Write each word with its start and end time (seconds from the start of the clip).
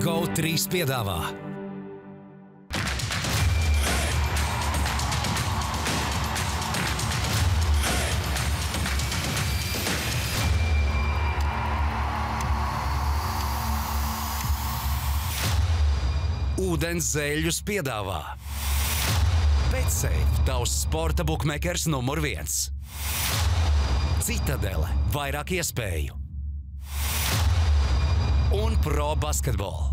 GO3 0.00 0.56
piedāvā. 0.72 1.16
Ūdens 16.60 17.10
zēļus 17.12 17.60
piedāvā. 17.68 18.22
Betsafe, 19.68 20.22
tavs 20.48 20.78
sporta 20.86 21.28
buklets 21.28 21.84
numur 21.92 22.24
viens. 22.24 22.70
Citadele, 24.24 24.88
vairāk 25.12 25.52
iespēju 25.60 26.19
un 28.52 28.74
pro 28.82 29.14
basketbolu. 29.14 29.90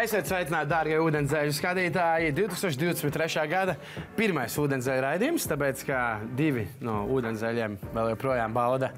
Esiet 0.00 0.26
sveicināti, 0.28 0.68
darbie 0.70 0.96
ūdenzēļu 1.02 1.54
skatītāji. 1.54 2.32
2023. 2.36 3.44
gada 3.50 3.76
pirmais 4.16 4.54
ūdenzēļu 4.60 5.04
raidījums, 5.04 5.46
tāpēc 5.50 5.84
ka 5.88 6.00
divi 6.38 6.66
no 6.84 7.04
ūdenzēļiem 7.14 7.78
vēl 7.94 8.10
joprojām 8.12 8.54
bauda 8.54 8.92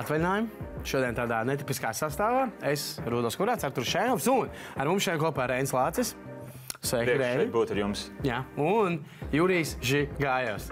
atvaļinājumu. 0.00 0.68
Šodien 0.86 1.18
tādā 1.18 1.40
netipiskā 1.46 1.92
sastāvā 1.96 2.48
es, 2.66 2.92
Rudolf 3.06 3.38
Kurāts, 3.38 3.66
Artur 3.68 3.86
Šēnovs 3.86 4.28
un 4.32 4.50
ar 4.76 4.90
mums 4.90 5.06
šeit 5.06 5.20
kopā 5.22 5.48
Reinis 5.50 5.74
Lācis. 5.76 6.14
Sveiki, 6.80 7.10
Prieks 7.10 7.22
Reini! 7.22 7.42
šeit 7.44 7.54
būt 7.54 7.74
ar 7.74 7.82
jums. 7.84 8.06
Jā, 8.26 8.44
un 8.58 9.02
Jurijs 9.34 9.76
Žigājos. 9.84 10.70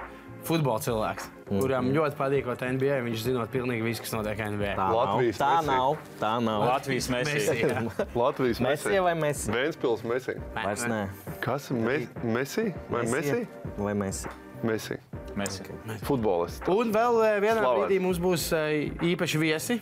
Futbola 0.48 0.80
cilvēks, 0.80 1.28
kuram 1.48 1.90
ļoti 1.94 2.18
patīk, 2.18 2.46
ko 2.46 2.56
NBA. 2.58 2.98
Viņš 3.06 3.24
zinot 3.26 3.52
pilnīgi 3.52 3.86
visu, 3.86 4.04
kas 4.04 4.14
notiek 4.16 4.42
NBA. 4.54 4.74
Tā 4.78 4.88
Latvijas 4.94 5.40
nav. 5.40 5.46
Tā 5.46 5.54
Messi. 5.58 5.70
nav. 5.72 6.02
Tā 6.20 6.32
nav. 6.44 6.66
Latvijas 6.68 7.08
jā. 7.08 7.82
Latvijas 8.22 8.60
Messi 8.64 9.00
vai 9.04 9.14
Messi? 9.18 9.54
Vēnspils 9.54 10.04
Messi. 10.08 10.36
Vairs 10.58 10.84
nē. 10.88 11.00
Kas 11.44 11.70
Messi 11.72 12.68
vai 12.92 13.06
Messi? 13.08 13.46
Vai 13.78 13.94
Messi? 13.94 14.28
Messi. 14.62 14.98
Messi. 15.38 15.62
Futbolists. 16.02 16.66
Un 16.72 16.90
vēl 16.94 17.20
eh, 17.22 17.36
vienā 17.42 17.62
Slavēts. 17.62 17.84
brīdī 17.84 18.00
mums 18.02 18.18
būs 18.22 18.48
eh, 18.58 18.88
īpaši 19.12 19.40
viesi, 19.40 19.76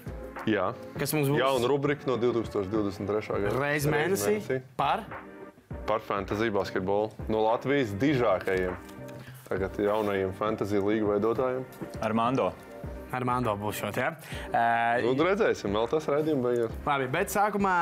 Jā. 0.48 0.66
kas 1.00 1.14
mums 1.16 1.30
būs 1.32 1.40
Jauna 1.40 1.70
rubrika 1.70 2.08
no 2.10 2.18
2023. 2.20 3.40
gada. 3.46 3.54
reizes 3.56 3.88
mēnesī 3.90 4.60
par 4.76 5.06
Par 5.86 6.02
fantasy 6.02 6.50
basketbolu 6.50 7.12
no 7.30 7.40
Latvijas 7.44 7.92
dižākajiem. 8.00 8.74
Tagad 9.46 9.76
jaunajiem 9.78 10.32
fantasy 10.34 10.80
līgu 10.82 11.12
veidotājiem. 11.12 11.62
Armando. 12.02 12.50
Ar 13.14 13.24
Mando 13.24 13.52
būs 13.60 13.78
šot, 13.82 13.96
ja? 14.00 14.12
Uh, 14.50 15.04
Nu, 15.06 15.12
redzēsim, 15.26 15.70
vēl 15.76 15.86
tas 15.90 16.06
raidījums 16.10 16.42
beigas. 16.42 16.72
labi, 16.86 17.06
bet 17.12 17.30
sākumā 17.30 17.76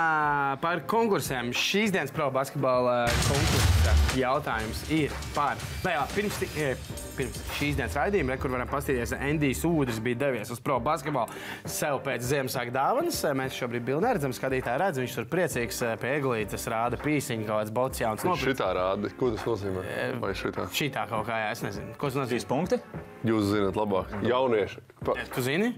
par 0.60 0.82
konkursiem. 0.90 1.52
Šīs 1.56 1.92
dienas 1.94 2.12
pro 2.14 2.30
basketbola 2.34 3.04
konkursa 3.28 3.94
jautājums 4.18 4.84
ir 4.94 5.12
par. 5.34 5.56
Nē, 5.84 5.94
jā, 5.96 6.02
pirms, 6.14 6.38
eh, 6.56 6.76
pirms 7.16 7.40
šīs 7.58 7.76
dienas 7.78 7.96
raidījuma, 7.96 8.36
kur 8.40 8.50
varam 8.52 8.68
paskatīties, 8.68 9.14
Endijs 9.18 9.64
Udrs 9.64 10.00
bija 10.04 10.20
devies 10.26 10.50
uz 10.50 10.60
pro 10.60 10.78
basketbolu 10.80 11.28
sev 11.64 12.00
pēc 12.04 12.24
Ziemassvētku 12.28 12.74
dāvanas. 12.74 13.20
Mēs 13.34 13.56
šobrīd 13.58 13.84
bildi 13.84 14.06
neredzam, 14.06 14.32
skatītāji 14.36 14.80
redz, 14.84 15.00
viņš 15.02 15.16
tur 15.20 15.28
priecīgs 15.32 15.82
eh, 15.82 15.96
pie 16.00 16.14
eglītes 16.20 16.68
rāda 16.70 17.00
pīsiņu, 17.00 17.46
kaut 17.48 17.64
kāds 17.64 17.74
bots 17.74 18.00
jauns. 18.04 18.22
Viņš 18.24 18.30
nopirkts. 18.30 18.60
šitā 18.60 18.70
rāda. 18.76 19.12
Ko 19.18 19.30
tas 19.34 19.44
nozīmē? 19.48 19.84
Vai 20.20 20.32
šitā? 20.36 20.68
Šitā 20.74 21.08
kaut 21.08 21.26
kā, 21.28 21.40
jā, 21.46 21.50
es 21.56 21.62
nezinu. 21.64 21.96
Ko 21.98 22.10
tas 22.12 22.20
nozīmē? 22.22 22.32
punkti. 22.48 22.76
Jūs 23.24 23.46
zināt 23.52 23.76
labāk. 23.78 24.10
Jaunieši. 24.26 24.82
Pa, 25.04 25.14
Tu 25.34 25.42
zini? 25.44 25.72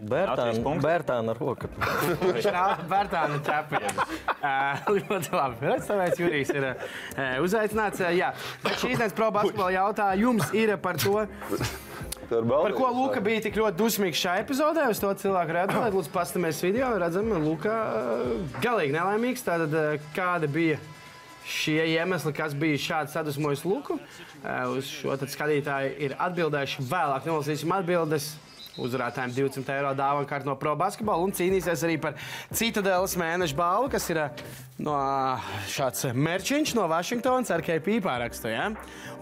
Punkts. 0.62 0.84
Bērtāna 0.84 1.34
roka. 1.38 1.69
Vērtāna 2.92 3.41
ķepa. 3.46 3.80
Ļoti 4.92 5.33
labi. 5.34 5.58
Redz, 5.66 5.88
Tāpēc 5.91 6.20
Jurijs 6.22 6.52
ir 6.55 6.68
uzaicināts. 7.42 8.05
Jā, 8.14 8.33
Bet 8.64 8.78
šīs 8.80 8.96
dienas 8.96 9.16
pro 9.16 9.30
basketbola 9.34 9.73
jautājums 9.74 10.52
ir 10.56 10.74
par 10.83 10.98
to, 11.02 11.27
par 12.30 12.74
ko 12.74 12.90
Luka 12.95 13.20
bija 13.23 13.45
tik 13.46 13.58
ļoti 13.58 13.78
dusmīgs 13.80 14.23
šajā 14.23 14.45
epizodē. 14.45 14.89
Uz 14.90 15.02
to 15.02 15.12
cilvēku 15.23 15.56
redzēt, 15.58 15.95
lūdzu, 15.95 16.12
paskatāmies 16.14 16.62
video. 16.64 16.92
Redzam, 17.02 17.30
Luka 17.45 17.74
galīgi 18.64 18.95
nelaimīgs. 18.96 19.45
Tātad, 19.46 19.74
kāda 20.17 20.51
bija 20.51 20.78
šie 21.46 21.78
iemesli, 21.95 22.33
kas 22.34 22.56
bija 22.58 22.78
šādi 22.83 23.14
sadusmojis 23.14 23.62
Luku? 23.67 24.01
Uz 24.74 24.89
šo 24.90 25.14
tad 25.20 25.30
skatītāji 25.30 25.95
ir 26.08 26.17
atbildējuši 26.18 26.86
vēlāk. 26.90 27.28
Nolasīsim 27.30 27.74
atbildes. 27.77 28.33
Uzvarētājiem 28.77 29.35
200 29.37 29.75
eiro 29.77 29.92
dāvana 29.97 30.29
kārta 30.29 30.48
no 30.48 30.57
pro 30.61 30.75
basketbola 30.79 31.25
un 31.25 31.33
cīnīsies 31.37 31.85
arī 31.87 31.97
par 32.03 32.17
Citadelas 32.53 33.17
mēneša 33.19 33.57
balvu, 33.57 33.91
kas 33.95 34.09
ir 34.13 34.20
eh, 34.20 34.42
no 34.79 34.95
šāds 35.73 36.05
merčiņš 36.13 36.75
no 36.77 36.85
Vašingtonas 36.91 37.51
ar 37.55 37.63
KP 37.64 37.98
pārakstu. 38.05 38.51
Ja? 38.53 38.69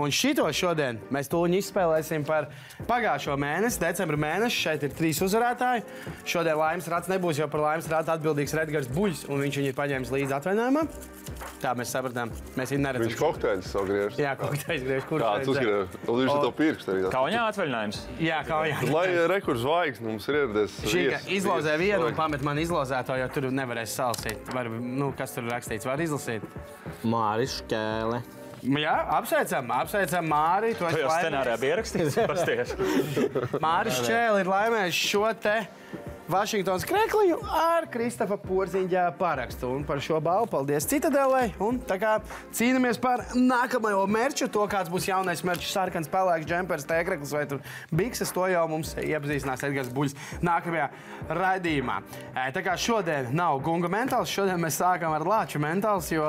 Un 0.02 0.10
šito 0.14 0.46
šodien 0.50 0.98
mēs 1.14 1.30
tūlīt 1.30 1.60
izspēlēsim 1.60 2.24
par 2.26 2.48
pagājušo 2.88 3.36
mēnesi, 3.38 3.78
decembra 3.82 4.18
mēnesi. 4.18 4.64
Šeit 4.64 4.86
ir 4.88 4.94
trīs 4.98 5.22
uzvarētāji. 5.22 5.84
Šodien 6.26 6.58
laimes 6.58 6.88
rāds 6.90 7.10
nebūs, 7.12 7.38
jo 7.38 7.48
par 7.52 7.62
laimes 7.68 7.90
rādu 7.90 8.14
atbildīgs 8.16 8.56
Redgars 8.58 8.90
Buļs, 8.90 9.26
un 9.30 9.44
viņš 9.44 9.60
viņu 9.60 9.70
ir 9.70 9.78
paņēmis 9.78 10.14
līdzi 10.14 10.38
atvainājumam. 10.40 10.90
Tā 11.62 11.70
mēs 11.78 11.92
sapratām. 11.94 12.32
Mēs 12.58 12.72
viņu 12.74 12.82
Viņš 12.82 12.84
neredzam. 12.84 13.14
kokteļus 13.20 13.68
savu 13.72 13.86
griež. 13.88 14.18
Jā, 14.20 14.34
kaut 14.36 14.58
kā 14.60 14.74
aizgriež, 14.74 15.06
kurš 15.08 15.22
Kāds 15.24 15.50
uzgriež? 15.54 15.94
Un 16.04 16.18
viņš 16.20 16.34
to 16.42 16.50
pirkstu 16.58 16.92
arī. 16.92 17.04
Kaunijā 17.14 17.44
atvaļinājums. 17.48 18.00
Jā, 18.20 18.40
jau. 18.44 18.90
Lai 18.92 19.06
rekurs 19.32 19.62
zvaigznes 19.62 20.04
mums 20.04 20.28
ir 20.28 20.38
ieradies. 20.42 20.76
Šī 20.92 21.04
izlozē 21.38 21.78
vienu 21.80 22.10
un 22.10 22.18
pamet 22.18 22.44
man 22.44 22.60
izlozēto, 22.60 23.16
jo 23.16 23.30
tur 23.32 23.48
nevarēs 23.54 23.96
salasīt. 23.96 24.52
Var, 24.52 24.68
nu, 24.68 25.10
kas 25.16 25.32
tur 25.38 25.43
rakstīts, 25.52 25.86
var 25.88 26.02
izlasīt. 26.04 26.46
Māris 27.04 27.60
Škēle. 27.60 28.22
Jā, 28.64 28.94
apsveicam, 29.18 29.68
apsveicam 29.76 30.28
Māri. 30.30 30.72
Tu 30.72 30.80
To 30.80 30.88
esi 30.88 31.02
jau 31.02 31.10
scenārijā 31.12 31.56
bija 31.60 31.78
rakstīts. 31.82 32.16
Pasties. 32.30 32.72
Māris 33.60 34.00
Čēlis 34.06 34.44
ir 34.44 34.50
laimējis 34.52 35.00
šo 35.10 35.26
te 35.44 35.58
Vašingtonas 36.24 36.86
krekliņu 36.88 37.36
ar 37.52 37.84
Kristofa 37.92 38.38
Porziņģa 38.40 39.02
parakstu. 39.18 39.68
Un 39.76 39.82
par 39.84 40.00
šo 40.00 40.16
balvu 40.24 40.48
paldies 40.54 40.86
Citadelē. 40.88 41.50
Un 41.60 41.76
tā 41.84 41.98
kā 42.00 42.14
cīnāmies 42.56 42.96
par 43.00 43.26
nākamo 43.36 44.06
merču, 44.08 44.48
to 44.48 44.64
kāds 44.72 44.88
būs 44.92 45.08
jaunais 45.10 45.42
merčs, 45.44 45.68
sarkans, 45.74 46.08
pelēks, 46.08 46.48
džempers, 46.48 46.86
tēkreklis 46.88 47.34
vai 47.36 47.42
tur 47.50 47.60
bikses, 47.92 48.32
to 48.32 48.46
jau 48.48 48.62
mums 48.72 48.94
iepazīstinās 49.02 49.66
Edgars 49.68 49.90
Buļs 49.92 50.16
nākamajā 50.44 50.88
raidījumā. 51.28 51.98
Tā 52.56 52.64
kā 52.64 52.78
šodien 52.80 53.28
nav 53.36 53.60
gunga 53.66 53.92
mentāls, 53.92 54.32
šodien 54.32 54.60
mēs 54.64 54.80
sākam 54.80 55.12
ar 55.12 55.26
lāču 55.28 55.60
mentāls, 55.60 56.08
jo 56.14 56.24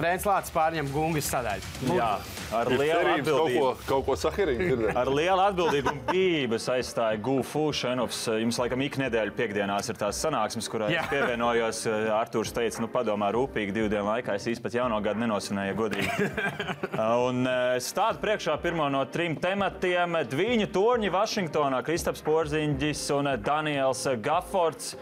Rēns 0.00 0.24
Lācis 0.28 0.54
pārņem 0.56 0.88
gungas 0.94 1.28
sadaļu. 1.34 1.92
Jā, 1.92 2.08
ar 2.56 2.72
lielu 2.72 3.02
cerības 3.02 3.28
kaut 3.28 3.36
ko, 3.36 3.44
atbildību. 3.44 3.86
kaut 3.92 4.08
ko 4.08 4.18
sakarīgi. 4.24 4.90
Ar 4.96 5.12
lielu 5.12 5.44
atbildību 5.44 5.92
un 5.92 6.02
bības 6.08 6.72
aizstāja 6.72 7.20
Gufu 7.20 7.68
Šenovs. 7.76 8.24
Jums 8.40 8.60
laikam 8.64 8.84
ik 8.86 8.96
nedēļu 9.26 9.34
piekdienās 9.34 9.88
ir 9.90 9.98
tās 9.98 10.20
sanāksmes, 10.22 10.68
kurā 10.70 10.88
Jā. 10.90 11.02
es 11.02 11.10
pievienojos. 11.10 11.80
Artūrs 12.14 12.52
teica, 12.54 12.80
nu 12.82 12.88
padomā 12.88 13.32
rūpīgi 13.34 13.74
divu 13.74 13.88
dienu 13.90 14.06
laikā. 14.06 14.36
Es 14.36 14.60
pat 14.62 14.74
jauno 14.74 15.00
gadu 15.02 15.20
nenosvinēju 15.20 15.74
godīgi. 15.76 16.28
Un 17.26 17.46
eh, 17.46 17.78
stādu 17.82 18.20
priekšā 18.22 18.56
pirmo 18.62 18.88
no 18.92 19.04
trim 19.10 19.36
tematiem- 19.36 20.20
Dviņu 20.32 20.70
torņi 20.72 21.10
Vašingtonā, 21.10 21.82
Kristaps 21.86 22.22
Porziņģis 22.26 23.04
un 23.18 23.32
eh, 23.32 23.38
Daniels 23.42 24.06
Gafords. 24.22 24.94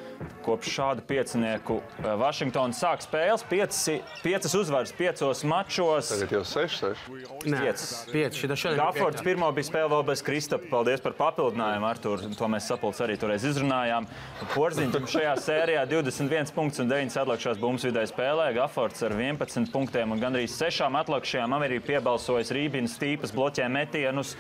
Kopš 0.45 0.69
šādu 0.77 1.03
piecinieku 1.09 1.79
eh, 1.81 2.09
Vašingtona 2.21 2.77
sāk 2.77 3.01
spēles, 3.01 3.45
pieci, 3.49 3.95
piecas 4.21 4.53
uzvaras 4.59 4.93
piecos 4.93 5.41
mačos. 5.49 6.11
Tagad 6.13 6.35
jau 6.37 6.43
6, 6.45 6.83
6. 6.83 7.07
Nē, 7.49 7.61
Piecas. 7.63 7.85
pieci. 8.13 8.51
Gafords 8.77 9.25
pirmo 9.25 9.49
bija 9.57 9.71
spēle 9.71 9.89
vēl 9.95 10.05
bez 10.11 10.23
Kristapa. 10.27 10.69
Paldies 10.69 11.01
par 11.05 11.17
papildinājumu, 11.17 11.89
Artur. 11.89 12.27
To 12.37 12.51
mēs 12.53 12.69
sapulcē 12.69 13.07
arī 13.07 13.17
toreiz 13.21 13.47
izrunājām. 13.49 14.09
Porziņš 14.53 15.09
šajā 15.15 15.33
sērijā 15.47 15.87
21 15.95 16.53
punktus 16.57 16.85
un 16.85 16.93
9 16.93 17.17
atlikušās 17.25 17.61
bumbas 17.63 17.89
vidē 17.89 18.05
spēlē. 18.11 18.51
Gafords 18.59 19.03
ar 19.09 19.17
11 19.17 19.73
punktiem 19.73 20.13
un 20.13 20.21
gandrīz 20.21 20.59
6 20.61 20.85
atlikušajām 21.01 21.57
arī 21.63 21.81
piebalsojis 21.85 22.53
Rībīnas 22.55 23.01
tīpas, 23.01 23.33
bloķē 23.35 23.71
metienus. 23.73 24.37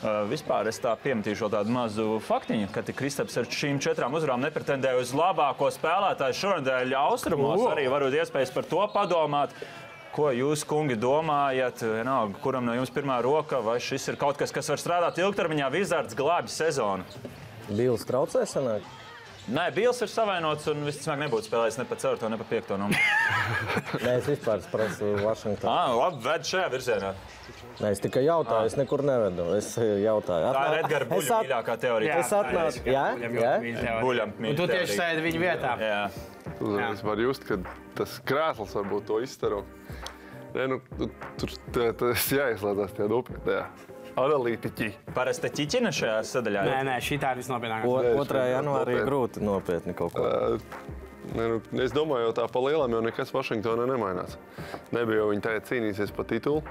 Uh, 0.00 0.22
vispār 0.30 0.64
es 0.70 0.78
tā 0.80 0.94
piemetīšu 0.96 1.50
tādu 1.52 1.74
mazu 1.74 2.04
faktiņu, 2.24 2.70
ka 2.72 2.80
Kristaps 2.96 3.36
ar 3.36 3.48
šīm 3.52 3.76
četrām 3.84 4.14
uzvarām 4.16 4.40
nepretendēja 4.40 4.96
uz 4.96 5.10
labāko 5.12 5.68
spēlētāju 5.74 6.38
šonadēļ 6.38 6.94
austrumos. 7.02 7.66
Arī 7.68 7.84
varbūt 7.92 8.16
iespējas 8.22 8.54
par 8.54 8.68
to 8.70 8.80
padomāt. 8.94 9.52
Ko 10.14 10.30
jūs, 10.32 10.64
kungi, 10.66 10.96
domājat? 10.98 11.84
Vienalga, 11.84 12.40
kuram 12.42 12.64
no 12.66 12.78
jums 12.78 12.90
pirmā 12.90 13.20
roka, 13.22 13.60
vai 13.62 13.76
šis 13.84 14.08
ir 14.10 14.18
kaut 14.18 14.40
kas, 14.40 14.50
kas 14.56 14.72
var 14.72 14.80
strādāt 14.80 15.20
ilgtermiņā? 15.20 15.68
Vizards 15.76 16.16
glābj 16.18 16.48
sezonu. 16.50 17.04
Bīls 17.68 18.08
traucē 18.08 18.48
sanāk. 18.48 18.88
Nē, 19.50 19.70
Bils 19.74 19.98
ir 20.04 20.10
savainots 20.12 20.68
un 20.70 20.84
visticamāk 20.86 21.24
nebūtu 21.24 21.48
spēlējis 21.48 21.78
ne 21.80 21.84
pa 21.88 21.96
4, 21.98 22.28
ne 22.30 22.38
pa 22.38 22.44
5 22.46 22.68
numuru. 22.78 23.00
Nē, 24.04 24.12
es 24.20 24.28
vispār 24.28 24.60
prasu 24.70 25.14
Vašingtonu. 25.24 25.70
Ah, 25.72 25.94
labi, 25.96 26.20
ved 26.26 26.44
šajā 26.46 26.66
virzienā. 26.70 27.14
Nē, 27.80 27.90
es 27.94 28.00
tikai 28.04 28.22
jautāju, 28.26 28.66
es 28.68 28.74
nekur 28.76 29.00
nevedu. 29.06 29.46
Es 29.56 29.70
eh, 29.80 30.02
jautāju. 30.04 30.50
Tā 30.52 30.64
ir 30.68 30.82
Atnā- 30.84 30.90
Es 30.90 31.06
Buļbuļsaktas 31.08 31.30
at- 31.32 31.46
mīļākā 31.46 31.76
teorija. 31.80 32.16
Es 32.20 32.32
atnācu. 32.36 32.82
Jā, 32.84 33.04
jā. 33.40 33.94
Buļam 34.04 34.34
Un 34.50 34.56
tu 34.58 34.66
tieši 34.68 34.98
sēdi 34.98 35.24
viņa 35.24 35.40
vietā. 35.46 35.72
Jā. 35.80 36.02
Es 36.92 37.00
varu 37.06 37.24
just, 37.30 37.46
ka 37.48 37.56
tas 37.96 38.18
krēsls 38.28 38.74
varbūt 38.76 39.06
to 39.08 39.20
izstaro. 39.24 39.62
Nē, 40.54 40.66
nu, 40.68 40.80
tu- 40.98 41.08
tur 41.38 41.48
tā- 41.72 41.92
tas 41.96 42.26
jāizslēdzas 42.36 42.92
tie 42.98 43.06
nopietnie 43.08 43.62
analītiķi. 44.20 44.90
Parasti 45.14 45.48
ķiķina 45.48 45.92
šajā 45.94 46.18
sadaļā. 46.34 46.64
Nē, 46.66 46.78
nē, 46.90 46.96
šī 47.00 47.18
tā 47.22 47.32
ir 47.32 47.40
visnopietnākā. 47.40 47.84
O- 47.86 48.02
Nē, 48.02 48.12
2. 48.18 48.42
es 48.44 48.54
janvārī 48.58 48.96
nopietni. 48.98 49.08
grūti 49.08 49.40
nopietni 49.46 49.94
kaut 49.96 50.12
ko. 50.12 50.58
Nē, 51.30 51.44
nu, 51.48 51.60
es 51.80 51.92
domāju, 51.94 52.26
jau 52.26 52.32
tā 52.34 52.50
pa 52.50 52.58
lielam 52.58 52.90
jau 52.90 53.00
nekas 53.00 53.30
Vašingtonā 53.30 53.86
nemainās. 53.86 54.36
Nebija 54.92 55.22
jau 55.22 55.28
viņi 55.30 55.40
tajā 55.46 55.60
cīnīsies 55.70 56.12
par 56.16 56.24
titulu. 56.26 56.62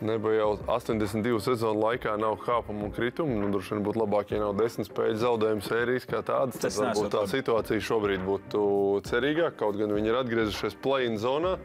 Nebija 0.00 0.38
jau 0.38 0.52
82 0.64 1.42
sezonu 1.44 1.82
laikā, 1.82 2.14
nav 2.16 2.38
kāpumu 2.40 2.86
un 2.88 2.92
kritumu. 2.96 3.36
Nu, 3.36 3.50
droši 3.52 3.74
vien 3.76 3.84
būtu 3.84 4.00
labāk, 4.00 4.32
ja 4.32 4.40
nav 4.40 4.54
desmit 4.56 4.88
spēļu 4.88 5.18
zaudējumu 5.20 5.64
sērijas 5.66 6.08
kā 6.08 6.22
tādas. 6.24 6.56
Tad 6.62 6.72
varbūt 6.78 7.12
tā 7.12 7.24
situācija 7.28 7.84
šobrīd 7.84 8.24
būtu 8.24 8.62
cerīgāka. 9.10 9.58
Kaut 9.60 9.76
gan 9.76 9.92
viņi 9.92 10.12
ir 10.12 10.20
atgriezušies 10.22 10.78
play-in 10.80 11.20
zonā. 11.20 11.58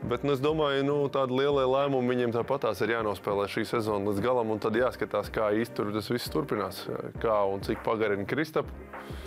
Bet 0.00 0.22
nu, 0.24 0.32
es 0.32 0.40
domāju, 0.40 0.80
ka 0.80 1.08
tādi 1.18 1.36
lielie 1.36 1.66
lēmumi 1.68 2.14
viņiem 2.14 2.32
tāpatās 2.32 2.80
ir 2.80 2.94
jānospēlē 2.94 3.44
šī 3.52 3.66
sezona 3.68 4.08
līdz 4.08 4.22
galam. 4.24 4.48
un 4.54 4.62
Tad 4.62 4.78
jāskatās, 4.78 5.28
kā 5.32 5.50
tur 5.76 5.92
tas 5.92 6.08
viss 6.08 6.32
turpinās. 6.32 6.86
Kā 7.20 7.36
un 7.44 7.60
cik 7.64 7.82
pagarina 7.84 8.24
Kristapu. 8.24 8.72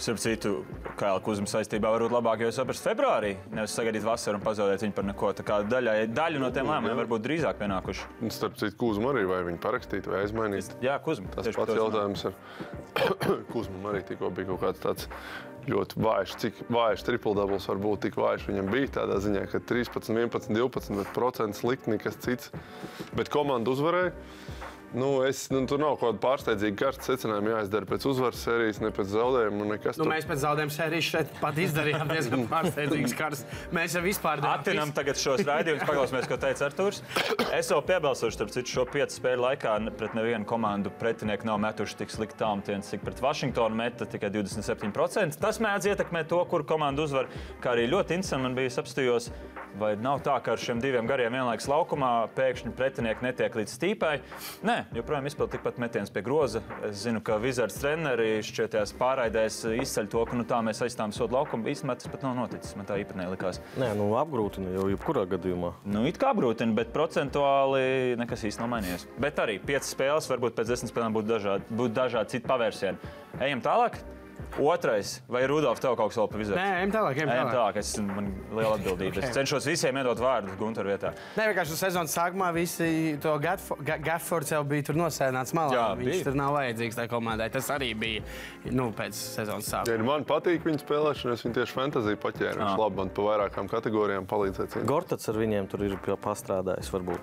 Starp 0.02 0.18
citu, 0.24 0.54
jau 0.98 1.14
Kuzma 1.22 1.46
saistībā 1.52 1.92
varbūt 1.94 2.16
labāk 2.16 2.42
jau 2.46 2.50
saprast 2.56 2.86
februārī, 2.88 3.36
nevis 3.54 3.76
sagaidīt 3.78 4.06
vasaru 4.06 4.40
un 4.40 4.46
pazaudēt 4.46 4.82
viņu 4.86 4.96
par 4.98 5.08
neko. 5.12 5.32
Tā 5.38 5.46
kā 5.46 5.60
daļa, 5.68 5.96
daļa 6.16 6.42
no 6.42 6.50
tiem 6.56 6.72
lēmumiem 6.72 7.02
varbūt 7.04 7.26
drīzāk 7.28 7.60
pienākuši. 7.62 8.10
Un 8.24 8.34
Starp 8.34 8.58
citu, 8.58 8.74
Kūzma 8.80 9.14
arī 9.14 9.28
vai 9.30 9.44
viņi 9.46 9.62
parakstīt 9.62 10.10
vai 10.10 10.24
aizmainīt. 10.24 10.74
Jā, 10.84 10.98
Kuzma. 11.04 11.30
Tas 11.36 11.52
pats 11.54 11.78
jautājums 11.78 12.26
ir. 12.32 12.38
Kūzmam 13.54 13.92
arī 13.92 14.06
tikko 14.08 14.32
bija 14.34 14.54
kaut 14.54 14.64
kāds 14.66 14.84
tāds 14.88 15.12
ļoti 15.70 16.00
vājš. 16.04 16.36
Cik 16.42 16.62
vājš 16.74 17.06
tripldabls 17.08 17.68
var 17.70 17.82
būt, 17.84 18.02
tik 18.06 18.18
vājš 18.20 18.48
viņam 18.50 18.72
bija 18.74 18.92
tādā 19.00 19.20
ziņā, 19.24 19.46
ka 19.52 19.62
13, 19.72 20.10
11, 20.12 20.52
12 20.54 21.14
procentu 21.16 21.60
slikti 21.60 21.94
nekas 21.94 22.20
cits. 22.24 22.52
Bet 23.18 23.32
komanda 23.34 23.74
uzvarēja. 23.74 24.14
Nu, 24.94 25.24
es, 25.26 25.48
nu, 25.50 25.64
tur 25.66 25.80
nav 25.82 25.96
kaut 25.98 26.14
kāda 26.14 26.22
pārsteidzīga 26.22 26.78
karsta 26.78 27.08
secinājuma 27.08 27.56
jāizdara 27.56 27.88
pēc 27.90 28.04
uzvaras 28.12 28.42
sērijas, 28.46 28.78
ne 28.84 28.92
pēc 28.94 29.08
zaudējuma. 29.10 29.66
nekas 29.72 29.98
Nu, 29.98 30.04
tur- 30.06 30.12
mēs 30.14 30.28
pēc 30.30 30.42
zaudējuma 30.44 30.76
sērijas 30.76 31.08
šeit 31.16 31.32
pat 31.42 31.58
izdarījām 31.64 32.12
diezgan 32.12 32.44
pārsteidzīgas 32.54 33.16
karas. 33.18 33.42
Mēs 33.74 33.96
jau 33.98 34.04
vispār 34.06 34.44
Atinam 34.52 34.92
tagad 34.94 35.18
šos 35.18 35.42
raidījumus, 35.48 35.88
paklausīsimies, 35.90 36.28
ko 36.30 36.38
teica 36.44 36.68
Arthurs. 36.70 37.02
Es 37.58 37.72
jau 37.74 37.80
piebalsošu, 37.88 38.36
starp 38.38 38.54
citu, 38.54 38.70
šo 38.76 38.86
piecu 38.94 39.18
spēļu 39.18 39.46
laikā 39.48 39.74
ne- 39.88 39.96
pret 39.98 40.14
nevienu 40.18 40.46
komandu 40.50 40.94
pretinieku 41.02 41.50
nav 41.50 41.58
metuši 41.66 41.98
tik 42.04 42.14
slikti 42.14 42.38
tālmetienus, 42.44 42.94
cik 42.94 43.02
pret 43.08 43.24
Vašingtonu 43.26 43.74
meta 43.82 44.06
tikai 44.06 44.30
27%. 44.38 45.40
Tas 45.42 45.58
mēdz 45.64 45.90
ietekmēt 45.96 46.30
to, 46.30 46.44
kur 46.54 46.62
komanda 46.70 47.02
uzvar. 47.08 47.32
Kā 47.66 47.74
arī 47.74 47.90
ļoti 47.90 48.20
interesanti 48.20 48.46
man 48.46 48.56
bija 48.62 48.70
apstājos, 48.84 49.32
vai 49.80 49.94
nav 50.00 50.22
tā, 50.26 50.36
ka 50.44 50.54
ar 50.54 50.62
šiem 50.62 50.82
diviem 50.84 51.08
gariem 51.10 51.34
vienlaikus 51.34 51.68
laukumā 51.72 52.12
pēkšņi 52.38 52.74
pretinieki 52.78 53.26
netiek 53.26 53.56
līdz 53.58 53.76
stīpai. 53.78 54.14
Nē, 54.66 54.78
joprojām 54.98 55.28
izpildīt 55.30 55.58
tikpat 55.58 55.80
metienus 55.82 56.14
pie 56.14 56.24
groza. 56.26 56.64
Es 56.88 57.04
zinu, 57.04 57.22
ka 57.26 57.38
Wizards 57.44 57.78
treneri 57.82 58.40
šķietajās 58.46 58.96
pārraidēs 59.00 59.60
izceļ 59.84 60.10
to, 60.14 60.24
ka 60.30 60.40
nu, 60.40 60.46
tā 60.50 60.62
mēs 60.66 60.82
aizstāvam 60.86 61.14
sodu 61.16 61.38
laukumu. 61.38 61.70
Īstenībā 61.74 61.98
tas 62.00 62.12
pat 62.12 62.26
nav 62.26 62.38
noticis. 62.38 62.76
Man 62.80 62.90
tā 62.90 62.98
īpatnēji 63.04 63.34
likās. 63.36 63.62
Nē, 63.82 63.92
nu 64.00 64.10
apgrūtina 64.22 64.74
jau 64.78 64.88
jebkurā 64.92 65.26
gadījumā. 65.36 65.74
Nu, 65.86 66.06
it 66.10 66.20
kā 66.22 66.34
brūtina, 66.38 66.76
bet 66.78 66.94
procentuāli 66.96 68.18
nekas 68.20 68.48
īsti 68.50 68.64
nav 68.64 68.74
mainījies. 68.76 69.08
Bet 69.22 69.40
arī 69.44 69.60
piecas 69.64 69.94
spēles, 69.94 70.30
varbūt 70.32 70.58
pēc 70.58 70.74
desmit 70.74 70.94
spēlēm 70.94 71.16
būtu 71.20 71.32
dažādi, 71.36 71.70
būtu 71.70 71.98
dažādi 72.02 72.38
citi 72.38 72.50
pavērsieni. 72.50 73.14
Ejam 73.42 73.64
tālāk. 73.66 74.02
Otrais, 74.60 75.22
vai 75.28 75.48
Rudolf, 75.50 75.80
tev 75.82 75.96
kaut 75.98 76.12
kas 76.12 76.18
vēl 76.20 76.28
pa 76.30 76.38
vizu? 76.38 76.54
Nē, 76.54 76.66
ejam 76.84 76.92
tālāk, 76.94 77.18
ejam 77.18 77.30
tālāk. 77.32 77.54
tālāk, 77.56 77.78
es 77.82 77.90
man 78.06 78.28
liela 78.54 78.76
atbildība. 78.78 79.24
Es 79.26 79.34
cenšos 79.34 79.66
visiem 79.66 79.98
iedot 79.98 80.20
vārdu 80.22 80.54
Gunter 80.60 80.86
vietā. 80.86 81.10
Nē, 81.38 81.48
vienkārši 81.50 81.78
sezonas 81.80 82.14
sākumā 82.14 82.52
visi 82.54 83.18
to 83.24 83.34
Gatfords 83.42 84.52
jau 84.54 84.62
bija 84.64 84.86
tur 84.92 84.96
nosēdināts 85.00 85.56
malā. 85.58 85.74
Jā, 85.74 85.88
Viņš 85.98 86.06
bija. 86.12 86.24
tur 86.28 86.38
nav 86.38 86.54
vajadzīgs 86.54 86.96
tai 87.00 87.08
komandai. 87.10 87.50
Tas 87.52 87.70
arī 87.74 87.90
bija 87.98 88.22
nu, 88.70 88.92
pēc 88.94 89.14
sezonas 89.18 89.72
Ja 89.74 89.82
sākuma. 89.82 89.98
nu 89.98 90.06
man 90.12 90.24
patīk 90.24 90.62
viņa 90.70 90.84
spēlēšana, 90.86 91.34
es 91.34 91.42
viņu 91.48 91.54
tieši 91.58 91.74
fantāziju 91.74 92.22
paķēru. 92.22 92.58
Viņš 92.62 92.74
Ah. 92.74 92.78
labi 92.78 92.96
man 93.02 93.10
pa 93.10 93.22
vairākām 93.22 93.68
kategorijām 93.74 94.28
palīdzēja. 94.28 94.70
cīnīties. 94.70 94.86
Gortats 94.86 95.30
ar 95.30 95.36
viņiem 95.36 95.68
tur 95.68 95.82
ir 95.82 95.98
pastrādājis, 95.98 96.92
varbūt 96.94 97.20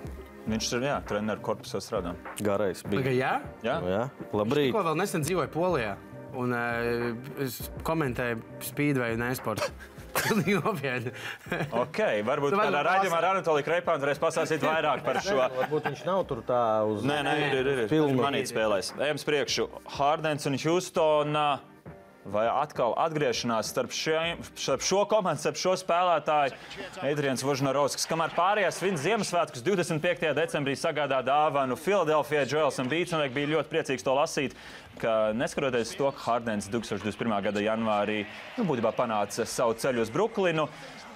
Viņš 0.49 0.69
tur, 0.71 0.79
jā, 0.81 0.99
treneru 1.05 1.39
korpusā 1.39 1.77
strādā. 1.79 2.15
garais. 2.41 2.81
Bija. 2.83 3.03
jā, 3.13 3.41
Jā? 3.63 3.79
Nu, 3.79 3.87
jā, 3.87 4.09
labrīt. 4.33 4.71
ko 4.73 4.83
vēl 4.83 4.97
nesen 4.97 5.21
dzīvoju 5.21 5.47
Polijā. 5.53 5.95
Un 6.39 6.53
uh, 6.55 7.15
es 7.43 7.57
komentēju 7.87 8.41
spīdveju 8.71 9.17
un 9.17 9.25
e-sportu. 9.27 9.71
Pilnīgi 10.21 10.57
nopietni. 10.59 11.11
Ok, 11.81 11.99
varbūt 12.27 12.55
vari 12.55 12.67
kādā 12.67 12.83
raidījumā 12.87 13.19
ar 13.21 13.27
Anatoliju 13.31 13.67
Kreipānu 13.67 14.03
varēs 14.03 14.19
pastāstīt 14.21 14.63
vairāk 14.65 15.05
par 15.05 15.21
šo. 15.23 15.37
Varbūt 15.39 15.89
viņš 15.89 16.05
nav 16.07 16.25
tur 16.29 16.43
tā 16.47 16.61
uz 16.87 17.05
Nē, 17.07 17.21
nē, 17.27 17.35
ir, 17.47 17.57
ir, 17.61 17.71
ir. 17.85 17.91
Pilnu. 17.91 18.19
Manīt 18.19 18.51
spēlēs. 18.51 18.93
Ejam 18.99 19.21
priekšu. 19.31 19.67
Hārdens 19.97 20.47
un 20.49 20.59
Hjūstona. 20.59 21.47
Vai 22.21 22.43
atkal 22.45 22.93
atgriešanās 23.01 23.71
starp, 23.71 23.89
šiem, 23.97 24.43
starp 24.53 24.83
šo 24.85 24.99
komandu, 25.09 25.41
starp 25.41 25.57
šo 25.57 25.71
spēlētāju, 25.81 26.53
Adrians 27.01 27.41
Vožnarovskis, 27.41 28.05
kamēr 28.05 28.35
pārējās 28.35 28.77
svin 28.77 28.99
Ziemassvētkus 29.01 29.63
25. 29.65 30.29
decembrī 30.37 30.75
sagādā 30.77 31.23
dāvanu 31.25 31.73
Filadelfijai, 31.81 32.45
Joels 32.45 32.77
un 32.77 32.91
un 32.93 33.33
bija 33.33 33.49
ļoti 33.55 33.73
priecīgs 33.73 34.05
to 34.05 34.13
lasīt, 34.13 34.53
ka 35.01 35.31
neskatoties 35.33 35.95
to, 35.97 36.11
ka 36.13 36.27
Hārdens 36.27 36.69
2021. 36.69 37.33
gada 37.47 37.65
janvārī 37.65 38.19
nu, 38.59 38.67
būtībā 38.69 38.93
panāca 38.93 39.47
savu 39.49 39.73
ceļu 39.81 40.05
uz 40.05 40.13
Brooklynu, 40.13 40.67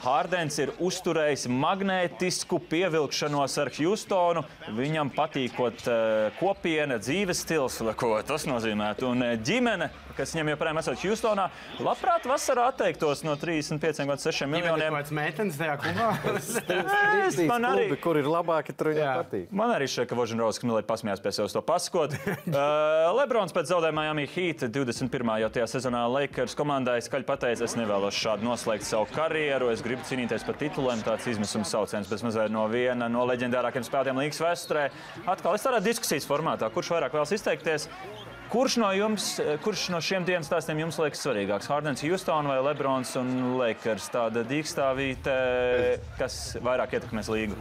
Hārdens 0.05 0.59
ir 0.61 0.69
uzturējis 0.85 1.47
magnētisku 1.49 2.59
pievilkšanos 2.69 3.55
ar 3.63 3.71
Hjūstonu. 3.73 4.43
Viņam 4.77 5.09
patīkot 5.15 5.81
uh, 5.89 6.27
kopiena, 6.37 6.99
dzīves 7.01 7.41
stils, 7.41 7.79
ko 7.97 8.11
tas 8.27 8.45
nozīmē. 8.45 8.91
Un 9.07 9.23
uh, 9.25 9.31
ģimene, 9.41 9.87
kas 10.17 10.35
viņam 10.35 10.51
joprojām 10.53 10.79
esot 10.83 11.01
Hjūstonā, 11.01 11.47
labprāt 11.81 12.27
vasarā 12.29 12.67
atteiktos 12.69 13.23
no 13.25 13.33
35,6 13.39 14.45
Viņam 14.45 14.53
ir 14.53 14.53
miljoniem. 14.53 14.93
kaut 14.93 14.99
kāds 15.01 15.15
meitenes 15.17 15.57
tajā 15.59 15.77
klubā. 15.81 16.11
Es, 17.25 17.39
man 17.49 17.63
arī, 17.65 17.87
klubi, 17.87 17.97
kur 18.03 18.17
ir 18.19 18.27
labāki, 18.29 18.73
tur 18.77 18.91
viņam 18.91 19.21
patīk. 19.23 19.49
Man 19.55 19.71
arī 19.73 19.87
šķiet, 19.89 20.05
ka 20.11 20.17
Vožņovs 20.19 20.59
Kmilē 20.61 20.83
pasmējās 20.85 21.23
pie 21.23 21.31
sevis 21.33 21.55
to 21.55 21.61
pasakot. 21.65 22.13
uh, 22.13 23.09
Lebrons 23.17 23.53
pēc 23.55 23.71
zaudējuma 23.71 24.03
Miami 24.05 24.27
Heat 24.35 24.67
21. 24.69 25.33
jau 25.41 25.49
tajā 25.57 25.67
sezonā 25.71 26.03
Lakers 26.13 26.53
komandai 26.59 26.99
skaļi 27.05 27.25
pateica, 27.27 27.65
es 27.65 27.77
nevēlos 27.79 28.17
šādi 28.19 28.45
noslēgt 28.45 28.85
savu 28.85 29.07
karjeru, 29.15 29.71
es 29.73 29.81
gribu 29.85 29.94
cīnīties 30.03 30.45
par 30.47 30.59
tituliem. 30.59 31.01
Tāds 31.05 31.27
izmisums 31.31 31.71
sauciens 31.71 32.09
bez 32.11 32.23
mazliet 32.25 32.53
no 32.53 32.65
viena 32.71 33.07
no 33.11 33.23
leģendārākiem 33.29 33.85
spēlētājiem 33.87 34.21
līgas 34.25 34.41
vēsturē. 34.43 34.85
Atkal 35.31 35.57
es 35.57 35.65
tādā 35.65 35.81
diskusijas 35.85 36.27
formātā, 36.29 36.69
kurš 36.73 36.91
vairāk 36.97 37.15
vēlas 37.15 37.35
izteikties. 37.37 37.89
Kurš 38.51 38.75
no, 38.77 38.91
jums, 38.93 39.31
kurš 39.65 39.87
no 39.89 39.97
šiem 40.05 40.25
dienas 40.27 40.45
stāstiem 40.51 40.83
jums 40.83 40.99
liekas 41.01 41.23
svarīgāks? 41.25 41.71
Hardens, 41.71 42.03
Houston 42.05 42.51
vai 42.51 42.59
Lebrons 42.61 43.15
un 43.17 43.31
Lakers? 43.57 44.11
Tāda 44.13 44.45
dīkstāvīte, 44.45 45.33
kas 46.19 46.37
vairāk 46.63 46.93
ietekmēs 46.99 47.31
līgu. 47.33 47.57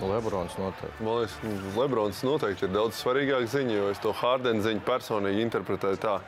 Lebrons 0.00 0.54
noteikti. 0.58 1.04
Man 1.04 1.20
liekas, 1.20 1.36
Lebrons 1.76 2.20
noteikti 2.24 2.66
ir 2.68 2.72
daudz 2.72 3.00
svarīgāka 3.02 3.50
ziņa, 3.50 3.74
jo 3.74 3.88
es 3.92 4.00
to 4.02 4.14
Hārdena 4.14 4.62
ziņu 4.64 4.84
personīgi 4.86 5.42
interpretēju 5.44 6.00
tā. 6.02 6.18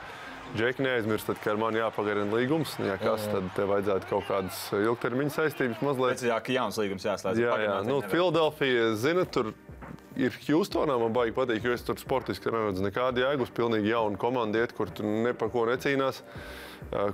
Džeki, 0.51 0.83
neaizmirstiet, 0.83 1.39
ka 1.45 1.53
ar 1.53 1.61
mani 1.61 1.79
jāpagarina 1.79 2.35
līgums. 2.35 2.73
Ja 2.83 2.97
kas, 2.99 3.23
tad 3.31 3.47
te 3.55 3.67
vajadzētu 3.71 4.09
kaut 4.11 4.27
kādas 4.27 4.63
ilgtermiņa 4.75 5.35
saistības 5.37 5.83
mazliet. 5.87 6.17
Precīzāk, 6.17 6.47
ka 6.49 6.57
jauns 6.57 6.79
līgums 6.81 7.07
jāslēdz. 7.07 7.43
Jā, 7.45 7.59
jā. 7.63 7.77
Nu. 7.87 8.01
Filadelfija, 8.11 8.89
zina, 8.99 9.23
tur 9.31 9.53
ir 10.19 10.35
Houstonā. 10.49 10.97
Man 10.99 11.15
baigi 11.15 11.37
patīk, 11.37 11.63
jo 11.69 11.77
es 11.77 11.87
tur 11.87 12.01
sportiski 12.03 12.51
neredzu 12.51 12.83
nekādu 12.83 13.23
jēgu. 13.23 13.47
Uz 13.47 13.55
pilnīgi 13.55 13.93
jaunu 13.93 14.19
komandu 14.21 14.59
iet, 14.59 14.75
kur 14.75 14.91
tur 14.91 15.07
ne 15.07 15.37
par 15.39 15.53
ko 15.55 15.69
necīnās. 15.71 16.23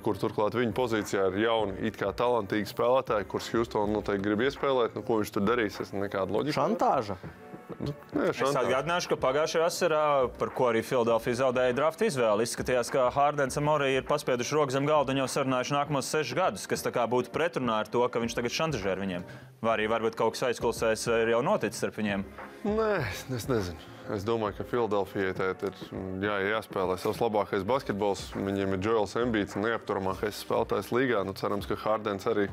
Kur 0.00 0.16
turklāt 0.16 0.56
viņa 0.56 0.72
pozīcijā 0.72 1.26
ir 1.34 1.40
jauni, 1.42 1.76
it 1.90 1.98
kā 2.00 2.08
talantīgi 2.16 2.70
spēlētāji, 2.70 3.26
kurus 3.28 3.50
Houston 3.52 3.92
noteikti 3.92 4.24
grib 4.30 4.46
iespēlēt. 4.46 4.96
Nu, 4.96 5.04
ko 5.04 5.20
viņš 5.20 5.34
tur 5.36 5.44
darīs? 5.44 5.76
Es 5.82 5.92
nekādu 5.92 6.38
loģiku. 6.38 6.56
Šantāža. 6.56 7.18
Nē, 7.66 8.28
Es 8.30 8.38
šantāža. 8.38 8.60
atgādināšu, 8.62 9.08
ka 9.10 9.16
pagājušajā 9.24 9.62
vasarā, 9.64 10.02
par 10.38 10.50
ko 10.54 10.68
arī 10.70 10.84
Filadelfija 10.86 11.40
zaudēja 11.40 11.74
drafta 11.74 12.06
izvēli, 12.06 12.46
izskatījās, 12.46 12.92
ka 12.94 13.08
Hārdens 13.10 13.58
un 13.58 13.66
Morija 13.66 13.98
ir 13.98 14.06
paspieduši 14.06 14.54
roku 14.54 14.70
zem 14.70 14.86
galda 14.86 15.10
un 15.12 15.18
jau 15.24 15.26
sarunājuši 15.26 15.74
nākamos 15.74 16.06
sešus 16.06 16.38
gadus, 16.38 16.66
kas 16.70 16.86
būtu 16.86 17.34
pretrunā 17.34 17.80
ar 17.82 17.90
to, 17.90 18.06
ka 18.08 18.22
viņš 18.22 18.38
tagad 18.38 18.54
šantažē 18.54 18.94
ar 18.94 19.02
viņiem. 19.02 19.26
Vai 19.60 19.74
arī 19.74 19.90
varbūt 19.90 20.14
kaut 20.14 20.36
kas 20.38 20.46
aizklausēs 20.52 21.08
ir 21.10 21.34
jau 21.34 21.42
noticis 21.42 21.82
starp 21.82 21.98
viņiem. 21.98 22.24
Nē, 22.70 22.92
es 23.34 23.48
nezinu. 23.50 23.92
Es 24.14 24.22
domāju, 24.22 24.54
ka 24.60 24.64
Filadelfijai 24.70 25.32
ir 25.34 25.78
jā, 26.22 26.36
jāspēlē 26.54 26.94
savs 27.02 27.18
labākais 27.18 27.66
basketbols. 27.66 28.28
Viņiem 28.38 28.76
ir 28.76 28.84
Joels 28.86 29.16
Embīts, 29.18 29.58
neapturamākais 29.58 30.44
spēlētājs 30.46 30.92
līgā. 30.94 31.24
Nu, 31.26 31.34
cerams, 31.34 31.66
ka 31.66 31.74
Hārdens 31.82 32.28
arī 32.30 32.46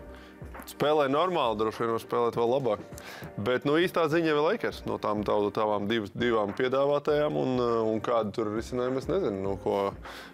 spēlē 0.70 1.08
normāli, 1.12 1.58
droši 1.60 1.84
vien 1.84 1.94
var 1.96 2.04
spēlēt 2.04 2.38
vēl 2.40 2.52
labāk. 2.54 2.84
Bet 3.46 3.68
nu, 3.68 3.76
īstā 3.82 4.06
ziņa 4.12 4.32
ir 4.32 4.42
Lakers 4.44 4.84
no 4.88 5.00
tām 5.02 5.24
tavām 5.26 5.88
div, 5.90 6.08
divām 6.18 6.54
piedāvātajām. 6.58 7.40
Un, 7.40 7.56
uh, 7.62 7.80
un 7.90 8.02
kādu 8.04 8.36
tur 8.38 8.52
risinājumu 8.54 9.02
es 9.02 9.10
nezinu. 9.12 9.42
Nu, 9.44 9.56
ko, 9.64 9.92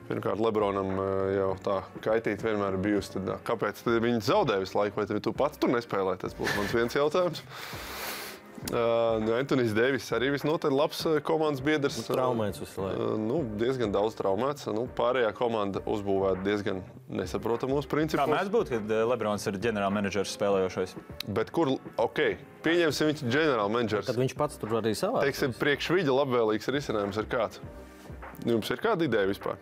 pirmkārt, 0.09 0.41
Lebronam 0.43 0.93
uh, 0.95 1.09
jau 1.35 1.51
tā 1.65 1.79
kaitīt 2.05 2.45
vienmēr 2.45 2.79
bijusi. 2.81 3.17
Tad, 3.17 3.35
kāpēc 3.47 3.83
tad 3.85 3.99
viņi 4.05 4.23
zaudē 4.25 4.59
visu 4.63 4.79
laiku? 4.79 5.01
Vai 5.01 5.21
tu 5.23 5.35
pats 5.35 5.61
tur 5.61 5.73
nespēlē? 5.73 6.17
Tas 6.21 6.37
būtu 6.37 6.55
mans 6.59 6.77
viens 6.77 6.99
jautājums. 6.99 7.43
Uh, 8.69 9.17
nu, 9.23 9.31
Antonius 9.37 9.71
Deivis 9.73 10.09
arī 10.13 10.29
visnotaļ 10.33 10.73
labs 10.75 10.99
komandas 11.25 11.61
biedrs. 11.63 11.95
Traumēts 12.09 12.59
visu 12.61 12.83
laiku. 12.83 13.05
Uh, 13.05 13.21
nu, 13.21 13.39
diezgan 13.57 13.93
daudz 13.95 14.17
traumēts. 14.19 14.67
Nu, 14.75 14.83
pārējā 14.97 15.31
komanda 15.37 15.81
uzbūvēta 15.89 16.43
diezgan 16.45 16.83
nesaprotamos 17.09 17.87
Kā 17.87 17.95
principos. 17.95 18.29
mēs 18.29 18.51
būtu, 18.53 18.75
kad 18.75 18.93
Lebrons 19.09 19.47
ir 19.49 19.57
ģenerālmenedžers 19.63 20.35
spēlējošais? 20.35 20.97
Bet 21.39 21.53
kur, 21.55 21.71
ok, 21.97 22.21
pieņemsim, 22.67 23.13
viņš 23.13 23.25
ir 23.25 23.33
ģenerālmenedžers. 23.37 24.11
Kad 24.11 24.21
viņš 24.21 24.37
pats 24.37 24.61
tur 24.61 24.77
arī 24.83 24.93
savā. 24.97 25.23
Teiksim, 25.25 25.55
priekš 25.57 25.89
viņa 25.95 26.19
labvēlīgs 26.19 26.69
risinājums 26.75 27.23
ir 27.23 27.31
kāds. 27.31 27.63
Jums 28.47 28.69
ir 28.71 28.83
kāda 28.83 29.07
ideja 29.07 29.31
vispār? 29.31 29.57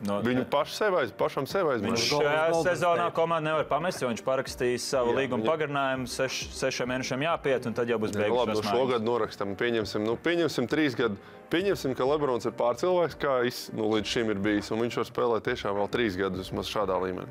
No, 0.00 0.22
Viņu 0.24 0.46
pašu 0.48 0.72
sev 0.72 0.94
aiz, 0.96 1.10
pašam 1.12 1.44
sev 1.46 1.66
Viņš 1.66 1.74
aizmirst. 1.82 2.06
šajā 2.08 2.50
Golden 2.50 2.72
sezonā 2.74 3.08
komandu 3.12 3.50
nevar 3.50 3.66
pamest, 3.68 4.00
jo 4.00 4.08
viņš 4.08 4.22
parakstīs 4.24 4.78
savu 4.80 5.12
Jā, 5.12 5.16
līgumu 5.18 5.44
viņa- 5.44 5.50
pagarinājumu. 5.52 6.08
Seš, 6.08 6.38
sešiem 6.56 6.88
mēnešiem 6.88 7.20
jāpiet, 7.26 7.66
un 7.66 7.74
tad 7.76 7.86
jau 7.92 7.98
būs 8.00 8.14
Nu, 8.14 8.20
labi, 8.20 8.30
nu, 8.54 8.62
beigusies. 8.62 8.70
šogad 8.72 9.02
norakstam, 9.04 9.52
pieņemsim, 9.56 10.00
nu, 10.06 10.16
pieņemsim 10.16 10.68
trīs 10.72 10.96
gadu. 10.96 11.16
Pieņemsim, 11.50 11.94
ka 11.96 12.04
Lebrons 12.06 12.46
ir 12.46 12.52
pārcilvēks, 12.52 13.16
kā 13.18 13.44
es, 13.46 13.70
nu, 13.74 13.90
līdz 13.90 14.06
šim 14.06 14.30
ir 14.30 14.36
bijis, 14.38 14.70
un 14.72 14.78
viņš 14.80 14.96
var 14.96 15.04
spēlēt 15.04 15.42
tiešām 15.50 15.76
vēl 15.76 15.88
trīs 15.90 16.16
gadus 16.16 16.48
vismaz 16.48 16.70
šādā 16.70 16.96
līmenī. 16.96 17.28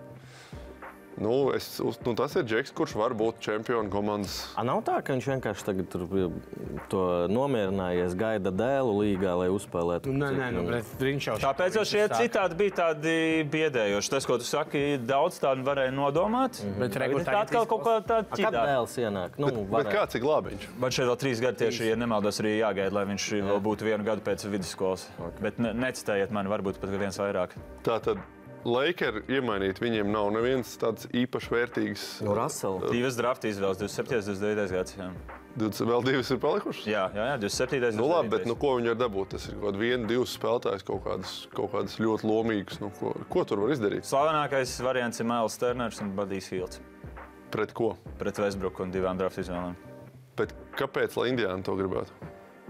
Nu, 1.19 1.51
es, 1.51 1.65
nu, 2.05 2.13
tas 2.15 2.35
ir 2.39 2.45
Džeks, 2.47 2.71
kurš 2.75 2.93
var 2.95 3.11
būt 3.17 3.41
čempionu 3.43 3.91
komandas. 3.91 4.37
A, 4.55 4.63
nav 4.63 4.79
tā, 4.87 5.01
ka 5.03 5.11
viņš 5.17 5.25
vienkārši 5.33 5.65
tagad 5.67 5.89
tur 5.91 6.05
to 6.91 7.01
nomierinājies, 7.27 8.15
gaida 8.19 8.53
dēlu 8.55 8.93
līgā, 9.01 9.33
lai 9.41 9.49
uzspēlētu. 9.51 10.13
Nē, 10.15 10.29
nē, 10.37 10.47
nu, 10.55 10.63
bet 10.69 10.93
viņš 11.03 11.27
jau 11.27 11.35
Tāpēc 11.43 11.75
jau 11.79 11.83
šie 11.91 12.05
citādi 12.13 12.57
bija 12.61 12.75
tādi 12.79 13.15
biedējoši. 13.51 14.13
Tas, 14.15 14.27
ko 14.29 14.39
tu 14.39 14.47
saki, 14.47 14.85
daudz 15.03 15.41
tādu 15.43 15.67
varēja 15.67 15.91
nodomāt. 15.95 16.61
Bet 16.79 16.95
Tagad 16.95 17.03
rekur 17.03 17.21
tā 17.25 17.29
tagad 17.33 17.43
atkal 17.49 17.69
kaut 17.73 17.85
kā 17.89 17.97
tāda 17.99 18.23
Kad 18.29 18.39
ķīdā. 18.39 18.63
dēls 18.71 18.97
ienāk? 19.03 19.37
Nu, 19.41 19.51
Bet 19.59 19.69
varētu. 19.75 19.95
kāds 19.99 20.15
ir 20.19 20.23
glābiņš? 20.23 20.67
Man 20.79 20.95
šeit 20.95 21.09
vēl 21.11 21.19
trīs 21.25 21.43
gadi 21.43 21.65
tieši, 21.65 21.91
ja 21.91 21.99
nemaldos, 21.99 22.39
arī 22.39 22.55
jāgaida, 22.61 22.95
lai 22.95 23.05
viņš 23.11 23.27
vēl 23.51 23.61
būtu 23.67 23.91
vienu 23.91 24.07
gadu 24.07 24.23
pēc 24.23 24.47
vidusskolas. 24.55 25.07
Bet 25.43 25.59
ne, 25.59 25.75
necitējiet 25.75 26.31
mani, 26.31 26.51
varbūt 26.55 26.79
pat 26.79 26.95
viens 26.95 27.19
vairāk. 27.19 27.55
Tā 27.83 27.99
tad 28.07 28.23
Lakers 28.67 29.23
iemainīt 29.31 29.79
viņiem 29.79 30.09
nav 30.11 30.29
neviens 30.35 30.73
tāds 30.79 31.07
īpaši 31.15 31.51
vērtīgs. 31.53 32.05
Nu, 32.27 32.33
Rasela. 32.35 32.89
Divas 32.91 33.15
drafta 33.15 33.47
izvēles, 33.47 33.79
27, 33.79 34.19
29 34.27 34.73
gads. 34.75 34.95
Jā, 34.99 35.07
20, 35.59 35.87
vēl 35.89 36.03
divas 36.05 36.29
ir 36.31 36.39
palikušas. 36.43 36.85
jā, 36.87 37.05
jā, 37.15 37.27
jā 37.31 37.37
27. 37.39 37.95
Nu, 37.97 38.09
labi, 38.11 38.33
bet 38.35 38.45
nu, 38.49 38.57
ko 38.59 38.75
viņi 38.77 38.91
var 38.93 38.99
dabūt? 38.99 39.31
Tas 39.35 39.47
ir 39.47 39.55
kaut 39.55 39.69
kāds 39.69 39.81
viens, 39.81 40.07
divs 40.11 40.35
spēlētājs, 40.35 40.85
kaut 40.87 41.03
kādas, 41.07 41.35
kaut 41.55 41.71
kādas 41.73 41.95
ļoti 42.03 42.27
lomīgas. 42.29 42.81
Nu, 42.83 42.91
ko, 42.99 43.13
ko 43.31 43.45
tur 43.47 43.63
var 43.63 43.73
izdarīt? 43.75 44.07
Slavenākais 44.09 44.75
variants 44.85 45.23
ir 45.23 45.29
Mails 45.31 45.57
Turners 45.59 46.01
un 46.03 46.11
Badijs 46.19 46.51
Hilts 46.53 46.83
Pret 47.49 47.71
ko? 47.73 47.95
pret 48.19 48.37
Westbrook 48.43 48.83
un 48.83 48.91
divām 48.93 49.17
drafta 49.17 49.41
izvēlēm. 49.41 49.79
Bet 50.37 50.53
kāpēc 50.77 51.15
lai 51.17 51.31
Indiāna 51.31 51.63
to 51.65 51.73
gribētu? 51.79 52.13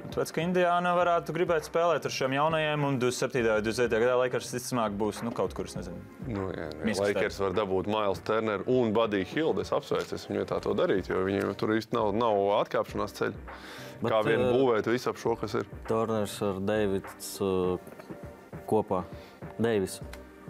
Tāpēc, 0.09 0.31
ka 0.33 0.43
Indiāna 0.43 0.91
varētu 0.97 1.33
gribēt 1.35 1.67
spēlēt 1.67 2.05
ar 2.07 2.13
šiem 2.13 2.33
jaunajiem, 2.37 2.85
un 2.87 2.99
27. 3.01 3.43
un 3.43 3.65
29. 3.65 3.99
gadā 4.03 4.15
Lakers 4.21 4.53
visticamāk 4.55 4.95
būs 4.99 5.21
nu, 5.25 5.33
kaut 5.35 5.53
kur, 5.57 5.69
nezinu. 5.75 5.99
Nu, 6.27 6.47
jā, 6.55 6.69
Misks 6.87 7.03
Lakers 7.03 7.39
var 7.43 7.57
dabūt 7.57 7.89
Mails 7.91 8.23
Turner 8.25 8.63
un 8.69 8.93
Badiju 8.95 9.27
Hildu. 9.33 9.65
Es 9.65 9.73
apsveicu 9.75 10.17
es 10.17 10.25
viņu 10.29 10.47
tā 10.49 10.61
to 10.65 10.73
darīt, 10.77 11.11
jo 11.11 11.21
viņiem 11.27 11.53
tur 11.59 11.75
īsti 11.75 11.97
nav, 11.97 12.13
nav 12.17 12.39
atkāpšanās 12.61 13.15
ceļa. 13.19 13.43
Bet, 13.99 14.13
Kā 14.13 14.23
vien 14.23 14.45
eh, 14.45 14.53
būvēt 14.55 14.87
visu 14.87 15.11
ap 15.11 15.19
šo, 15.19 15.35
kas 15.39 15.57
ir. 15.59 15.67
Turners 15.89 16.37
ar 16.47 16.61
Deivids 16.63 17.33
uh, 17.43 17.75
kopā. 18.69 19.03
Deivis. 19.59 19.99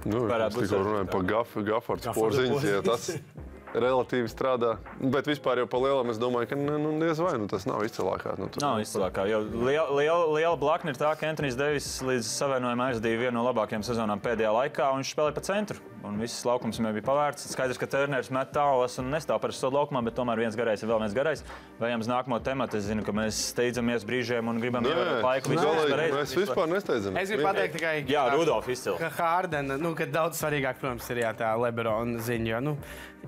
Nu, 0.05 0.23
mēs 0.29 0.55
tikko 0.55 0.83
runājam 0.85 1.09
par 1.11 1.25
Gaffordu 1.27 2.13
porziņu, 2.15 2.59
ja 2.63 2.83
tas 2.85 3.09
relatīvi 3.73 4.29
strādā. 4.31 4.77
Bet 4.99 5.27
vispār 5.29 5.61
jau 5.61 5.67
pa 5.69 5.77
lielam 5.77 6.09
es 6.09 6.17
domāju, 6.21 6.49
ka 6.49 6.55
ne, 6.57 6.77
nu, 6.81 6.93
diez 7.01 7.19
vai 7.21 7.35
nu, 7.37 7.47
tas 7.51 7.65
nav 7.69 7.83
izcilākā. 7.85 8.37
Nu, 8.39 8.47
tur- 8.49 8.63
Nav 8.63 8.79
izcilākā. 8.81 9.27
jo 9.29 9.39
Liela, 9.45 9.89
liela, 9.93 10.25
liela 10.33 10.57
blakne 10.57 10.89
ir 10.93 10.97
tā, 10.97 11.11
ka 11.19 11.27
Antonius 11.29 11.55
Devis 11.59 12.01
līdz 12.01 12.23
savainojumam 12.25 12.87
aizdīja 12.89 13.19
vienu 13.25 13.37
no 13.39 13.45
labākajām 13.53 13.83
sezonām 13.85 14.19
pēdējā 14.23 14.49
laikā, 14.55 14.89
un 14.93 15.03
viņš 15.03 15.13
spēlēja 15.15 15.35
pa 15.37 15.41
centru. 15.45 15.77
Un 16.01 16.15
viss 16.17 16.45
laukums 16.47 16.79
viņam 16.79 16.93
bija 16.95 17.03
pavērts. 17.11 17.49
Skaidrs, 17.51 17.77
ka 17.77 17.85
Turners 17.91 18.29
met 18.31 18.53
tālas 18.55 18.95
un 19.01 19.11
nestāv 19.11 19.41
par 19.43 19.51
savu 19.51 19.75
laukumā, 19.75 20.01
bet 20.05 20.15
tomēr 20.15 20.39
viens 20.39 20.55
garais 20.55 20.81
ir 20.81 20.87
vēl 20.87 21.01
viens 21.03 21.13
garais. 21.13 21.43
Vajams 21.81 22.07
nākamo 22.07 22.39
tematu. 22.41 22.77
Es 22.79 22.85
zinu, 22.87 23.03
ka 23.03 23.11
mēs 23.11 23.35
steidzamies 23.51 24.05
brīžiem 24.07 24.47
un 24.47 24.61
gribam 24.63 24.81
Nē, 24.87 24.93
ievērot 24.95 25.23
laiku. 25.27 25.51
Visu 25.51 25.65
galīgi, 25.67 25.91
pareizi. 25.91 26.15
mēs 26.15 26.35
vispār 26.39 26.71
nesteidzamies. 26.71 27.21
Es 27.21 27.29
gribu 27.35 27.43
pateikt 27.49 27.75
tikai, 27.75 27.93
Jā, 28.07 28.23
Rudolf 28.31 28.69
izcili. 28.71 28.95
ka 28.97 29.09
Hārdena, 29.19 29.75
nu, 29.77 29.91
ka 29.93 30.05
daudz 30.07 30.39
svarīgāk, 30.39 30.79
protams, 30.79 31.09
ir 31.11 31.17
jā, 31.25 31.33
tā 31.35 31.51
Lebrona 31.59 32.17
ziņa. 32.23 32.47
Jo, 32.47 32.59
nu, 32.63 32.77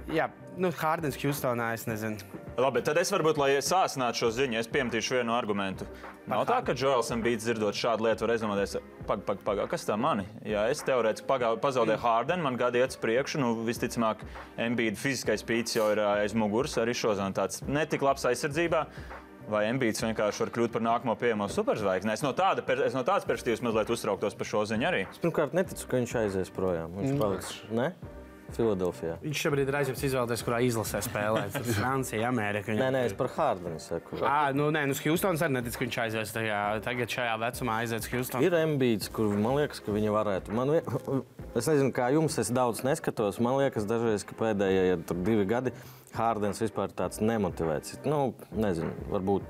jā, 0.08 0.31
nu, 0.58 0.72
Hārdens 0.82 1.18
Hjustonā, 1.20 1.74
es 1.78 1.88
nezinu. 1.88 2.20
Labi, 2.60 2.82
tad 2.84 2.98
es 3.00 3.10
varbūt, 3.14 3.38
lai 3.40 3.54
sāsinātu 3.64 4.20
šo 4.26 4.30
ziņu, 4.36 4.58
es 4.60 4.68
piemetīšu 4.70 5.16
vienu 5.18 5.34
argumentu. 5.34 5.86
Nav 6.30 6.44
tā, 6.50 6.60
ka 6.68 6.76
Džoels 6.78 7.10
Embīts 7.16 7.46
dzirdot 7.48 7.78
šādu 7.78 8.06
lietu, 8.06 8.26
var 8.26 8.34
aizdomāties, 8.36 8.76
pagaidi, 9.08 9.26
pag, 9.30 9.40
pag, 9.48 9.62
kas 9.72 9.88
tā 9.88 9.96
mani? 9.98 10.28
Ja 10.46 10.68
es 10.70 10.84
teorētiski 10.86 11.40
pazaudēju 11.64 12.04
Hārdenu, 12.04 12.44
man 12.46 12.60
gadi 12.60 12.84
iet 12.84 12.94
uz 12.94 13.00
priekšu, 13.02 13.42
nu 13.42 13.54
visticamāk, 13.66 14.22
Embīta 14.62 15.00
fiziskais 15.00 15.46
pīts 15.48 15.80
jau 15.80 15.88
ir 15.96 16.04
aiz 16.04 16.36
muguras, 16.38 16.78
arī 16.84 16.94
šodien 16.98 17.34
tāds 17.34 17.64
netik 17.68 18.04
labs 18.06 18.28
aizsardzībā. 18.30 18.86
Vai 19.52 19.66
Embīts 19.72 20.04
vienkārši 20.04 20.44
var 20.44 20.52
kļūt 20.54 20.76
par 20.76 20.84
nākamo 20.86 21.16
pieejamo 21.18 21.48
superzvaigzni? 21.50 22.14
Es 22.14 22.22
no, 22.22 22.30
tāda, 22.38 22.62
per- 22.64 22.84
es 22.86 22.94
no 22.94 23.02
tādas 23.08 23.26
perspektīvas 23.28 23.64
mazliet 23.66 23.90
uztrauktos 23.92 24.38
par 24.38 24.48
šo 24.48 24.62
ziņu 24.70 24.88
arī. 24.88 25.02
Es 25.10 25.20
pirmkārt 25.24 25.56
neticu, 25.58 25.88
ka 25.90 25.98
viņš 25.98 26.14
aizies 26.22 26.54
projām. 26.54 26.94
Viņš 27.00 27.18
paliks. 27.20 27.56
Ne? 27.74 27.90
Filadelfijā. 28.56 29.18
Viņš 29.24 29.44
šobrīd 29.46 29.72
ir 29.72 29.78
aizjūts 29.82 30.04
izvēlēties, 30.08 30.44
kurā 30.48 30.60
izlasē 30.66 31.02
spēlēt. 31.06 31.56
Ir 31.62 31.78
Francija, 31.78 32.28
Amerika. 32.30 32.76
Nē, 32.76 32.90
nē, 32.96 33.06
es 33.10 33.16
par 33.18 33.32
Hārdenu 33.36 33.80
saku. 33.82 34.20
À, 34.26 34.52
nu, 34.56 34.70
nē, 34.74 34.86
nu, 34.90 34.98
Hjustons 34.98 35.44
arī 35.46 35.58
netic, 35.60 35.78
ka 35.78 35.86
viņš 35.86 36.00
aizies 36.06 36.36
tajā, 36.36 36.60
tagad 36.86 37.16
šajā 37.16 37.38
vecumā 37.46 37.80
aizies 37.84 38.10
Hjustons. 38.12 38.46
Ir 38.46 38.58
ambīts, 38.60 39.12
kur 39.14 39.32
man 39.34 39.60
liekas, 39.62 39.84
ka 39.84 39.96
viņi 39.96 40.14
varētu. 40.14 40.58
Man, 40.58 40.76
es 40.80 41.72
nezinu, 41.72 41.94
kā 41.96 42.12
jums, 42.16 42.38
es 42.42 42.52
daudz 42.54 42.84
neskatos. 42.88 43.42
Man 43.44 43.60
liekas, 43.62 43.88
dažreiz, 43.90 44.28
ka 44.28 44.38
pēdējie 44.40 45.02
tur 45.10 45.26
divi 45.26 45.48
gadi 45.50 45.76
Hārdens 46.16 46.60
vispār 46.60 46.90
ir 46.90 46.96
tāds 46.98 47.22
nemotivēts. 47.24 48.02
Nu, 48.04 48.34
nezinu, 48.52 48.92
varbūt 49.12 49.46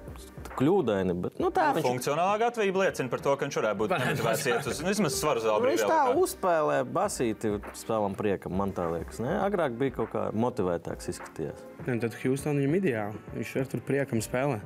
kļūdaini, 0.60 1.16
bet 1.24 1.40
nu, 1.42 1.50
tā 1.56 1.72
viņš 1.78 1.88
Funkcionālā 1.88 2.36
gatavība 2.44 2.84
liecina 2.84 3.10
par 3.10 3.24
to, 3.26 3.34
ka 3.34 3.48
viņš 3.48 3.58
varētu 3.62 3.80
būt 3.80 3.96
motivēts 4.10 4.46
iet 4.52 4.70
uz 4.70 4.84
nu, 4.84 4.92
vismaz 4.92 5.18
svaru 5.18 5.42
zāli. 5.42 5.64
Nu, 5.64 5.72
Viņš 5.72 5.88
tā 5.90 6.02
uzspēlē 6.22 6.78
basīti 6.86 7.56
spēlam 7.82 8.18
priekam, 8.20 8.54
man 8.62 8.76
tā 8.78 8.86
liekas. 8.94 9.24
Ne? 9.24 9.34
Agrāk 9.42 9.74
bija 9.80 9.98
kaut 10.02 10.14
kā 10.14 10.28
motivētāks 10.38 11.12
izskatījās. 11.16 11.66
Un 11.90 12.04
tad 12.04 12.16
Hjustonam 12.22 12.62
viņam 12.62 12.80
ideāli. 12.82 13.26
Viņš 13.40 13.58
ir 13.58 13.74
tur 13.74 13.86
priekam 13.88 14.22
spēlē. 14.22 14.62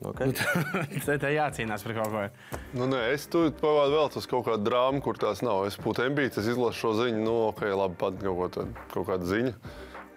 Okay? 0.00 0.32
Te 1.04 1.18
te 1.20 1.30
jācīnās 1.34 1.82
par 1.84 1.96
kaut 1.98 2.14
ko. 2.14 2.22
Nu, 2.72 2.86
nē, 2.88 3.02
es 3.12 3.26
tur 3.28 3.50
pavādu 3.60 3.98
vēl 3.98 4.08
uz 4.16 4.28
kaut 4.30 4.46
kādu 4.46 4.64
drāmu, 4.70 5.02
kur 5.04 5.18
tās 5.20 5.42
nav. 5.44 5.66
Es 5.68 5.76
būtu 5.80 6.06
ambīts, 6.06 6.40
es 6.40 6.48
izlasu 6.54 6.78
šo 6.78 6.92
ziņu, 7.02 7.20
nu, 7.26 7.36
ok, 7.50 7.66
labi, 7.68 7.98
pat 8.00 8.16
kaut, 8.22 8.38
ko, 8.38 8.48
tad, 8.54 8.82
kaut 8.94 9.08
kāda 9.10 9.28
ziņa. 9.28 9.52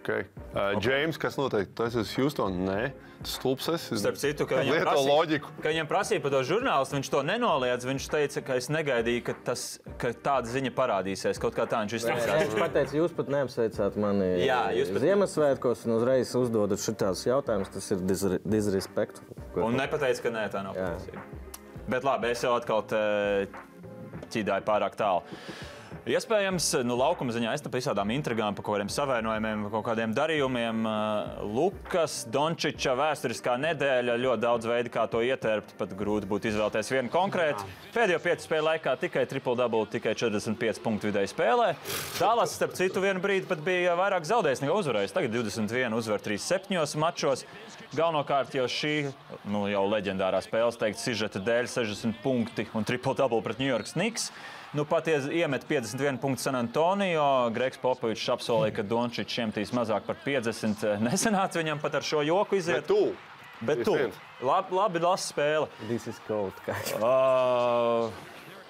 Okay. 0.04 0.26
Uh, 0.52 0.76
James, 0.84 1.16
kas 1.18 1.38
noteikti 1.40 1.72
tas 1.80 1.96
ir 1.96 2.04
Houston? 2.18 2.58
Nē, 2.68 2.90
tas 3.24 3.38
stulbs 3.38 3.70
es. 3.72 3.86
Starp 4.02 4.18
citu, 4.20 4.44
ka 4.50 4.58
viņam 4.60 4.82
prasīja- 4.84 5.08
loģiku. 5.08 5.52
Ka 5.64 5.72
viņam 5.72 5.88
prasīja 5.88 6.22
par 6.26 6.34
to 6.36 6.42
žurnālistu, 6.50 6.98
viņš 6.98 7.10
to 7.14 7.22
nenoliedz. 7.24 7.88
Viņš 7.88 8.08
teica, 8.12 8.44
ka 8.44 8.58
es 8.60 8.68
negaidīju, 8.68 9.24
ka, 9.30 9.36
tas, 9.48 9.64
ka 9.98 10.12
tāda 10.12 10.52
ziņa 10.52 10.74
parādīsies. 10.76 11.40
Kaut 11.40 11.56
kā 11.56 11.64
tā 11.72 11.80
viņš 11.86 11.96
Viņš 11.96 12.04
izteicās. 12.04 12.60
pateica, 12.60 12.98
jūs 13.00 13.16
pat 13.16 13.32
neapsveicāt 13.32 13.96
mani 13.96 14.28
Jā, 14.44 14.60
jūs 14.76 14.92
pat- 14.92 15.06
Ziemassvētkos 15.08 15.86
un 15.88 15.96
uzreiz 16.02 16.36
uzdodat 16.36 16.84
šitās 16.84 17.24
jautājumus. 17.24 17.72
Tas 17.72 17.92
ir 17.96 17.98
disre- 18.04 18.42
disrespect. 18.44 19.22
Un 19.56 19.80
nepateica, 19.80 20.20
ka 20.22 20.30
nē, 20.36 20.50
tā 20.52 20.64
nav 20.68 20.76
patiesība. 20.76 21.24
Bet 21.88 22.04
labi, 22.04 22.28
es 22.36 22.44
jau 22.44 22.58
atkal 22.60 22.84
te 22.84 23.48
ķīdāju 24.36 24.64
pārāk 24.68 24.96
tālu. 25.00 25.24
Iespējams, 26.04 26.66
nu, 26.84 26.98
laukuma 27.00 27.32
ziņā 27.32 27.54
par 27.64 27.72
visādām 27.78 28.10
intrigām, 28.12 28.52
par 28.58 28.66
kaut 28.66 28.76
kādiem 28.76 28.90
savainojumiem, 28.92 29.62
kaut 29.72 29.86
kādiem 29.88 30.12
darījumiem. 30.12 30.82
Uh, 30.84 31.44
Lukas 31.48 32.26
Dončiča 32.28 32.92
vēsturiskā 33.00 33.54
nedēļa, 33.64 34.18
ļoti 34.20 34.44
daudz 34.44 34.68
veidu, 34.68 34.92
kā 34.92 35.06
to 35.08 35.22
ietērpt. 35.24 35.78
Pat 35.80 35.94
grūti 35.96 36.28
būtu 36.28 36.50
izvēlēties 36.50 36.92
vienu 36.92 37.12
konkrētu. 37.14 37.64
Pēdējo 37.96 38.20
piecu 38.20 38.44
spēļu 38.44 38.66
laikā 38.68 38.96
tikai 39.00 39.24
triple 39.32 39.56
double, 39.62 39.88
tikai 39.94 40.12
45 40.20 40.82
punktu 40.84 41.08
vidēji 41.08 41.32
spēlē. 41.32 41.70
Tālāk, 42.18 42.52
starp 42.52 42.76
citu, 42.76 43.04
vienu 43.06 43.24
brīdi 43.24 43.48
pat 43.48 43.64
bija 43.64 43.94
vairāk 43.96 44.28
zaudējis 44.28 44.64
nekā 44.66 44.76
uzvarējis. 44.82 45.14
Tagad 45.16 45.38
21 45.38 45.96
uzvar 45.96 46.26
3-7 46.26 46.98
mačos. 47.00 47.46
Galvenokārt 47.96 48.58
jau 48.60 48.66
šī 48.68 48.98
nu, 49.48 49.64
jau 49.72 49.86
leģendārā 49.88 50.44
spēle, 50.44 50.76
teikt, 50.84 51.00
sižeta 51.00 51.40
dēļ 51.40 51.72
60 51.72 52.20
punkti 52.26 52.68
un 52.76 52.84
triple 52.84 53.16
double 53.16 53.40
pret 53.46 53.64
New 53.64 53.72
York 53.72 53.88
Snigs. 53.88 54.34
Nu, 54.74 54.86
patiesi 54.90 55.30
iemet 55.38 55.66
51 55.70 56.18
punktu 56.18 56.42
San 56.42 56.56
Antonio. 56.58 57.50
Greigs 57.54 57.78
Popovičs 57.78 58.26
apsolīja, 58.34 58.74
ka 58.80 58.86
Dončits 58.90 59.36
iemetīs 59.38 59.70
mazāk 59.76 60.08
par 60.08 60.18
50. 60.26 60.82
Nesenāca 61.06 61.62
viņam 61.62 61.82
pat 61.84 62.00
ar 62.00 62.08
šo 62.08 62.24
joku 62.26 62.58
Bet 62.58 62.64
iziet. 62.64 62.88
tu, 62.90 63.14
Bet 63.62 63.84
tu, 63.86 63.94
viens. 63.94 64.18
labi, 64.42 64.74
labi 64.74 65.00
lasa 65.04 65.30
spēle. 65.30 65.68
This 65.86 66.08
is 66.10 66.18
cold. 66.28 66.58
kā. 66.66 66.74
Uh, 66.98 68.10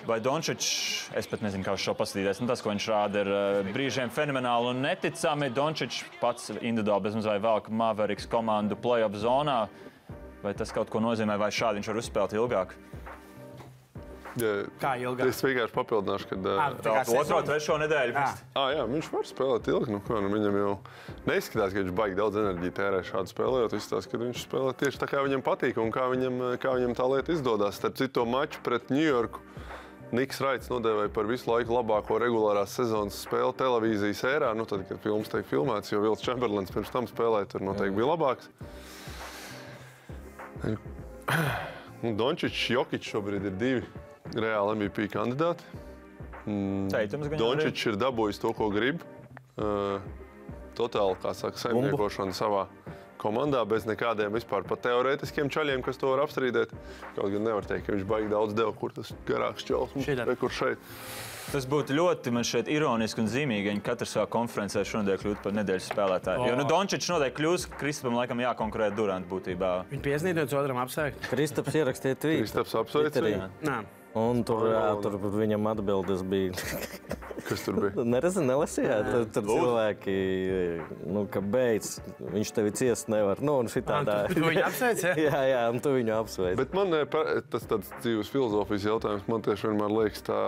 Vai 0.03 0.17
Dončits, 0.19 1.07
es 1.15 1.29
pat 1.31 1.39
nezinu, 1.39 1.63
kā 1.63 1.77
uz 1.77 1.79
šo 1.79 1.93
paskatīties. 1.95 2.41
Nu, 2.43 2.49
tas, 2.51 2.59
ko 2.59 2.73
viņš 2.73 2.87
rāda, 2.91 3.21
ir 3.23 3.29
uh, 3.31 3.71
brīžiem 3.71 4.11
fenomenāli 4.11 4.73
un 4.73 4.83
neticami. 4.83 5.47
Dončits 5.55 6.01
pats 6.19 6.51
individuāli 6.59 7.05
bez 7.07 7.15
mazliet 7.15 7.39
velk 7.45 7.69
Mavericks 7.71 8.27
komandu 8.27 8.75
playoff 8.75 9.15
zonā. 9.23 9.61
Vai 10.43 10.51
tas 10.59 10.75
kaut 10.75 10.91
ko 10.91 10.99
nozīmē, 10.99 11.39
vai 11.39 11.47
šādi 11.55 11.79
viņš 11.79 11.87
var 11.93 12.01
uzspēlēt 12.03 12.35
ilgāk? 12.35 12.75
Ja, 14.41 14.53
Kā 14.81 14.93
ilgāk? 15.01 15.29
es 15.29 15.41
vienkārši 15.43 15.75
papildināšu, 15.75 16.29
ka. 16.31 16.37
Uh, 16.39 16.79
kā 16.85 17.03
sezona. 17.09 17.41
trešo 17.47 17.77
nedēļu. 17.83 18.15
Jā. 18.17 18.25
Ah, 18.55 18.69
jā, 18.73 18.87
viņš 18.89 19.11
var 19.13 19.29
spēlēt 19.29 19.69
ilgi. 19.73 19.93
Nu, 19.93 20.01
ko, 20.07 20.21
nu, 20.23 20.31
viņam 20.33 20.59
jau 20.61 20.73
neizskatās, 21.29 21.73
ka 21.73 21.83
viņš 21.83 21.95
baigi 21.97 22.19
daudz 22.19 22.41
enerģijas 22.43 22.77
tērē 22.79 23.03
šādu 23.09 23.33
spēlējot. 23.33 23.77
Izskatās, 23.79 24.09
ka 24.11 24.21
viņš 24.23 24.45
spēlē 24.47 24.75
tieši 24.79 25.03
tā, 25.03 25.11
kā 25.11 25.23
viņam 25.27 25.45
patīk 25.45 25.81
un 25.83 25.93
kā 25.93 26.07
viņam, 26.13 26.41
kā 26.63 26.75
viņam 26.79 26.97
tā 26.97 27.09
lieta 27.15 27.35
izdodas. 27.35 27.79
Starp 27.81 27.99
citu, 28.01 28.25
maču 28.29 28.63
pret 28.65 28.93
Ņujorku 28.93 29.43
Niks 30.13 30.37
Raits 30.45 30.69
nodēvēja 30.69 31.09
par 31.09 31.25
visu 31.25 31.49
laiku 31.49 31.73
labāko 31.73 32.19
regulārās 32.21 32.75
sezonas 32.77 33.15
spēli 33.23 33.55
televīzijas 33.57 34.21
ērā. 34.29 34.51
Nu, 34.53 34.67
tad, 34.69 34.83
kad 34.85 34.99
filmas 35.01 35.31
tiek 35.31 35.47
filmēts, 35.49 35.89
jo 35.89 36.03
Vilks 36.03 36.21
Čemberlins 36.21 36.73
pirms 36.73 36.91
tam 36.93 37.07
spēlēja, 37.09 37.49
tur 37.49 37.65
noteikti 37.65 37.97
bija 37.97 38.11
labāks. 38.11 38.51
Nu, 42.03 42.13
Dončits, 42.19 42.61
Jokic 42.69 43.09
šobrīd 43.09 43.49
ir 43.49 43.57
divi 43.57 44.02
reāli 44.31 44.77
MVP 44.79 45.09
kandidāti. 45.13 45.83
Arī. 46.43 47.07
Dončits 47.39 47.87
ir 47.87 47.99
dabūjis 47.99 48.41
to, 48.43 48.51
ko 48.57 48.69
grib. 48.73 49.03
Uh, 49.53 50.01
totāli, 50.77 51.17
kā 51.21 51.33
saka, 51.37 51.59
saimniekošana 51.61 52.35
savā 52.35 52.67
komandā 53.23 53.61
bez 53.69 53.85
nekādiem 53.87 54.33
vispār 54.35 54.65
pat 54.67 54.83
teorētiskiem 54.83 55.51
čaļiem, 55.53 55.83
kas 55.85 55.99
to 56.01 56.11
var 56.11 56.25
apstrīdēt. 56.25 56.73
Kaut 57.15 57.29
gan 57.31 57.45
nevar 57.47 57.67
teikt, 57.67 57.85
ka 57.87 57.95
viņš 57.95 58.07
baigi 58.09 58.31
daudz 58.33 58.57
deva, 58.57 58.73
kur 58.75 58.95
tas 58.95 59.13
garāks 59.27 59.63
čels 59.67 59.93
ir, 60.03 60.25
kur 60.41 60.51
šeit. 60.51 60.91
Tas 61.53 61.65
būtu 61.69 61.95
ļoti 61.95 62.31
man 62.33 62.45
šeit 62.47 62.69
ironiski 62.71 63.19
un 63.21 63.27
zīmīgi, 63.29 63.67
ja 63.69 63.79
katrs 63.83 64.15
savā 64.15 64.29
konferencē 64.31 64.85
šonadēļ 64.87 65.17
kļūtu 65.21 65.43
par 65.43 65.55
nedēļas 65.57 65.89
spēlētāju. 65.91 66.45
Jo 66.49 66.59
nu, 66.59 66.63
Dončits 66.67 67.09
noteikti 67.11 67.41
kļūs, 67.41 67.67
Kristupam 67.81 68.15
laikam 68.17 68.41
jākonkurē 68.43 68.87
Durant 68.95 69.27
būtībā. 69.29 69.73
Viņa 69.91 70.05
piezīmēja 70.07 70.39
viens 70.39 70.55
otram 70.61 70.79
apsveikt. 70.85 71.27
Kristaps 71.27 71.75
ierakstīja 71.81 72.21
tvītu. 72.23 72.45
Kristaps 72.47 72.79
apsveic. 72.79 73.19
Un 74.13 74.43
tur, 74.45 74.67
jā, 74.69 74.81
tur 75.01 75.15
viņam 75.33 75.71
atbildes 75.71 76.21
bija. 76.29 76.53
Kas 77.47 77.63
tur 77.65 77.79
bija? 77.81 78.03
Nerezi 78.05 78.43
nelasījāt, 78.45 79.07
tur, 79.09 79.23
tur 79.33 79.47
cilvēki, 79.47 80.13
nu, 81.09 81.25
ka 81.33 81.41
beidz, 81.41 81.95
viņš 82.21 82.51
tevi 82.55 82.73
ciest 82.77 83.09
nevar. 83.11 83.41
Nu, 83.43 83.57
un 83.63 83.71
šitādā. 83.73 84.19
Tu 84.29 84.45
viņu 84.45 84.63
apsveic, 84.67 85.01
ja? 85.03 85.15
jā, 85.25 85.41
jā, 85.49 85.63
un 85.73 85.81
tu 85.83 85.95
viņu 85.95 86.13
apsveic. 86.19 86.59
Bet 86.61 86.77
man 86.77 86.93
eh, 86.99 87.17
tas 87.51 87.65
tāds 87.69 87.89
dzīves 88.03 88.31
filozofijas 88.31 88.87
jautājums. 88.91 89.25
Man 89.33 89.43
tieši 89.49 89.71
vienmēr 89.71 89.97
liekas, 89.97 90.23
tā, 90.29 90.39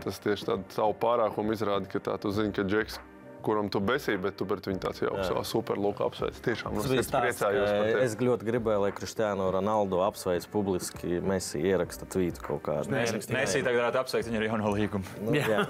tas 0.00 0.24
tieši 0.24 0.48
tādu 0.48 0.74
savu 0.74 0.96
pārākumu 1.04 1.54
izrāda, 1.54 1.92
ka 1.92 2.02
tā 2.08 2.16
tu 2.24 2.32
zini, 2.34 2.54
ka 2.56 2.64
Džeks, 2.64 2.98
kuram 3.44 3.70
tu 3.72 3.80
besī, 3.84 4.16
bet 4.20 4.36
tu 4.38 4.46
pret 4.48 4.66
viņu 4.68 4.82
tāds 4.82 5.02
jau 5.02 5.12
savā 5.26 5.44
superlūkā 5.46 6.06
apsveic. 6.10 6.40
Tiešām 6.44 6.76
es 6.80 6.88
tāds, 6.90 7.10
priecājos 7.14 8.02
es 8.04 8.16
ļoti 8.20 8.48
gribēju, 8.48 8.84
lai 8.86 8.92
Kristiāno 8.96 9.48
Ronaldo 9.54 10.02
apsveic 10.06 10.46
publiski. 10.52 11.20
Mēs 11.24 11.52
ieraksta 11.60 12.08
tvītu 12.10 12.44
kaut 12.44 12.62
kādu. 12.68 12.94
Arī 13.00 13.24
tagad 13.64 13.80
varētu 13.80 14.02
apsveikt 14.04 14.30
viņu 14.30 14.42
ar 14.42 14.46
jauno 14.50 14.76
līgumu. 14.76 15.16
Nu, 15.26 15.34
jā. 15.38 15.64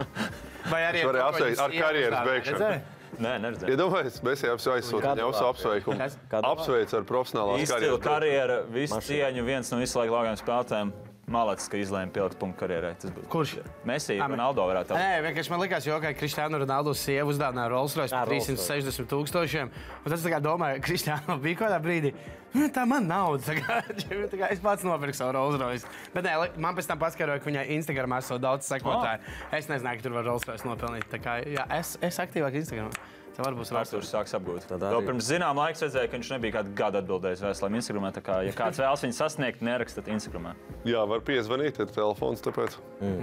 Vai 0.72 0.86
arī 0.86 1.04
ko 1.04 1.12
apsveikt 1.26 1.62
ar 1.66 1.76
karjeras 1.76 2.26
beigšanu. 2.30 2.72
Nē, 3.20 3.34
neredzēju. 3.42 3.74
Iedomājieties, 3.74 4.20
mēs 4.24 4.42
jau 4.46 4.54
aizsūtījām 4.76 5.18
vārdu? 5.18 5.46
apsveikumu. 5.50 6.08
Apsveic 6.40 6.94
ar 6.96 7.06
profesionālās 7.08 7.64
Izcila 7.66 7.98
karjeras. 7.98 8.04
karjera, 8.06 8.58
visu 8.70 9.00
cieņu, 9.10 9.44
viens 9.44 9.72
no 9.74 9.80
visu 9.82 9.98
laiku 10.00 10.14
labākajiem 10.14 10.38
spēlētājiem. 10.40 10.92
Malacis, 11.30 11.68
ka 11.70 11.78
izlēma 11.78 12.10
pielikt 12.10 12.38
punktu 12.40 12.58
karjerai. 12.64 12.96
Tas 12.98 13.12
būtu. 13.14 13.28
Kurš? 13.30 13.52
Messi, 13.86 14.16
Ā, 14.18 14.26
Ronaldo 14.32 14.64
varētu 14.66 14.90
būt. 14.90 14.98
Nē, 14.98 15.20
vienkārši 15.28 15.52
man 15.52 15.60
likās, 15.62 15.86
jo, 15.86 15.98
ka 16.02 16.10
Kristiāna 16.18 16.58
Ronaldo 16.58 16.90
sieva 16.98 17.28
uzdāvināja 17.30 17.70
Rolls 17.70 17.94
Royce 17.98 18.16
par 18.16 18.26
Rolls 18.26 18.48
360 18.50 19.06
tūkstošiem. 19.12 19.70
Un 20.02 20.10
tas 20.14 20.26
kā 20.34 20.40
domāju, 20.42 20.82
Kristiāna 20.88 21.36
bija 21.38 21.60
kādā 21.62 21.78
brīdī. 21.84 22.10
"Nu, 22.50 22.66
Tā 22.74 22.82
man 22.90 23.06
nauda. 23.06 23.44
Tā 23.48 23.54
kā, 23.62 23.78
tā 24.26 24.40
kā 24.42 24.50
es 24.50 24.58
pats 24.58 24.82
nopirku 24.82 25.14
savu 25.14 25.36
Rolls 25.38 25.60
Royce. 25.62 25.86
Bet 26.16 26.26
nē, 26.26 26.34
man 26.58 26.74
pēc 26.74 26.90
tam 26.90 26.98
paskaidroja, 26.98 27.38
ka 27.38 27.46
viņai 27.52 27.68
Instagramā 27.78 28.18
esot 28.18 28.42
daudz 28.42 28.66
sekotāju. 28.66 29.22
Es 29.54 29.70
nezināju, 29.70 30.02
ka 30.02 30.08
tur 30.08 30.18
var 30.18 30.26
Rolls 30.26 30.48
Royce 30.50 30.66
nopelnīt. 30.66 31.06
Tā 31.14 31.22
kā, 31.22 31.38
jā, 31.46 31.62
es, 31.78 31.94
es 32.02 32.18
aktīvāk 32.18 32.58
Instagramā. 32.58 32.90
Tā 33.36 33.44
varbūt 33.46 33.70
Arthurs 33.72 33.92
Royce. 33.92 34.10
sāks 34.10 34.34
apgūt. 34.36 34.66
Tad 34.68 34.80
Vēl 34.82 34.98
arī- 35.00 35.06
pirms 35.06 35.28
zinām 35.30 35.56
laiks 35.56 35.80
redzēja, 35.84 36.10
ka 36.10 36.16
viņš 36.18 36.30
nebija 36.34 36.52
kādu 36.58 36.74
gadu 36.74 36.98
atbildējis 37.00 37.40
vēstulēm 37.46 37.76
Instagramā. 37.78 38.10
Tā 38.12 38.22
Kā, 38.26 38.40
ja 38.44 38.52
kāds 38.52 38.80
vēlas 38.82 39.04
viņu 39.06 39.16
sasniegt, 39.16 39.60
nerakstiet 39.62 40.10
Instagramā. 40.10 40.54
Jā, 40.84 41.06
var 41.08 41.20
piezvanīt, 41.20 41.78
ir 41.80 41.86
telefons, 41.86 42.42
tāpēc. 42.42 42.76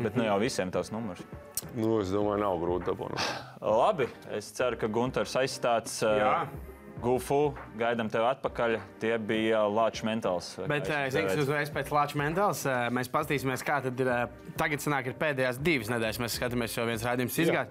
Bet 0.04 0.16
ne 0.16 0.26
jau 0.26 0.40
visiem 0.40 0.72
tavs 0.72 0.92
numurs. 0.92 1.22
Nu, 1.76 2.00
es 2.00 2.10
domāju, 2.10 2.40
nav 2.40 2.58
grūti 2.64 2.86
dabūt. 2.88 3.20
Labi, 3.62 4.08
es 4.32 4.50
ceru, 4.52 4.78
ka 4.78 4.88
Gunārs 4.88 5.36
aizstāts. 5.36 6.02
Jā. 6.02 6.48
Gufu, 6.98 7.54
gaidām 7.78 8.10
tevi 8.10 8.26
atpakaļ. 8.26 8.80
Tie 9.00 9.12
bija 9.22 9.60
Lāča 9.70 10.02
mentāls. 10.08 10.48
Bet 10.68 10.88
kā 10.90 11.04
eh, 11.04 11.08
es 11.12 11.14
dēvēts. 11.14 11.44
uzreiz 11.44 11.70
pēc 11.70 11.92
Latvijas 11.94 12.18
mentāls 12.18 12.64
eh, 12.66 12.90
mēs 12.90 13.08
paskatīsimies, 13.14 13.62
kā 13.64 13.84
tad 13.84 14.00
ir. 14.02 14.08
eh, 14.08 14.26
Tagad 14.58 14.80
sanāk, 14.82 15.06
ir 15.06 15.14
pēdējās 15.14 15.60
divas 15.62 15.92
nedēļas. 15.94 16.18
Mēs 16.18 16.40
skatāmies, 16.40 16.74
jau 16.74 16.88
viens 16.90 17.04
raidījums 17.06 17.38
izgājis. 17.38 17.70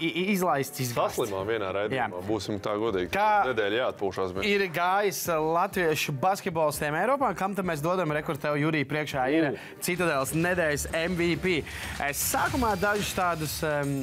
Izlaists. 0.00 0.92
Saslimā 0.92 1.42
vienā 1.48 1.70
raidījumā. 1.76 2.20
Jā. 2.20 2.26
Būsim 2.28 2.60
tā 2.62 2.74
godīgi. 2.80 3.10
Kā- 3.14 3.44
Nedēļa 3.50 3.80
jāatpūšās. 3.82 4.34
Bet... 4.36 4.48
Ir 4.48 4.66
gājis 4.74 5.22
eh, 5.28 5.46
latviešu 5.58 6.14
basketbolistiem 6.22 6.96
Eiropā, 7.02 7.32
kam 7.38 7.56
tad 7.58 7.68
mēs 7.68 7.84
dodam 7.84 8.12
rekordu 8.14 8.54
Jurijai 8.62 8.88
priekšā. 8.88 9.28
Ir 9.32 9.48
Citadeles 9.84 10.34
nedēļas 10.36 10.88
MVP. 11.06 11.62
Es 12.08 12.22
sākumā 12.32 12.74
dažus 12.80 13.12
tādus. 13.18 13.58
Um, 13.66 13.98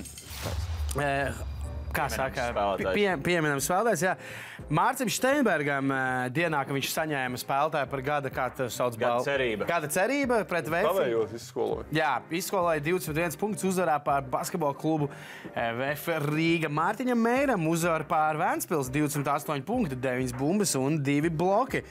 eh, 0.99 1.47
Kā 1.95 2.05
saka, 2.13 2.49
spēlētājs. 2.51 2.93
pie, 2.95 3.07
pieminams 3.25 3.65
spēlētājs. 3.69 4.03
jā. 4.05 4.15
Mārcis 4.69 5.15
Steinbergam 5.17 5.89
eh, 5.89 6.27
dienā, 6.35 6.61
kad 6.67 6.75
viņš 6.75 6.91
saņēma 6.93 7.39
spēlētāju 7.41 7.89
par 7.89 8.03
gada, 8.05 8.29
kā 8.33 8.45
tas 8.53 8.75
sauc, 8.77 8.97
Gada 8.99 9.23
cerība. 9.25 9.65
Gada 9.69 9.89
cerība 9.89 10.43
pret 10.49 10.69
Vēju. 10.69 10.91
Kavējos 10.91 11.33
izskoloju. 11.39 11.87
Jā, 11.95 12.11
izskolēja 12.29 12.83
21 12.85 13.37
punktus 13.39 13.65
uzvarā 13.71 13.97
pār 14.05 14.21
basketbola 14.29 14.77
klubu 14.77 15.09
eh, 15.55 15.71
VF 15.79 16.19
Rīga. 16.27 16.69
Mārtiņam 16.69 17.23
Mēram 17.25 17.65
uzvara 17.71 18.05
pār 18.05 18.37
Vēnspils 18.39 18.91
28 18.93 19.65
punkti, 19.65 19.97
9 19.97 20.35
bumbas 20.37 20.75
un 20.77 20.99
2 21.01 21.33
bloki. 21.33 21.81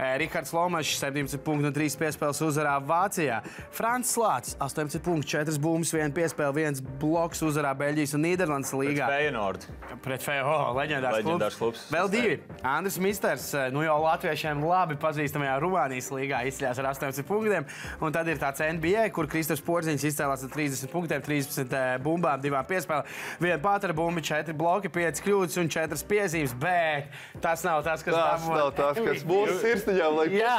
Eh, 0.00 0.14
Rikards 0.22 0.54
Lomačs 0.56 0.94
17 1.02 1.42
punktu 1.44 1.68
un 1.68 1.74
3 1.76 1.98
piespēles 2.00 2.38
uzvarā 2.46 2.76
Vācijā. 2.80 3.40
Frants 3.74 4.14
Slāts 4.14 4.54
18 4.62 5.02
punktu, 5.04 5.34
4 5.34 5.58
bumbas, 5.60 5.90
1 5.92 6.14
piespēle, 6.16 6.54
1 6.70 6.80
bloks 7.02 7.42
uzvarā 7.44 7.74
Beļģijas 7.76 8.14
un 8.16 8.24
Nīderlandes 8.28 8.72
līgā. 8.76 9.10
Feyenoord. 9.40 9.64
Pret 10.00 10.24
oh, 10.44 10.70
leģendārs, 10.76 11.20
Leģendārs 11.20 11.56
klubs. 11.58 11.82
Vēl 11.92 12.08
divi. 12.12 12.36
Andris 12.66 12.96
Misters, 13.00 13.48
eh, 13.56 13.68
nu 13.72 13.82
jau 13.84 13.96
latviešiem 14.04 14.62
labi 14.64 14.96
pazīstamajā 15.00 15.56
Rumānijas 15.60 16.10
līgā, 16.14 16.42
izcēlās 16.48 16.80
ar 16.80 16.90
18 16.92 17.26
punktiem. 17.28 17.66
Un 18.00 18.14
tad 18.14 18.28
ir 18.30 18.40
tāds 18.40 18.62
NBA, 18.64 19.08
kur 19.14 19.28
Kristofers 19.30 19.64
Porziņš 19.66 20.06
izcēlās 20.10 20.44
ar 20.46 20.52
30 20.52 20.92
punktiem, 20.92 21.24
13 21.24 21.74
eh, 21.76 21.96
bumbām, 22.04 22.40
2 22.44 22.62
piespēlēm. 22.70 23.16
Viena 23.42 23.58
pātera 23.62 23.96
bumba, 23.96 24.22
4 24.24 24.56
bloki, 24.56 24.92
5 24.92 25.24
kļūdas 25.26 25.60
un 25.62 25.72
4 25.72 26.00
piezīmes. 26.10 26.54
Bet 26.60 27.10
tas 27.44 27.64
nav 27.66 27.82
tas, 27.86 28.04
kas 28.04 28.16
Tas 28.20 28.46
nav 28.48 28.72
tas, 28.76 28.98
kas 29.00 29.24
mūsu 29.26 29.56
sirsniņām 29.62 30.18
liek 30.20 30.36
Jā, 30.40 30.56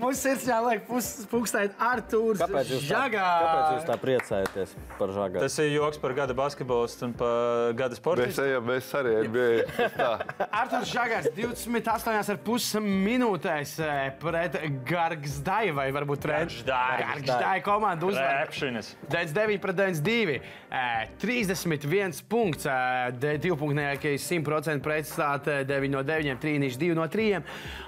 mums 0.00 0.22
sirdsņā 0.24 0.58
liek 0.68 0.86
pus- 0.88 1.24
pukstēt 1.30 1.74
Artūrs 1.78 2.42
Kāpēc 2.42 2.72
jūs, 2.74 2.86
tā, 2.88 3.04
Žagā. 3.04 3.26
kāpēc 3.44 3.76
jūs 3.76 3.86
tā 3.88 3.96
priecājaties 4.02 4.74
par 4.98 5.12
žagaru? 5.14 5.44
Tas 5.46 5.58
ir 5.62 5.70
joks 5.76 6.00
par 6.02 6.14
gada 6.16 6.36
basketbolistu 6.36 7.08
un 7.08 7.14
par 7.18 7.74
gada 7.78 7.98
sporta 7.98 8.23
Mēs 8.24 8.38
ejam, 8.42 8.64
mēs 8.68 8.88
arī. 8.98 9.14
Tā. 9.96 10.10
Arthurs 10.60 10.90
Žagars 10.92 11.28
28,5 11.36 12.80
minūtēs 12.84 13.74
eh, 13.84 14.10
pret 14.22 14.58
Gargzdai 14.88 15.72
vai 15.76 15.88
varbūt. 15.94 16.26
Gargzdai 16.26 17.56
komandu 17.64 18.10
uzvar. 18.12 18.44
Rēpšinis. 18.44 18.94
99 19.12 19.60
pret 19.62 19.78
92. 19.78 20.38
Eh, 20.74 21.06
31 21.22 22.22
punkts. 22.30 22.66
eh, 22.66 23.38
Divpunktniekais 23.44 24.24
100% 24.30 24.80
pretstāta 24.84 25.60
9 25.68 25.92
no 25.92 26.02
9, 26.06 26.38
3 26.40 26.78
2 26.80 26.94
no 26.96 27.06
3. 27.08 27.42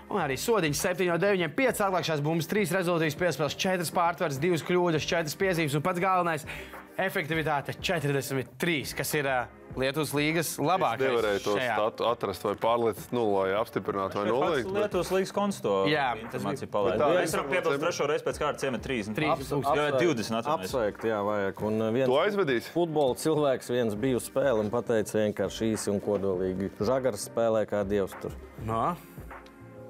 Un 0.06 0.20
arī 0.22 0.36
sodiņš 0.38 0.78
7 0.78 1.08
no 1.10 1.16
9, 1.18 1.50
5 1.56 1.80
atklāšanās 1.88 2.20
bumbas, 2.22 2.46
3 2.46 2.70
rezultātus 2.76 3.16
piespēles, 3.18 3.56
4 3.58 3.90
pārtveres, 3.96 4.38
2 4.38 4.62
kļūdas, 4.68 5.06
4 5.08 5.34
piezīmes 5.40 5.74
un 5.74 5.82
pats 5.82 5.98
galvenais- 6.02 6.46
efektivitāte 6.98 7.74
43, 7.80 8.94
kas 8.96 9.10
ir 9.18 9.26
eh, 9.28 9.46
Lietuvas 9.76 10.14
līgas 10.16 10.54
labākais. 10.56 11.02
Nevarēja 11.04 11.40
to 11.44 11.54
šajā. 11.58 11.74
statu 11.76 12.06
atrast 12.08 12.44
vai 12.46 12.54
pārliecināti, 12.56 13.12
nu, 13.12 13.24
lai 13.34 13.50
apstiprinātu 13.58 14.16
vai 14.22 14.24
noliektu. 14.30 14.70
bet- 14.72 14.82
Lietuvas 14.86 15.10
līngas 15.12 15.32
konsto 15.36 15.74
Jā, 15.90 16.06
tas 16.16 16.40
informāciju 16.40 16.60
Bet 16.64 16.70
palaid. 16.72 17.00
tā 17.02 17.10
Es 17.22 17.34
varu 17.36 17.48
piebilst 17.50 17.82
trešo 17.84 18.06
reizi 18.08 18.24
pēc 18.24 18.40
kārtas 18.40 18.64
iemet 18.64 18.82
30. 18.86 19.14
30 19.14 19.50
punktus. 19.52 19.76
Jā, 19.76 19.90
20 20.00 20.38
atvainojies. 20.40 20.70
Apsveikt, 20.72 21.04
jā, 21.04 21.18
vajag. 21.28 21.62
Un 21.68 21.82
uh, 21.82 21.90
viens 21.92 22.08
Tu 22.08 22.16
aizvedīsi? 22.22 22.72
futbola 22.72 23.14
cilvēks 23.20 23.68
viens 23.74 23.94
bija 23.94 24.16
uz 24.16 24.30
spēli 24.30 24.64
un 24.64 24.70
pateica 24.72 25.20
vienkārši 25.20 25.72
īsi 25.74 25.92
un 25.92 26.00
kodolīgi. 26.00 26.70
Žagars 26.80 27.28
spēlē 27.28 27.66
kā 27.68 27.84
dievs 27.86 28.16
tur. 28.22 28.32
No. 28.64 28.96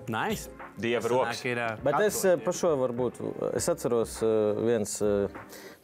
Nice. 0.08 0.50
Dieva 0.78 1.08
rokas. 1.08 1.40
Eh, 1.46 1.76
Bet 1.82 2.00
es 2.04 2.18
eh, 2.24 2.36
par 2.36 2.52
šo 2.52 2.74
varbūt, 2.76 3.22
es 3.56 3.66
atceros 3.72 4.18
eh, 4.22 4.58
viens 4.60 5.00
eh, 5.02 5.28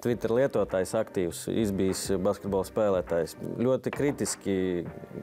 Twitter 0.03 0.33
lietotājs, 0.35 0.93
aktīvs, 0.99 1.45
izbijis 1.63 2.01
basketbola 2.19 2.67
spēlētājs. 2.67 3.37
Ļoti 3.63 3.93
kritiski, 3.95 4.55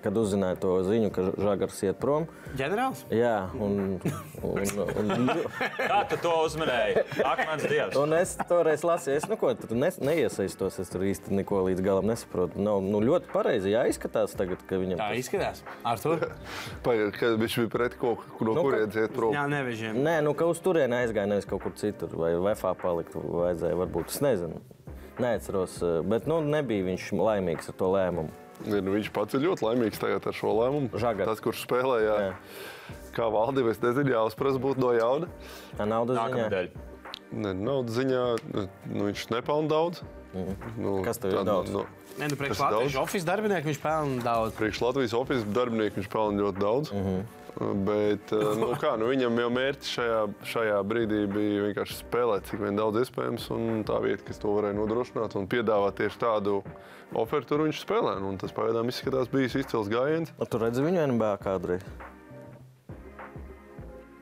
kad 0.05 0.15
uzzināja 0.15 0.55
to 0.63 0.77
ziņu, 0.87 1.09
ka 1.11 1.25
Žagars 1.35 1.81
iet 1.83 1.99
prom. 1.99 2.29
Ģenerālis? 2.55 3.01
Jā, 3.11 3.49
un, 3.59 3.97
un, 4.39 4.69
un, 5.03 5.33
Kā 5.75 5.99
tu 6.07 6.19
to 6.23 6.31
uzmanēji? 6.45 7.03
Ak, 7.27 7.41
mans 7.49 7.65
dievs. 7.67 7.97
un 7.99 8.15
es 8.15 8.37
toreiz 8.47 8.85
lasīju, 8.87 9.17
es 9.19 9.27
nu, 9.27 9.35
ko, 9.41 9.51
tu 9.59 9.75
ne, 9.75 9.91
neiesaistos, 9.99 10.79
es 10.79 10.93
tur 10.93 11.03
īsti 11.09 11.35
neko 11.41 11.59
līdz 11.67 11.83
galam 11.83 12.07
nesaprotu. 12.07 12.63
Nav, 12.63 12.79
nu, 12.85 13.03
ļoti 13.03 13.33
pareizi 13.35 13.75
jāizskatās 13.75 14.37
tagad, 14.39 14.63
ka 14.69 14.79
viņam 14.79 15.03
Tā 15.03 15.11
izskatās. 15.19 15.59
Ar 15.83 15.99
to? 15.99 16.15
Kad 17.19 17.35
viņš 17.43 17.59
bija 17.65 17.73
pret 17.75 17.99
kaut 17.99 18.23
ko, 18.37 18.47
no 18.47 18.55
Nu, 18.55 18.63
kurienes 18.65 18.95
iet 18.95 19.11
prom. 19.15 19.35
Jā, 19.35 19.43
nevežiem. 19.51 19.99
Nē, 20.07 20.19
nu, 20.25 20.31
ka 20.39 20.47
uz 20.49 20.63
turieni 20.63 21.01
aizgāja 21.03 21.27
nevis 21.29 21.47
kaut 21.49 21.67
kur 21.67 21.75
citur, 21.79 22.15
vai 22.15 22.31
VFā 22.39 22.71
palikt, 22.79 23.19
vajadzēja 23.19 23.77
varbūt. 23.83 24.15
Es 24.15 24.23
nezinu, 24.23 24.63
neatceros, 25.19 25.81
eh, 25.81 26.01
bet 26.03 26.27
nu, 26.27 26.41
nebija 26.41 26.85
viņš 26.89 27.09
laimīgs 27.19 27.69
ar 27.69 27.75
to 27.79 27.91
lēmumu. 27.95 28.29
Ne, 28.65 28.81
nu, 28.83 28.91
viņš 28.97 29.11
pats 29.15 29.33
ir 29.37 29.45
ļoti 29.45 29.63
laimīgs 29.63 29.99
tagad 30.01 30.25
ar 30.27 30.35
šo 30.35 30.51
lēmumu. 30.57 30.91
Žagars. 30.99 31.29
Tas, 31.31 31.39
kurš 31.39 31.63
spēlēja, 31.63 32.33
kā 33.15 33.29
valdība, 33.31 33.71
es 33.71 33.79
nezinu, 33.79 34.11
jāuzprasa 34.11 34.59
būt 34.59 34.81
no 34.83 34.91
jauna. 34.91 35.29
Tā 35.77 35.87
naudas 35.87 36.17
Nākamā 36.17 36.35
ziņā. 36.35 36.49
daļa. 36.55 36.87
Ne, 37.31 37.53
naudas 37.53 37.95
ziņā 37.95 38.23
nu, 38.89 39.05
viņš 39.07 39.29
nepelna 39.31 39.69
daudz. 39.71 40.03
Nu, 40.77 40.99
Kas 41.05 41.17
tev 41.17 41.31
ir 41.31 41.39
tā, 41.39 41.45
daudz? 41.47 41.71
Nu, 41.73 41.85
Nē, 42.19 42.27
nu, 42.29 42.35
priekš 42.35 42.59
Latvijas 42.59 42.95
oficiālā 42.99 43.29
darbinieku 43.31 43.69
viņš 43.69 43.79
pelna 43.81 44.23
daudz. 44.25 44.53
priekš 44.59 44.81
Latvijas 44.83 45.13
oficiālā 45.15 45.53
darbinieka 45.55 45.95
viņš 46.01 46.09
pelna 46.11 46.43
ļoti 46.43 46.59
daudz. 46.59 46.91
Uh 46.91 46.99
-huh. 47.07 47.23
Bet 47.57 48.31
eh, 48.35 48.51
nu, 48.59 48.69
kā, 48.79 48.93
nu, 49.01 49.07
viņam 49.09 49.39
jau 49.41 49.47
mērķis 49.51 49.93
šajā, 49.97 50.19
šajā 50.51 50.75
brīdī 50.87 51.23
bija 51.31 51.63
vienkārši 51.65 51.97
spēlēt, 52.03 52.45
cik 52.51 52.61
vien 52.61 52.77
daudz 52.77 53.01
iespējams. 53.01 53.49
Un 53.55 53.81
tā 53.87 53.97
vieta, 54.03 54.21
kas 54.27 54.39
to 54.39 54.53
varēja 54.53 54.77
nodrošināt 54.77 55.35
un 55.39 55.49
piedāvāt 55.49 55.97
tieši 55.99 56.21
tādu 56.21 56.59
ofertu, 57.17 57.55
tur 57.55 57.65
viņš 57.65 57.81
spēlē. 57.83 58.19
Nu, 58.21 58.29
un 58.35 58.37
tas 58.39 58.53
pagaidām 58.55 58.91
izskatās 58.93 59.31
bijis 59.33 59.57
izcils 59.63 59.89
gājiens. 59.91 60.31
Nu, 60.37 60.47
Tu 60.47 60.61
redzi 60.61 60.85
viņu 60.85 61.09
NBA 61.15 61.33
kādreiz. 61.43 61.83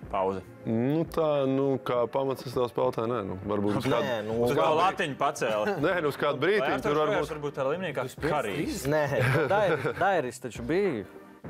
Pauze. 0.08 0.40
Nu, 0.64 1.04
tā, 1.12 1.44
nu, 1.52 1.68
kā 1.84 2.06
pamats 2.12 2.46
es 2.48 2.56
tev 2.56 2.70
spēlēju, 2.72 3.08
nē, 3.12 3.20
nu, 3.28 3.36
varbūt 3.48 3.82
uz 3.82 3.88
kādu, 3.92 4.14
nu, 4.24 4.38
Tu 4.48 4.56
kā 4.56 4.68
latiņu 4.80 5.18
pacēli. 5.20 5.74
nē, 5.84 5.94
nu, 6.04 6.12
uz 6.14 6.20
kādu 6.20 6.40
brīdi 6.46 6.80
tur 6.84 6.96
varbūt. 7.02 7.32
varbūt 7.36 7.60
ar 7.60 7.72
līmenī 7.74 7.92
kā 7.96 8.08
karīs. 8.24 8.86
Nē, 8.88 9.04
Dairis, 9.52 9.90
Dairis 10.00 10.44
taču 10.48 10.64
bija. 10.68 11.04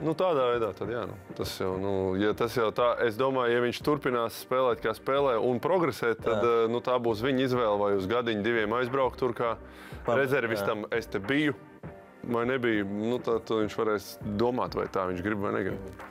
Nu, 0.04 0.14
tādā 0.18 0.52
veidā, 0.54 0.72
tad 0.78 0.92
jā, 0.94 1.04
nu, 1.10 1.16
tas 1.38 1.54
jau, 1.58 1.72
nu, 1.82 1.94
ja 2.22 2.34
tas 2.38 2.54
jau 2.58 2.68
tā, 2.76 2.92
es 3.08 3.18
domāju, 3.18 3.56
ja 3.56 3.64
viņš 3.64 3.80
turpinās 3.86 4.42
spēlēt, 4.46 4.82
kā 4.84 4.94
spēlē 4.98 5.38
un 5.42 5.62
progresēt, 5.64 6.22
tad 6.26 6.44
Jā. 6.44 6.52
jā. 6.64 6.68
nu, 6.72 6.82
tā 6.86 6.98
būs 7.02 7.24
viņa 7.26 7.48
izvēle 7.48 7.80
vai 7.82 7.94
uz 7.98 8.06
gadiņu, 8.10 8.46
diviem 8.46 8.76
aizbraukt 8.78 9.18
tur 9.22 9.34
kā 9.38 9.56
rezervistam. 10.08 10.86
Es 10.94 11.10
te 11.10 11.22
biju 11.24 11.56
vai 12.28 12.46
nebiju. 12.50 12.86
Nu, 12.86 13.18
tad, 13.24 13.50
viņš 13.50 13.80
varēs 13.80 14.12
domāt, 14.40 14.78
vai 14.78 14.88
tā 14.92 15.08
viņš 15.10 15.26
grib 15.26 15.42
vai 15.44 15.56
negrib. 15.58 16.06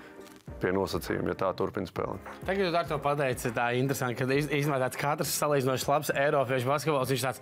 Pie 0.56 0.70
nosacījuma, 0.72 1.28
ja 1.28 1.36
tā 1.36 1.48
turpina 1.56 1.84
spēlēt. 1.84 2.28
Tagad 2.48 2.62
jūs 2.64 2.74
ar 2.80 2.86
to 2.88 2.96
pateicat, 3.04 3.52
tā 3.58 3.64
ir 3.74 3.82
interesanti, 3.82 4.16
ka 4.16 4.24
īstenībā 4.32 4.78
tāds 4.80 4.96
katrs 4.96 5.34
salīdzinoši 5.36 5.88
labs 5.90 6.10
Eiropiešu 6.16 6.70
basketbols. 6.70 7.10
Viņš 7.12 7.24
tāds 7.26 7.40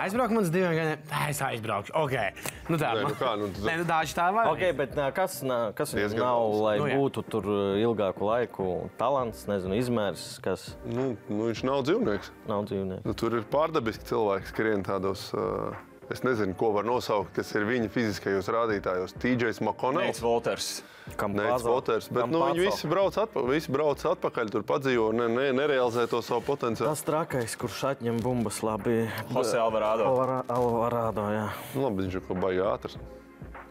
aizbrauks 0.00 0.32
manas 0.32 0.48
diviem 0.54 0.72
gadiem, 0.78 1.02
tā 1.10 1.26
es 1.28 1.42
aizbraukšu. 1.44 1.92
Okay. 2.04 2.32
Nu, 2.72 2.78
tā, 2.80 2.94
Nē, 2.96 3.02
nu 3.02 3.08
man- 3.10 3.18
kā, 3.20 3.34
nu, 3.38 3.50
tu- 3.52 3.66
Nē, 3.68 3.76
nu, 3.82 3.84
daži 3.84 4.16
tā 4.16 4.32
var. 4.32 4.48
Okay, 4.54 4.72
bet 4.72 4.96
nā, 4.96 5.10
kas, 5.14 5.42
nā, 5.44 5.74
kas 5.76 5.92
Diezgan 5.92 6.24
nav, 6.24 6.40
daudz. 6.40 6.60
lai 6.64 6.78
Nu, 6.78 6.86
jā. 6.88 6.96
būtu 6.96 7.24
tur 7.28 7.44
uh, 7.44 7.76
ilgāku 7.84 8.24
laiku? 8.24 8.90
Talants, 8.96 9.44
nezinu, 9.46 9.76
izmērs, 9.76 10.40
kas 10.40 10.74
Nu, 10.88 11.16
nu, 11.28 11.50
viņš 11.52 11.64
nav 11.68 11.82
dzīvnieks. 11.84 12.30
nav 12.48 12.64
dzīvnieks. 12.64 13.04
Nu, 13.04 13.12
tur 13.12 13.36
ir 13.36 13.42
pārdabiski 13.52 14.08
cilvēki, 14.08 14.40
kas 14.48 14.54
skrien 14.56 14.82
tādos. 14.82 15.34
Uh, 15.36 15.76
Es 16.12 16.20
nezinu, 16.26 16.54
ko 16.58 16.72
var 16.74 16.84
nosaukt, 16.84 17.32
kas 17.36 17.52
ir 17.56 17.64
viņa 17.68 17.88
fiziskajos 17.92 18.50
rādītājos. 18.52 19.14
TJs 19.22 19.62
Makonels. 19.64 20.04
Neits 20.10 20.20
Nē, 21.04 21.44
tas 21.50 21.64
Voters. 21.66 22.08
Bet 22.08 22.30
nu, 22.32 22.40
viņi 22.48 22.64
visi 22.64 22.88
brauc, 22.88 23.16
atpa, 23.20 23.42
visi 23.44 23.72
brauc 23.72 24.00
atpakaļ, 24.08 24.50
tur 24.54 24.62
padzīvo, 24.64 25.10
ne, 25.12 25.26
ne, 25.28 25.50
nerealizē 25.52 26.06
to 26.08 26.22
savu 26.24 26.40
potenciālu. 26.46 26.88
Tas 26.88 27.04
trakais, 27.04 27.56
kurš 27.60 27.82
atņem 27.92 28.22
bumbas 28.24 28.62
labi. 28.64 29.02
Jose 29.34 29.58
Alvarado. 29.60 30.06
Alvara- 30.08 30.44
Alvarado, 30.48 31.26
jā. 31.34 31.50
Nu, 31.74 31.84
labi, 31.84 32.06
viņš 32.06 32.16
ir 32.16 32.24
kaut 32.24 32.38
kā 32.38 32.46
baigi 32.46 32.64
ātrs. 32.64 32.96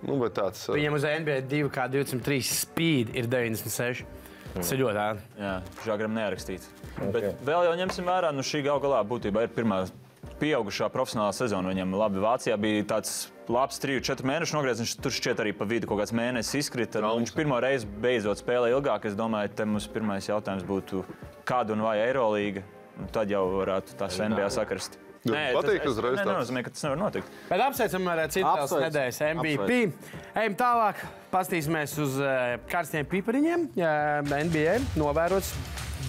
Nu, 0.04 0.20
bet 0.20 0.36
tāds, 0.38 0.62
uh, 0.70 0.76
Viņam 0.78 1.00
uz 1.00 1.08
NBA 1.08 1.42
2,23 1.50 2.42
speed 2.44 3.16
ir 3.18 3.26
96. 3.32 4.06
Tas 4.54 4.72
ir 4.72 4.84
ļoti 4.84 5.00
ātri. 5.02 5.24
Jā, 5.40 5.54
žagram 5.88 6.14
nerakstīt. 6.14 6.66
Okay. 7.00 7.12
Bet 7.16 7.42
vēl 7.48 7.66
jau 7.66 7.74
ņemsim 7.80 8.06
vērā, 8.06 8.30
nu 8.36 8.46
šī 8.46 8.62
gal 8.68 8.82
galā 8.84 9.00
būtībā 9.08 9.48
ir 9.48 9.54
pirmā 9.56 9.88
pieaugušā 10.40 10.90
profesionālā 10.94 11.34
sezona. 11.36 11.72
Viņam 11.74 11.96
labi 11.98 12.24
Vācijā 12.24 12.58
bija 12.60 12.86
tāds 12.96 13.14
labs 13.52 13.80
3-4 13.84 14.28
mēnešu 14.28 14.58
nogriezis. 14.58 14.84
Viņš 14.86 14.96
tur 15.04 15.16
šķiet 15.18 15.44
arī 15.44 15.54
pa 15.58 15.68
vidu 15.70 15.90
kaut 15.90 16.04
kāds 16.04 16.16
mēnesis 16.16 16.64
izkrita. 16.64 17.04
Nu, 17.04 17.14
viņš 17.22 17.36
pirmo 17.36 17.60
reizi 17.64 17.88
beidzot 17.88 18.42
spēlēja 18.42 18.78
ilgāk. 18.78 19.08
Es 19.10 19.18
domāju, 19.20 19.54
te 19.56 19.68
mums 19.68 19.88
pirmais 19.92 20.30
jautājums 20.30 20.66
būtu, 20.68 21.04
kāda 21.48 21.76
un 21.76 21.86
vai 21.86 21.98
Eirolīga. 22.08 22.66
Un 23.00 23.10
Tad 23.14 23.32
jau 23.34 23.48
varētu 23.56 23.98
tās 23.98 24.20
NBA 24.22 24.52
sakrast. 24.54 25.00
Jā, 25.24 25.54
patīk 25.56 25.80
tas, 25.80 25.94
uzreiz 25.94 26.18
nē, 26.18 26.24
tāds. 26.26 26.30
nenozīmē, 26.34 26.62
ka 26.66 26.72
tas 26.74 26.84
nevar 26.84 26.98
notikt. 27.00 27.30
Bet 27.48 27.62
apsveicam 27.64 28.10
ar 28.12 28.22
citas 28.28 28.66
Apsveic. 28.66 28.84
nedēļas 28.90 29.20
MVP. 29.40 29.78
Ejam 30.42 30.58
tālāk, 30.60 31.00
paskatīsimies 31.32 31.94
uz 32.04 32.18
uh, 32.20 32.58
karstiem 32.68 33.08
pipariņiem. 33.08 33.70
Uh, 33.72 34.36
NBA 34.50 34.76
novērots 35.00 35.54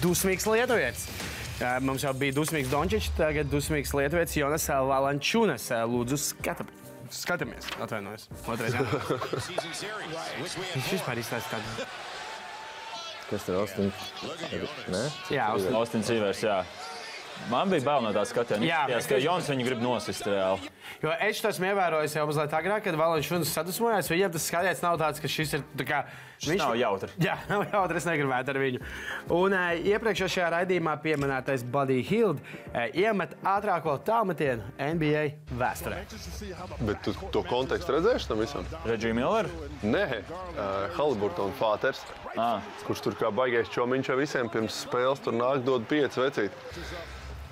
dusmīgs 0.03 0.49
lietuvietis. 0.51 1.07
Mums 1.55 2.03
jau 2.03 2.11
bija 2.19 2.35
dusmīgs 2.35 2.67
Dončičs, 2.67 3.13
tagad 3.15 3.47
dusmīgs 3.47 3.93
lietuvietis 3.95 4.35
Jonas 4.35 4.65
Valančūnas. 4.67 5.69
Lūdzu, 5.87 6.17
skata, 6.19 6.65
skatāmies. 7.15 7.69
Atvainojos. 7.79 8.27
Otrais 8.51 8.75
jautājums. 8.75 9.47
Viņš 10.75 10.89
vispār 10.97 11.21
izstāsta 11.23 11.55
tādu. 11.55 11.87
Kas 13.29 13.47
tur 13.47 13.61
Austin? 13.63 13.87
Nē? 14.91 15.05
Jā, 15.33 15.47
uz 15.55 15.69
Austins 15.71 16.11
Ivers, 16.13 16.43
jā. 16.43 16.59
Man 17.49 17.71
bija 17.71 17.87
bail 17.87 18.03
no 18.03 18.11
tā 18.15 18.25
skatiena. 18.27 18.67
Jā, 18.67 18.99
ka 19.07 19.17
Jons 19.23 19.47
viņu 19.51 19.69
grib 19.69 19.81
nosist 19.83 20.27
reāli. 20.27 20.74
Jo 21.03 21.13
es 21.27 21.41
to 21.41 21.51
esmu 21.51 21.69
ievērojis 21.71 22.15
jau 22.17 22.25
mazliet 22.29 22.55
agrāk, 22.57 22.85
kad 22.87 22.97
Valančūnas 22.99 23.51
sadusmojās. 23.55 24.09
Viņam 24.11 24.33
tas 24.35 24.47
skaties 24.49 24.83
nav 24.85 24.99
tāds, 25.01 25.21
ka 25.23 25.31
šis 25.31 25.57
ir. 25.59 25.65
tā 25.77 25.87
Kā, 25.89 26.03
Šis 26.35 26.59
nav 26.59 26.73
jautri. 26.75 27.13
Jā, 27.23 27.37
nav 27.51 27.63
jautri. 27.71 28.01
Es 28.01 28.07
negribētu 28.09 28.51
ar 28.51 28.59
viņu. 28.59 28.81
Un 29.31 29.55
uh, 29.55 29.69
iepriekšējā 29.93 30.49
raidījumā 30.51 30.97
pieminētais 31.03 31.63
Buddy 31.71 32.01
Hild 32.03 32.41
uh, 32.43 32.81
iemet 32.91 33.37
ātrāko 33.47 33.95
tālmetienu 34.05 34.65
NBA 34.83 35.23
vēsturē. 35.55 36.01
bet 36.81 37.01
tu 37.07 37.15
to 37.31 37.45
kontekstu 37.47 37.95
redzēsi 37.95 38.27
tam 38.31 38.43
visam? 38.43 38.67
Reģija 38.83 39.15
Miller? 39.15 39.49
Nē, 39.85 40.05
uh, 40.27 40.91
Haliburtona 40.99 41.55
Fāters, 41.59 42.03
Ah, 42.35 42.59
kurš 42.83 42.99
tur 42.99 43.15
kā 43.15 43.29
baigais 43.31 43.69
čomiņš 43.71 44.09
ar 44.11 44.17
visiem 44.19 44.49
pirms 44.51 44.81
spēles 44.83 45.21
tur 45.23 45.35
nāk 45.37 45.61
dod 45.63 45.85
pieci 45.87 46.19
vecīt. 46.19 46.57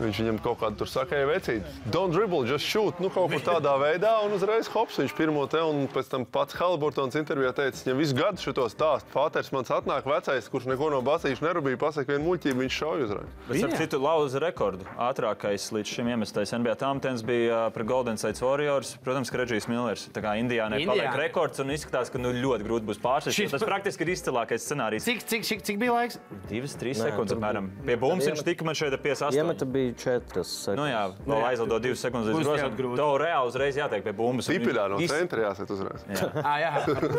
Viņš 0.01 0.19
viņam 0.23 0.37
kaut 0.41 0.57
kādā 0.61 0.77
tur 0.79 0.89
saka, 0.89 1.19
ej, 1.19 1.27
vecīt, 1.29 1.67
don't 1.93 2.15
dribble, 2.15 2.47
just 2.49 2.65
shoot. 2.65 2.97
Nu, 3.03 3.11
kaut 3.13 3.29
kur 3.29 3.43
tādā 3.45 3.75
veidā, 3.77 4.15
un 4.25 4.33
uzreiz 4.33 4.69
hops 4.73 4.97
viņš 4.97 5.13
pirmo 5.17 5.45
te, 5.51 5.61
un 5.61 5.85
pēc 5.93 6.09
tam 6.09 6.25
pats 6.25 6.57
Haliburtons 6.57 7.13
intervijā 7.19 7.51
teica, 7.53 7.77
viņam 7.85 7.99
visu 8.01 8.17
gadu 8.17 8.41
šo 8.41 8.65
stāstu. 8.73 9.13
Fāters 9.13 9.51
mans 9.53 9.69
atnāk 9.73 10.07
vecais, 10.09 10.49
kurš 10.49 10.65
neko 10.71 10.89
no 10.93 11.01
basīšu 11.05 11.45
nerūpīja, 11.45 11.79
pasaka 11.81 12.15
vienu 12.15 12.25
muļķību, 12.31 12.63
viņš 12.63 12.79
šauj 12.81 13.05
uzreiz. 13.05 13.29
Bet, 13.49 13.59
starp 13.61 13.75
citu, 13.83 13.99
lauza 14.01 14.41
rekordu. 14.41 14.87
Ātrākais 14.97 15.69
līdz 15.77 15.93
šim 15.93 16.09
iemestais 16.15 16.55
NBA 16.57 16.75
Tāmtens 16.81 17.21
bija 17.25 17.67
uh, 17.67 17.73
pret 17.75 17.87
Golden 17.89 18.17
State 18.17 18.41
Warriors. 18.41 18.95
Protams, 19.05 19.29
ka 19.29 19.43
Reģijs 19.43 19.69
Millers. 19.69 20.07
Tā 20.15 20.23
kā 20.25 20.33
Indijānai 20.41 20.81
Indijā. 20.81 20.89
paliek 20.89 21.19
rekords 21.21 21.61
un 21.61 21.73
izskatās, 21.75 22.09
ka 22.13 22.21
nu, 22.21 22.33
ļoti 22.33 22.65
grūti 22.65 22.89
būs 22.89 23.01
pārsvarēt. 23.03 23.37
Šis- 23.37 23.53
Tas 23.53 23.65
praktiski 23.67 24.07
ir 24.07 24.13
izcilākais 24.15 24.65
scenārijs. 24.65 25.05
Cik, 25.05 25.21
cik, 25.29 25.45
cik, 25.45 25.63
cik 25.69 25.79
bija 25.81 25.93
laiks? 25.93 26.17
Divas, 26.49 26.73
trīs 26.79 26.97
Nē, 26.97 27.11
sekundes 27.11 27.37
apmēram. 27.37 27.69
Pie 27.85 27.97
viņš 28.01 28.43
tika 28.47 28.65
man 28.65 28.77
šeit 28.77 28.95
58. 28.97 29.82
Bija 29.83 29.97
četras 29.99 30.51
sekundes. 30.63 30.79
Nu 30.79 30.87
jā, 30.87 31.01
vēl 31.27 31.41
jā, 31.43 31.47
aizlido 31.51 31.79
divas 31.83 32.03
sekundes 32.05 32.29
līdz 32.31 32.47
grozam. 32.47 32.75
Tev 32.97 33.11
reāli 33.21 33.51
uzreiz 33.51 33.77
jātiek 33.79 34.03
pie 34.05 34.13
bumbas. 34.15 34.47
un 34.47 34.55
Tipidā 34.57 34.85
no 34.91 34.99
centra 35.11 35.45
jāsiet 35.49 35.73
uzreiz. 35.75 36.05
Ah, 36.43 36.57
jā, 36.59 36.71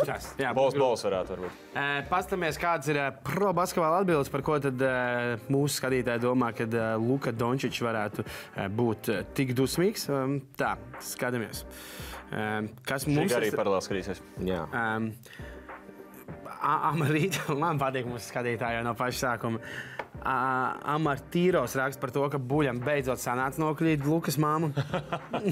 tas, 0.09 0.31
jā, 0.41 0.51
Bols, 0.57 0.77
bols 0.79 1.05
varētu 1.07 1.35
varbūt. 1.35 1.63
Eh, 1.75 2.01
Paskatāmies, 2.11 2.59
kāds 2.61 2.89
ir 2.93 2.99
eh, 3.01 3.11
pro 3.25 3.53
basketbola 3.57 4.03
atbildes, 4.03 4.31
par 4.33 4.45
ko 4.47 4.59
tad 4.63 4.81
eh, 4.85 5.35
mūsu 5.53 5.79
skatītāji 5.81 6.23
domā, 6.25 6.53
ka 6.57 6.67
eh, 6.67 6.95
Luka 7.01 7.33
Dončičs 7.35 7.83
varētu 7.85 8.25
būt 8.77 9.11
tik 9.37 9.55
dusmīgs. 9.59 10.09
Um, 10.13 10.39
Tā, 10.59 10.75
skatāmies. 11.03 11.65
Um, 12.35 12.69
Kas 12.87 13.05
Mums 13.09 13.19
mums 13.25 13.35
arī 13.37 13.51
ir? 13.53 13.59
paralēli 13.59 13.87
skatīsies. 13.87 14.23
Jā. 14.49 14.65
Um, 14.73 15.11
Amarīta, 16.65 17.53
man 17.65 17.81
patīk 17.81 18.07
mūsu 18.09 18.31
skatītāji 18.31 18.79
jau 18.79 18.85
no 18.87 18.95
paša 18.99 19.21
sākuma. 19.27 19.61
Amartīros 20.25 21.77
raksta 21.79 22.01
par 22.01 22.15
to, 22.15 22.25
ka 22.33 22.41
buļļam 22.41 22.81
beidzot 22.85 23.21
sanāca 23.23 23.61
nokļūt 23.63 24.09
Lukas 24.09 24.41
māmu. 24.41 24.73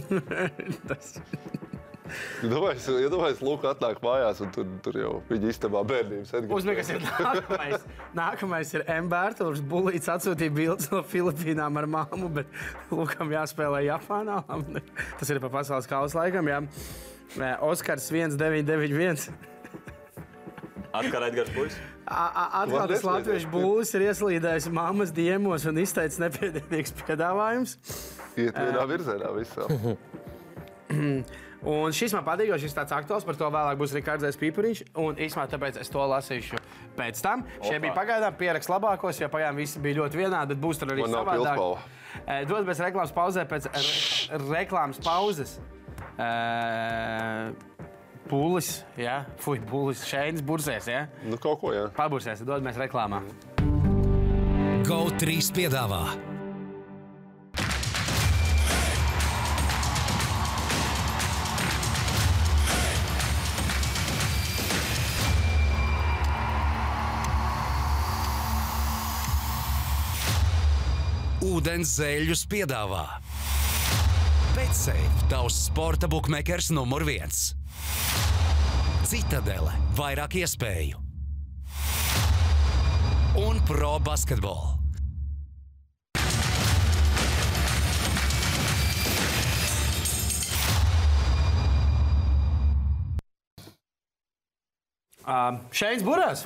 Tas 0.88 1.16
Iedomājieties, 2.42 2.88
iedomājieties, 3.06 3.42
Lūk, 3.46 3.64
atnāk 3.68 4.00
mājās, 4.04 4.40
un 4.44 4.50
tur, 4.54 4.66
tur 4.84 4.98
jau 4.98 5.12
viņa 5.28 5.52
istabā 5.52 5.82
bērnības 5.88 6.32
Uzmanīgi, 6.42 6.80
kas 6.80 6.90
ir 6.92 7.06
nākamais. 7.06 7.86
Nākamais 8.20 8.74
ir 8.76 8.84
Mbērts. 9.06 9.62
Bulīts 9.70 10.10
atsūtīja 10.12 10.54
bildes 10.56 10.90
no 10.92 11.02
Filipīnām 11.08 11.78
ar 11.80 11.88
māmu, 11.94 12.28
bet 12.40 12.50
Lukam 12.92 13.32
jāspēlē 13.32 13.84
Japānā. 13.86 14.42
Tas 15.20 15.32
ir 15.32 15.40
pa 15.42 15.52
pasaules 15.52 15.88
kausa 15.90 16.24
laikam. 16.24 16.50
Jā. 16.50 16.60
Oskars 17.64 18.10
1991. 18.12 19.51
Atkal 20.92 21.26
Edgars 21.28 21.52
Puļs. 21.54 21.76
Atkal 22.06 22.90
tas 22.90 23.06
latviešu 23.06 23.52
būlis 23.52 23.94
ir 23.96 24.08
ieslīdējis 24.10 24.68
mammas 24.74 25.12
diemos 25.14 25.64
un 25.68 25.80
izteicis 25.80 26.20
nepiedienīgs 26.20 26.92
piedāvājums. 27.00 27.78
Iet 28.36 28.58
vienā 28.58 28.84
virzienā 28.90 29.32
visā. 29.38 29.68
Un 31.62 31.94
šis 31.94 32.10
man 32.16 32.24
patīk, 32.26 32.48
jo 32.50 32.56
šis 32.58 32.74
tāds 32.74 32.90
aktuāls, 32.96 33.22
par 33.22 33.36
to 33.38 33.46
vēlāk 33.54 33.78
būs 33.78 33.92
Rikārds 33.94 34.38
Pīpuriņš. 34.40 34.80
Un 34.98 35.20
īsumā 35.22 35.44
tāpēc 35.50 35.78
es 35.78 35.90
to 35.94 36.02
lasīšu 36.10 36.58
pēc 36.98 37.20
tam. 37.22 37.44
Šie 37.62 37.76
Opa. 37.76 37.82
bija 37.84 37.94
pagaidām 38.00 38.38
pieraksts 38.40 38.72
labākos, 38.72 39.20
jo 39.22 39.28
pagaidām 39.30 39.60
visi 39.62 39.82
bija 39.82 40.00
ļoti 40.00 40.24
vienādi, 40.24 40.56
bet 40.56 40.62
būs 40.64 40.82
tur 40.82 40.90
arī 40.90 41.06
savādāk. 41.06 41.38
pildspalva. 41.38 42.40
Dod 42.50 42.66
pēc 42.66 42.82
reklāmas 42.82 43.14
pauzē, 43.14 43.46
pēc 43.46 43.70
re 43.76 44.40
reklāmas 44.50 44.98
pauzes. 45.06 45.60
Uh, 46.18 47.54
Pūlis, 48.32 48.78
jā, 48.96 49.26
fuj, 49.44 49.58
pūlis 49.68 50.06
šeit 50.08 50.38
bursēs, 50.48 50.86
jā. 50.88 51.02
Nu, 51.28 51.36
kaut 51.36 51.58
ko, 51.60 51.74
jā. 51.76 51.82
Pabursēs, 51.92 52.40
dod 52.48 52.64
mēs 52.64 52.78
reklāmā. 52.80 53.20
GO3 54.88 55.36
piedāvā 55.52 56.00
Ūdens 71.52 71.98
zēļus 72.00 72.48
piedāvā 72.48 73.04
Betsafe, 74.56 75.26
tavs 75.28 75.66
sporta 75.68 76.08
buklets 76.08 76.72
numur 76.72 77.04
viens. 77.04 77.50
Citadele, 79.12 79.72
vairāk 79.98 80.38
iespēju 80.40 81.02
un 83.36 83.60
pro 83.64 83.98
basketbolu. 83.98 84.72
Uh, 95.22 95.54
šeit 95.70 96.02
burās. 96.02 96.44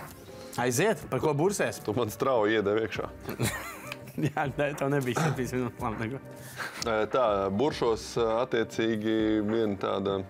Aiziet, 0.60 1.00
par 1.10 1.20
ko 1.20 1.32
bursēs? 1.36 1.80
Tu 1.84 1.92
man 1.96 2.12
strauji 2.12 2.58
iedēvi 2.60 2.84
iekšā. 2.86 3.08
Jā, 4.26 4.46
nē, 4.56 4.68
tev 4.78 4.90
nebija 4.92 5.26
7 5.32 5.72
minūtes. 5.72 6.20
Ē, 6.86 6.96
Tā, 7.12 7.24
buršos 7.52 8.14
attiecīgi 8.20 9.16
viena 9.48 9.76
tāda. 9.80 10.20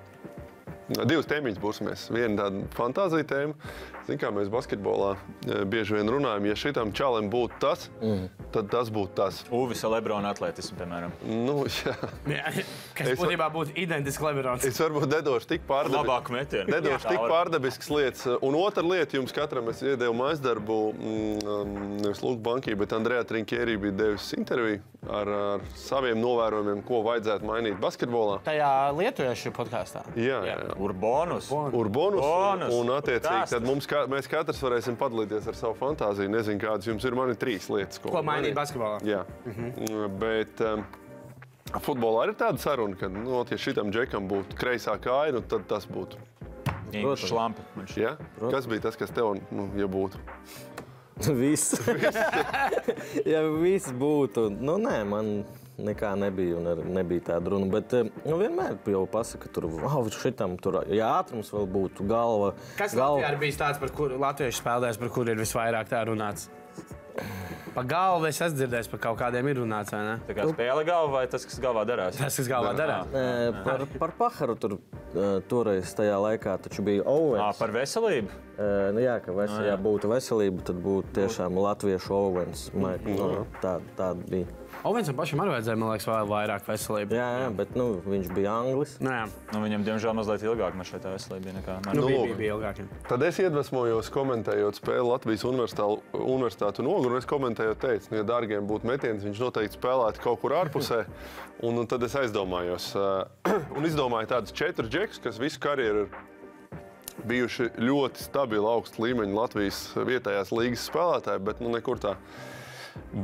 Divas 0.86 1.26
tēmiņas 1.26 1.58
būsimies. 1.62 2.06
Viena 2.14 2.44
tāda 2.44 2.62
fantāzija 2.76 3.26
tēma. 3.32 3.72
Ziniet, 4.06 4.20
kā 4.22 4.28
mēs 4.30 4.46
basketbolā 4.52 5.16
ē, 5.50 5.64
bieži 5.66 5.96
vien 5.96 6.06
runājam, 6.10 6.44
ja 6.46 6.54
šitam 6.58 6.92
čalam 6.94 7.26
būtu 7.30 7.56
tas, 7.58 7.88
mm. 7.98 8.28
tad 8.54 8.68
tas 8.70 8.90
būtu 8.94 9.16
tas. 9.18 9.40
Uvis 9.50 9.82
ar 9.82 9.96
Lebrona 9.96 10.30
atletismu, 10.30 10.76
piemēram. 10.78 11.14
Nu, 11.26 11.56
jā. 11.66 11.94
Jā, 12.30 12.52
kas 12.94 13.10
Es- 13.12 13.18
būtībā 13.18 13.48
būtu 13.50 13.74
identisks 13.82 14.22
Lebrons. 14.22 14.66
Es 14.68 14.78
varbūt 14.78 15.10
nedošu 15.10 15.50
tik 15.50 15.66
metienu. 15.66 16.70
Nedošu 16.70 17.10
tik 17.10 17.18
pārdabiskas 17.18 17.90
lietas. 17.90 18.26
Un 18.46 18.54
otra 18.60 18.84
lieta, 18.86 19.18
jums 19.18 19.34
katram 19.34 19.72
es 19.74 19.82
iedevu 19.82 20.14
maisdarbu, 20.14 20.78
mm, 20.94 21.74
nevis 22.04 22.22
Lūk, 22.22 22.38
bankī, 22.46 22.78
bet 22.78 22.94
Andrejā 22.94 23.26
Trinkērī 23.26 23.74
bija 23.80 23.98
devusi 24.04 24.38
interviju 24.38 24.80
ar, 25.10 25.28
ar 25.28 25.66
saviem 25.78 26.18
novērojumiem, 26.22 26.82
ko 26.86 27.02
vajadzētu 27.06 27.46
mainīt 27.46 27.78
basketbolā. 27.82 28.38
Tajā 28.46 28.70
lietuviešu 28.96 29.52
podkāstā. 29.56 30.02
Jā, 30.18 30.40
jā, 30.46 30.56
jā. 30.62 30.78
Urbonus. 30.82 31.50
Urbonus. 31.50 32.22
Bonus. 32.22 32.74
Un, 32.74 32.94
attiecīgi, 32.96 33.44
Kas 33.46 33.54
tad 33.54 33.66
mums, 33.66 33.86
kā, 33.88 33.95
mēs 34.10 34.28
katrs 34.30 34.60
varēsim 34.62 34.98
padalīties 35.00 35.48
ar 35.50 35.58
savu 35.58 35.76
fantāziju. 35.80 36.30
Nezinu, 36.32 36.60
kādas 36.62 36.88
jums 36.88 37.06
ir. 37.06 37.16
Man 37.18 37.32
ir 37.32 37.40
trīs 37.40 37.68
lietas, 37.72 38.00
Ko 38.02 38.22
mainīt 38.26 38.56
basketbolā? 38.56 39.00
Jā, 39.06 39.24
mhm. 39.48 40.06
bet 40.20 40.62
um, 40.66 40.84
futbolā 41.84 42.28
ir 42.28 42.36
tāda 42.38 42.62
saruna, 42.62 42.98
ka, 43.00 43.10
nu, 43.12 43.42
ja 43.50 43.60
šitam 43.60 43.92
džekam 43.94 44.28
būtu 44.30 44.58
kreisā 44.58 44.96
kāja, 45.02 45.36
nu, 45.38 45.44
tad 45.44 45.66
tas 45.70 45.88
būtu. 45.90 46.20
Šlampa. 47.18 47.64
Viņš 47.76 47.96
Ja? 47.98 48.14
Kas 48.38 48.68
bija 48.70 48.86
tas, 48.86 48.96
kas 48.98 49.12
tev 49.14 49.34
nu, 49.50 49.68
ja 49.76 49.88
būtu? 49.90 50.20
Viss. 51.36 51.74
ja 53.32 53.40
viss 53.48 53.92
būtu, 53.96 54.50
nu 54.60 54.76
nē, 54.82 54.98
man 55.08 55.30
nekā 55.78 56.12
nebija 56.18 56.56
un 56.58 56.68
arī 56.72 56.84
nebija 56.98 57.24
tāda 57.32 57.52
runa. 57.52 57.68
Bet 57.72 57.92
eh, 57.98 58.10
nu, 58.24 58.38
vienmēr 58.40 58.78
jau 58.92 59.04
pasaka, 59.10 59.50
tur, 59.52 59.68
wow, 59.72 60.06
šitam, 60.12 60.56
tur, 60.62 60.80
ja 60.92 61.12
ātrums 61.20 61.52
vēl 61.54 61.66
būtu 61.76 62.06
galva. 62.08 62.54
Kas 62.78 62.96
galva. 62.96 63.20
Latvijā 63.20 63.32
ir 63.34 63.42
bijis 63.44 63.60
tāds, 63.60 63.82
par 63.82 63.92
kuru 63.96 64.20
latviešu 64.22 64.62
spēlētājs, 64.62 65.00
par 65.02 65.12
kuru 65.16 65.34
ir 65.34 65.42
visvairāk 65.42 65.92
tā 65.92 66.04
runāts? 66.08 66.48
Pa 67.76 67.82
galvu 67.84 68.28
es 68.28 68.38
esmu 68.40 68.56
dzirdējis, 68.56 68.88
par 68.92 69.00
kaut 69.04 69.18
kādiem 69.20 69.46
ir 69.50 69.58
runāts, 69.60 69.92
vai 69.92 70.00
ne? 70.04 70.14
Tā 70.28 70.34
kā 70.36 70.44
spēle 70.48 70.84
galvā 70.88 71.12
vai 71.12 71.24
tas, 71.32 71.44
kas 71.48 71.58
galvā 71.60 71.82
darās? 71.88 72.16
Tas, 72.16 72.36
kas 72.40 72.48
galvā 72.48 72.72
darā. 72.76 73.02
Nē, 73.12 73.24
Par, 73.64 73.84
par 74.00 74.12
paharu 74.16 74.54
tur 74.60 74.76
toreiz 75.48 75.92
tajā 75.96 76.16
laikā 76.20 76.56
taču 76.64 76.84
bija 76.84 77.04
Ā, 77.04 77.12
Owens. 77.12 77.60
par 77.60 77.72
veselību. 77.76 78.40
Nu, 78.96 79.02
jā, 79.04 79.18
ka 79.24 79.32
ves, 79.36 79.52
ja 79.64 79.76
būtu 79.80 80.08
veselība, 80.12 80.64
tad 80.68 80.80
būtu 80.84 81.12
tiešām 81.20 81.56
latviešu 81.60 82.16
Owens. 82.16 82.68
Nu, 82.72 83.44
tā, 83.64 83.78
tāda 83.96 84.24
bija. 84.24 84.48
Ovensam 84.86 85.16
pašam 85.18 85.40
arī 85.42 85.50
vajadzēja, 85.50 85.78
man 85.80 85.88
liekas, 85.90 86.04
vēl 86.06 86.28
vairāk 86.30 86.66
veselību. 86.68 87.16
Jā, 87.18 87.26
jā, 87.40 87.46
bet 87.58 87.72
nu, 87.74 87.86
viņš 88.06 88.28
bija 88.36 88.52
anglis. 88.54 88.92
Nu, 89.02 89.10
jā. 89.10 89.24
Nu, 89.50 89.62
viņam, 89.64 89.86
diemžēl, 89.88 90.14
mazliet 90.14 90.44
ilgāk 90.46 90.76
šeit 90.86 91.02
tā 91.02 91.10
veselība 91.10 91.54
nekā 91.56 91.78
man. 91.82 91.98
Nu, 91.98 92.04
Nu, 92.04 92.10
bija, 92.12 92.20
bija, 92.28 92.36
bija 92.38 92.54
ilgāk. 92.54 92.78
Tad 93.08 93.24
es 93.26 93.40
iedvesmojos, 93.42 94.12
komentējot 94.14 94.78
spēli 94.78 95.08
Latvijas 95.08 95.42
universitātu, 95.48 96.86
noguru. 96.86 97.18
Es 97.18 97.26
komentēju, 97.26 97.74
teicu, 97.82 98.12
nu, 98.12 98.20
ja 98.20 98.28
dārgiem 98.30 98.70
būtu 98.70 98.86
metiens, 98.86 99.26
viņš 99.26 99.42
noteikti 99.42 99.80
spēlētu 99.80 100.22
kaut 100.22 100.38
kur 100.44 100.54
ārpusē. 100.60 101.02
Un, 101.66 101.78
un 101.80 101.86
tad 101.88 102.02
es 102.04 102.12
aizdomājos 102.20 102.90
uh, 103.00 103.22
un 103.78 103.86
izdomāju 103.88 104.28
tādus 104.28 104.52
četrus 104.52 104.90
džekus, 104.92 105.22
kas 105.24 105.38
visu 105.40 105.56
karjeru 105.64 106.02
ir 106.04 107.22
bijuši 107.24 107.70
ļoti 107.80 108.20
stabili, 108.20 108.68
augsta 108.68 109.00
līmeņa 109.00 109.38
Latvijas 109.38 109.78
vietējās 109.96 110.52
līgas 110.52 110.84
spēlētāji, 110.90 111.42
bet 111.48 111.64
nu, 111.64 111.72
nekur 111.72 112.02
tā 112.02 112.12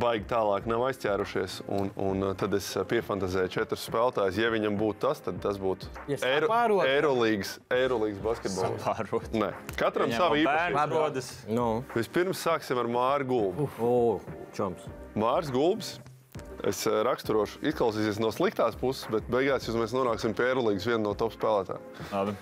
baigi 0.03 0.27
tālāk 0.31 0.67
nav 0.71 0.85
aizķērušies. 0.89 1.59
Un, 1.73 1.91
un 2.01 2.27
uh, 2.29 2.35
tad 2.39 2.55
es 2.59 2.69
uh, 2.77 2.85
piefantazēju 2.89 3.53
četrus 3.57 3.87
spēlētājus. 3.89 4.39
Ja 4.43 4.53
viņam 4.55 4.79
būtu 4.81 5.03
tas, 5.07 5.23
tad 5.25 5.41
tas 5.45 5.59
būtu 5.63 5.91
Ja 6.13 6.21
Eiro- 6.29 6.49
sapārot, 6.49 6.85
jā. 6.87 6.95
Eirolīgas 6.99 7.57
Eirolīgas 7.73 8.23
basketbols. 8.25 8.87
Pārot. 8.87 9.29
Nē, 9.35 9.51
katram 9.81 10.13
bērns 10.13 10.89
rodas. 10.95 11.33
Nu, 11.51 11.69
Vispirms 11.97 12.41
sāksim 12.45 12.81
ar 12.83 12.89
Māru 12.91 13.29
Gulbu. 13.33 13.69
čoms. 14.57 14.89
Mārs 15.19 15.53
Gulbs 15.53 15.97
Es 16.63 16.85
eh, 16.87 16.95
raksturošu, 17.03 17.59
izklausīsies 17.67 18.21
no 18.23 18.29
sliktās 18.31 18.77
puses, 18.79 19.09
bet 19.11 19.27
beigās 19.33 19.67
jūs 19.67 19.75
mēs 19.75 19.95
nonāksim 19.97 20.35
pie 20.39 20.45
Eirolandes 20.47 20.87
viena 20.87 21.03
no 21.09 21.15
top 21.19 21.35
spēlētājiem. 21.35 22.37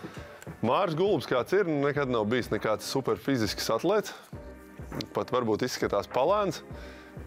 Mārs 0.66 0.92
Gulbs, 0.98 1.28
kāds 1.30 1.54
ir, 1.56 1.64
nu, 1.68 1.78
nekad 1.86 2.10
nav 2.12 2.26
bijis 2.28 2.50
nekāds 2.52 2.88
superfizisks 2.92 3.70
atlētājs. 3.72 4.12
Pat 5.14 5.30
varbūt 5.32 5.62
izskatās 5.64 6.08
palēns, 6.10 6.60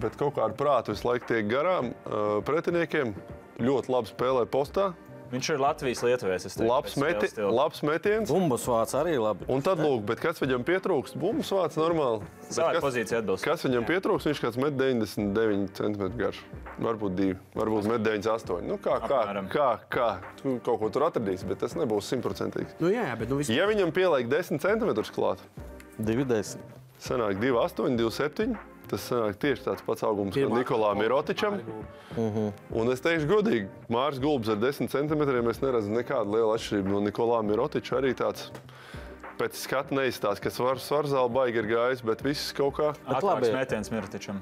bet 0.01 0.17
kaut 0.19 0.35
kādā 0.37 0.55
prātā 0.57 0.93
visu 0.95 1.07
laiku 1.07 1.29
tiek 1.29 1.47
garām 1.51 1.93
uh, 2.05 2.39
pretiniekiem. 2.47 3.13
Ļoti 3.61 3.91
labi 3.93 4.09
spēlē 4.09 4.47
postā, 4.49 4.93
Viņš 5.33 5.47
ir 5.49 5.61
Latvijas 5.63 6.01
teiktu, 6.03 6.65
labs, 6.69 6.93
meti, 7.01 7.27
labs 7.41 7.79
metiens. 7.81 8.29
Bumbas 8.29 8.67
vārds 8.69 8.91
arī 8.99 9.15
labi. 9.17 9.47
Un 9.49 9.63
tad, 9.65 9.79
lūk, 9.81 10.03
bet 10.05 10.19
kas 10.21 10.37
viņam 10.37 10.61
pietrūkst? 10.67 11.15
Bumbas 11.17 11.49
vārds 11.49 11.77
normāli. 11.79 12.21
Savai 12.53 12.75
kas- 12.75 12.83
pozīcijai 12.85 13.17
atbilst. 13.23 13.47
Kas 13.47 13.63
viņam 13.65 13.87
pietrūks? 13.87 14.27
Viņš 14.29 14.41
kāds 14.43 14.59
met 14.61 14.77
99 14.77 15.73
cm 15.73 16.11
garš. 16.19 16.43
Varbūt 16.77 17.15
2, 17.17 17.33
varbūt 17.57 17.89
met 17.89 18.05
98. 18.05 18.61
Nu, 18.69 18.77
kā, 18.77 18.99
kā, 19.09 19.23
kā, 19.49 19.69
kā? 19.89 20.09
Tu 20.43 20.59
kaut 20.61 20.77
ko 20.83 20.91
tur 20.93 21.07
atradīsi, 21.09 21.49
bet 21.49 21.63
tas 21.65 21.73
nebūs 21.73 22.13
simtprocentīgs. 22.13 22.77
Nu, 22.77 22.93
jā, 22.93 23.07
jā, 23.09 23.17
bet 23.17 23.33
nu, 23.33 23.39
vispār. 23.41 23.57
Ja 23.57 23.65
viņam 23.71 23.89
pieliek 23.95 24.29
10 24.29 24.61
cm 24.61 24.93
klāt, 25.17 25.41
Divi 25.97 26.25
desmit. 26.29 26.61
sanāk 27.01 27.41
2,8, 27.41 27.97
2,7. 27.97 28.53
Tas 28.93 29.07
sanāk 29.09 29.39
tieši 29.41 29.63
tāds 29.65 29.81
pats 29.81 30.03
augums 30.05 30.35
kā 30.37 30.45
Nikolām 30.51 30.99
Mirotičam. 31.01 31.55
Un 32.13 32.91
es 32.93 33.01
teikšu, 33.01 33.25
godīgi, 33.31 33.65
Mārcis 33.89 34.21
Gulbs 34.21 34.51
ar 34.53 34.59
10 34.61 34.91
centimetriem 34.93 35.49
es 35.49 35.63
neredzu 35.63 35.89
nekādu 35.95 36.35
lielu 36.35 36.51
atšķirību 36.53 36.93
no 36.93 36.99
Nikolā 37.01 37.39
Mirotiča. 37.47 37.97
Arī 37.97 38.11
tāds 38.19 38.51
pēc 39.39 39.57
skata 39.57 39.95
neizstāsta, 39.97 40.43
ka 40.43 40.51
svars 40.53 40.85
svarzāli 40.89 41.31
baigi 41.33 41.59
ir 41.63 41.67
gājis, 41.71 42.03
bet 42.05 42.21
viss 42.25 42.53
kaut 42.55 42.75
kā 42.77 42.91
Ātrāks 43.09 43.51
metiens 43.53 43.91
Mirtičam. 43.93 44.39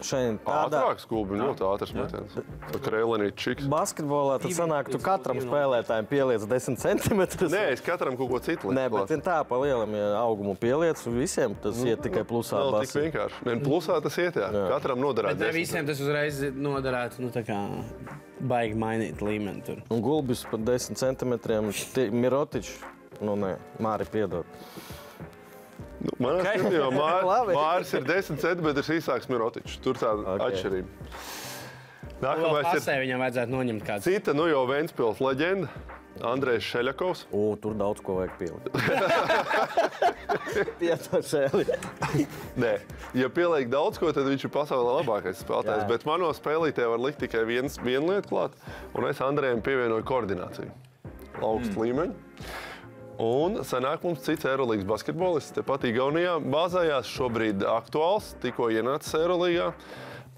Šeit 0.00 0.38
tādā 0.46 0.80
ātrāks 0.80 1.04
gulbi, 1.08 1.36
ļoti 1.40 1.64
ātrs 1.68 1.90
metiens. 1.96 2.36
Tā 2.72 2.78
kā 2.80 2.92
Rēlenīte 2.94 3.36
čiks. 3.36 3.66
basketbolā 3.68 4.38
tad 4.40 4.54
sanāk, 4.56 4.88
tu 4.92 5.00
katram 5.02 5.40
spēlētājam 5.44 6.08
pieliec 6.08 6.46
10 6.48 6.78
centimetrus. 6.80 7.52
Nē, 7.52 7.66
es 7.74 7.82
katram 7.84 8.16
kaut 8.16 8.30
ko 8.32 8.40
citu 8.44 8.72
Nē, 8.72 8.86
lieku 8.86 8.96
bet 8.96 9.10
klāt. 9.10 9.12
ir 9.18 9.24
tā, 9.26 9.36
pa 9.48 9.58
lielam 9.60 9.92
ja 9.98 10.06
augumu 10.22 10.54
pieliec, 10.60 11.00
un 11.06 11.18
visiem 11.20 11.56
tas 11.60 11.76
iet 11.84 12.00
tikai 12.04 12.24
plusā. 12.28 12.60
Nav 12.64 12.80
tik 12.86 12.96
vienkārši. 12.96 13.44
Nē, 13.48 13.58
plusā 13.64 13.98
tas 14.04 14.16
iet, 14.20 14.40
jā. 14.40 14.48
Katram 14.72 15.00
Bet 15.00 15.04
noderētu. 15.04 15.44
ne 15.44 15.52
visiem 15.56 15.86
tas 15.88 16.00
uzreiz 16.00 16.40
noderētu. 16.56 17.20
Nu, 17.20 17.28
tā 17.34 17.44
kā 17.44 17.58
baigi 18.40 18.78
mainīt 18.80 19.20
līmeni. 19.20 19.60
Tur. 19.66 19.82
Un 19.92 20.00
gulbis 20.04 20.46
par 20.48 20.60
10 20.64 20.96
centimetriem. 20.96 21.68
Mirotičs, 22.16 22.78
nu 23.24 23.36
nē, 23.40 23.54
Māri 23.82 24.06
piedod. 24.10 24.48
Nu, 26.00 26.16
Manā 26.16 26.40
Ok. 26.40 26.48
skatījumā 26.48 26.90
Mār. 26.96 27.52
Māris 27.58 27.92
ir 27.96 28.06
10 28.08 28.40
centimetrs 28.40 28.90
īsāks 28.96 29.28
Mirotičs. 29.32 29.78
Tur 29.84 30.00
tāda 30.00 30.36
Ok. 30.36 30.46
atšķirība. 30.48 31.14
Nākamais 32.20 32.66
ir 32.66 32.74
pasē 32.74 32.98
viņam 33.00 33.24
vajadzētu 33.24 33.54
noņemt 33.54 33.86
kādu. 33.86 34.04
cita, 34.04 34.36
nu 34.36 34.48
jau 34.48 34.66
Vēnspils 34.68 35.22
leģenda. 35.24 35.70
Andrejs 36.26 36.66
Šeļakovs. 36.68 37.22
O, 37.32 37.54
tur 37.60 37.76
daudz 37.78 38.02
ko 38.04 38.18
vajag 38.18 38.34
pielikt. 38.40 38.74
Piedod, 40.80 41.24
Šēli. 41.24 41.64
Nē, 42.60 42.72
ja 43.16 43.30
pieliek 43.32 43.70
daudz 43.72 44.00
ko, 44.00 44.10
tad 44.12 44.28
viņš 44.28 44.44
ir 44.44 44.52
pasaulē 44.52 44.98
labākais 45.00 45.40
spēlētājs. 45.40 45.86
Bet 45.88 46.04
manā 46.08 46.28
spēlītē 46.36 46.88
var 46.92 47.00
likt 47.00 47.22
tikai 47.24 47.46
viens, 47.48 47.78
vienu 47.80 48.12
lietu 48.12 48.34
klāt, 48.34 48.58
un 48.92 49.08
es 49.08 49.22
Andrejam 49.24 49.62
pievienoju 49.64 50.04
koordināciju. 50.10 50.74
Augstu 51.40 51.72
mm. 51.72 51.82
līmeņu. 51.86 52.58
Un 53.20 53.58
sanāk 53.68 54.00
mums 54.06 54.22
cits 54.24 54.46
Eirolandes 54.48 54.86
basketbolists, 54.88 55.52
tepat 55.52 55.84
Igaunijā, 55.90 56.38
bāzējās 56.40 57.10
šobrīd 57.12 57.66
aktuāls, 57.68 58.30
tikko 58.40 58.70
ienācis 58.72 59.18
Eirolandā. 59.18 59.74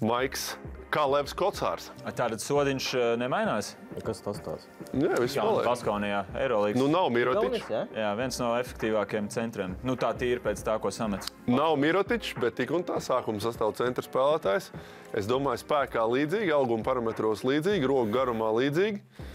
Maiks 0.03 0.49
Kalevs 0.91 1.31
Kocārs. 1.33 1.87
Tātad 2.03 2.41
sodiņš 2.43 2.87
eh, 2.99 3.05
nemainās. 3.21 3.71
Kas 4.03 4.19
tas 4.25 4.41
tāds? 4.43 4.65
Jā, 4.91 5.13
viss 5.15 5.37
spēlē. 5.37 5.63
Baskonijā, 5.63 6.19
Eirolandā. 6.37 6.77
Nu, 6.81 6.89
nav 6.91 7.07
Mirotičs. 7.15 7.69
Jā? 7.71 7.85
Jā, 7.95 8.09
viens 8.19 8.37
no 8.41 8.51
efektīvākajiem 8.59 9.29
centriem. 9.31 9.77
Nu, 9.87 9.95
tā 9.97 10.11
tīri 10.19 10.43
pēc 10.43 10.65
tā, 10.67 10.75
ko 10.83 10.91
samets. 10.91 11.31
Nav 11.47 11.77
Mirotičs, 11.79 12.35
bet 12.43 12.59
tik 12.59 12.73
un 12.75 12.83
tā 12.85 12.99
sākuma 13.01 13.39
sastāv 13.41 13.73
centra 13.79 14.03
spēlētājs. 14.03 14.73
Es 15.15 15.29
domāju, 15.29 15.63
spēkā 15.63 16.03
līdzīgi, 16.17 16.51
auguma 16.53 16.83
parametros 16.85 17.45
līdzīgi, 17.47 17.87
roku 17.89 18.11
garumā 18.13 18.51
līdzīgi. 18.59 19.31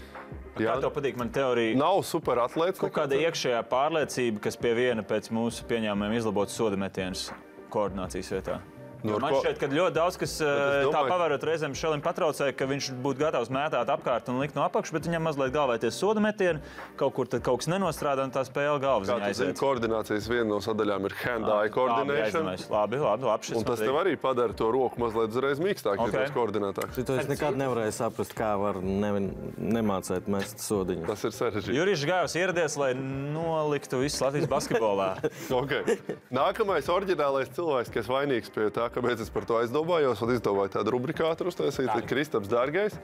Kā 0.57 0.79
tev 0.81 0.91
patīk 0.95 1.19
man 1.19 1.29
teorija? 1.33 1.77
Nav 1.79 2.01
super 2.07 2.41
atlēts. 2.45 2.81
Kaut 2.81 2.95
kāda 2.95 3.19
iekšējā 3.19 3.61
pārliecība, 3.69 4.41
kas 4.47 4.57
pie 4.59 4.73
viena 4.77 5.05
pēc 5.05 5.29
mūsu 5.35 5.67
pieņēmumiem 5.69 6.17
izlabot 6.17 6.51
soda 6.51 6.79
metienus 6.79 7.29
koordinācijas 7.73 8.33
vietā. 8.33 8.59
Nu, 9.03 9.15
man 9.19 9.31
ko- 9.31 9.39
šķiet, 9.43 9.59
ka 9.61 9.67
ļoti 9.71 9.93
daudz 9.95 10.17
kas 10.19 10.33
eh, 10.41 10.45
es 10.45 10.87
tā 10.87 10.91
domāju- 10.91 11.11
pavērot 11.13 11.43
reizēm 11.47 11.75
Šelim 11.79 12.01
patraucēja, 12.03 12.51
ka 12.59 12.65
viņš 12.67 12.89
būtu 12.99 13.19
gatavs 13.21 13.47
mētāt 13.47 13.87
apkārt 13.93 14.27
un 14.27 14.39
likt 14.41 14.55
no 14.57 14.65
apakšas, 14.67 14.91
bet 14.91 15.07
viņam 15.07 15.23
mazliet 15.23 15.53
galvā 15.55 15.77
tie 15.79 15.91
soda 15.91 16.19
metieni, 16.19 16.59
kaut 16.99 17.13
kur 17.15 17.25
tad 17.31 17.41
kaut 17.45 17.61
kas 17.63 17.69
nenostrādā 17.71 18.25
un 18.27 18.31
tā 18.35 18.43
spēle 18.43 18.75
galvas 18.83 19.07
Kā 19.07 19.15
ziņā 19.15 19.29
tu 19.31 19.39
zini, 19.39 19.53
koordinācijas 19.55 20.27
viena 20.27 20.49
no 20.51 20.59
sadaļām 20.59 21.05
ir 21.07 21.15
hand-eye 21.23 21.71
coordination. 21.71 22.43
Labi, 22.49 22.67
labi, 22.69 22.97
labi, 22.99 23.23
labi 23.31 23.43
šis 23.49 23.57
Un 23.61 23.63
tas 23.63 23.79
tev 23.79 23.95
arī 24.01 24.17
padara 24.19 24.53
to 24.53 24.67
roku 24.71 24.99
mazliet 24.99 25.31
uzreiz 25.31 25.59
mīkstāku, 25.63 25.99
Ok. 26.03 26.09
okay. 26.09 26.19
ja 26.19 26.27
tas 26.27 26.35
koordinētāks. 26.35 26.99
Tu 27.05 27.13
es 27.23 27.27
nekad 27.31 27.55
nevarēju 27.55 27.95
saprast, 27.95 28.35
kā 28.35 28.51
var 28.59 28.81
ne, 28.83 29.31
nemācēt 29.59 30.27
mest 30.27 30.59
sodiņu. 30.59 31.07
Tas 31.07 31.23
ir 31.23 31.31
sarežģīti. 31.31 31.77
Jurijs 31.79 32.03
Gājos 32.03 32.35
ieradies, 32.35 32.75
lai 32.75 32.91
noliktu 32.95 34.01
visu 34.03 34.25
Latvijas 34.25 34.47
basketbolā. 34.51 35.09
Okay. 35.59 35.97
Nākamais 36.33 36.87
oriģinālais 36.91 37.49
cilvēks, 37.55 37.89
kas 37.93 38.07
vainīgs 38.09 38.51
pie 38.53 38.69
tā, 38.73 38.88
kāpēc 38.95 39.23
es 39.25 39.31
par 39.33 39.45
to 39.49 39.57
aizdomājos, 39.61 40.21
un 40.25 40.33
izdomāju 40.35 40.73
tādu 40.77 40.93
rubrikātu 40.95 41.47
uztaisīt, 41.51 41.89
ir 41.95 42.07
Kristaps 42.09 42.49
Dārgais. 42.51 42.95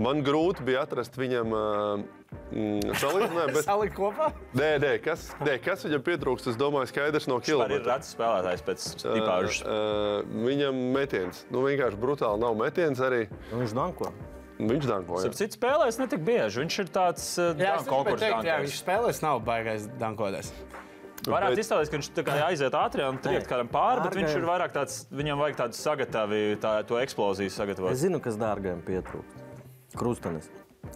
Man 0.00 0.22
grūti 0.24 0.64
bija 0.64 0.86
atrast 0.86 1.18
viņam 1.20 1.50
uh, 1.52 2.00
mm, 2.56 2.94
salīdzinājumu, 2.96 3.52
bet 3.58 3.66
Salikt 3.68 3.96
kopā? 3.98 4.30
nē, 4.56 4.70
nē, 4.80 4.92
kas, 5.04 5.26
nē, 5.44 5.58
kas 5.60 5.84
viņam 5.84 6.04
pietrūkst, 6.06 6.48
es 6.48 6.56
domāju, 6.56 6.88
skaidrs 6.88 7.28
no 7.28 7.36
Viņš 7.36 7.50
arī 7.50 7.52
ir 7.52 7.58
kilometra. 7.58 7.98
rats 7.98 8.14
spēlētājs 8.16 8.64
pēc 8.70 8.86
tipāžas. 9.02 9.60
Uh, 9.66 10.22
viņam 10.48 10.80
metiens, 10.96 11.42
nu 11.52 11.66
vienkārši 11.66 12.00
brutāli 12.00 12.40
nav 12.40 12.56
metiens 12.56 13.04
arī. 13.04 13.26
Viņš 13.52 13.76
danko. 13.76 14.08
Viņš 14.62 14.84
dankoja. 14.88 15.26
Starp 15.26 15.36
citu, 15.36 15.58
spēlēs 15.58 15.96
ne 16.00 16.06
tik 16.08 16.24
bieži. 16.24 16.60
Viņš 16.62 16.78
ir 16.84 16.90
tāds 16.94 17.28
uh, 17.40 17.52
Jā, 17.58 17.76
teicu, 17.84 18.46
jā, 18.46 18.58
viņš 18.62 18.80
spēlēs, 18.80 19.20
nav 19.24 19.40
baigais 19.44 19.88
dankoties. 20.00 20.52
Varētu 21.22 21.54
Bet- 21.54 21.62
iztēloties, 21.62 21.90
ka 21.90 21.96
viņš 21.98 22.08
tā 22.16 22.22
kā 22.26 22.38
aiziet 22.48 22.74
ātri 22.74 23.04
un 23.06 23.18
triekt 23.22 23.46
kādam 23.46 23.68
pāri, 23.70 24.02
bet 24.02 24.16
viņš 24.18 24.34
ir 24.40 24.46
vairāk 24.48 24.72
tāds, 24.74 25.06
viņam 25.12 25.38
vajag 25.38 25.56
tādu 25.60 25.78
sagatāvi, 25.78 26.40
tā, 26.58 26.72
to 26.88 26.98
eksploziju 26.98 27.50
sagatavot. 27.50 27.92
Es 27.92 28.02
zinu, 28.02 28.18
kas 28.20 28.36
dārgajam 28.40 28.82
pietrūkst. 28.82 29.38
Krustenis. 29.94 30.48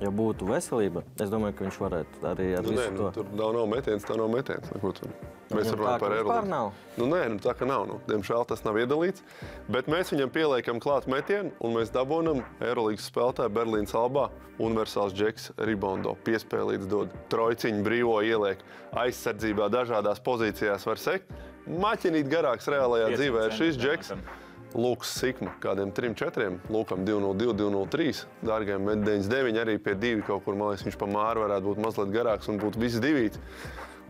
Ja 0.03 0.11
būtu 0.13 0.45
veselība, 0.51 1.01
es 1.23 1.31
domāju, 1.33 1.55
ka 1.57 1.65
viņš 1.65 1.77
varētu 1.81 2.25
arī 2.29 2.47
ar 2.59 2.65
Nu, 2.67 2.73
nē, 2.75 2.83
visu 2.85 2.93
nu, 2.93 2.99
to. 2.99 3.11
tur 3.23 3.25
nav, 3.39 3.53
nav 3.57 3.67
metiens, 3.71 4.05
tā 4.05 4.17
nav 4.19 4.29
metiens. 4.29 4.69
Nu, 4.75 4.81
ko 4.83 4.93
tu- 4.93 5.09
Mēs 5.47 5.71
Viņam 5.71 5.77
runājam 5.79 6.01
tā, 6.03 6.27
par 6.27 6.45
nav? 6.45 6.73
Nu, 6.99 7.07
nē, 7.07 7.21
nu, 7.31 7.39
tā 7.39 7.53
kā 7.55 7.67
nav. 7.71 7.87
Nu. 7.87 8.01
Diemžēl 8.09 8.47
tas 8.49 8.65
nav 8.65 8.75
iedalīts. 8.75 9.23
Bet 9.71 9.87
mēs 9.87 10.11
viņam 10.11 10.31
pieliekam 10.35 10.81
klāt 10.83 11.07
metienu, 11.07 11.53
un 11.61 11.73
mēs 11.73 11.93
dabūjam 11.95 12.43
Eirolandes 12.61 13.07
spēlētāju 13.13 13.55
Berlīnas 13.55 13.95
albā. 13.95 14.29
Universāls 14.59 15.15
džeks, 15.15 15.53
rebondo, 15.57 16.17
piespēlīts, 16.25 16.89
dod 16.91 17.09
trojciņu, 17.31 17.85
brīvo 17.87 18.19
ieliek 18.27 18.59
aizsardzībā, 18.93 19.71
dažādās 19.71 20.19
pozīcijās 20.21 20.85
var 20.85 20.97
sekt. 20.99 21.31
Maķinīt 21.69 22.27
garāks 22.29 22.67
reālajā 22.67 23.07
Pieciem 23.13 23.21
dzīvē 23.23 23.45
ir 23.47 23.51
šis 23.53 23.77
džeks. 23.79 24.11
apmēram. 24.11 24.46
Lūks 24.77 25.09
Sikma, 25.17 25.55
kādiem 25.63 25.89
3, 25.97 26.13
4, 26.21 26.51
Lūkam 26.69 27.05
202, 27.07 27.55
203, 27.57 28.27
dārgiem 28.45 28.85
99, 28.93 29.57
arī 29.63 29.79
pie 29.81 29.95
2 29.97 30.25
kaut 30.27 30.45
kur, 30.45 30.55
man 30.59 30.75
liekas, 30.75 30.85
viņš 30.85 30.99
pa 31.01 31.09
māru 31.09 31.47
varētu 31.47 31.71
būt 31.71 31.81
mazliet 31.87 32.13
garāks 32.13 32.51
un 32.53 32.59
būt 32.61 32.77
visi 32.83 33.01
divi. 33.01 33.31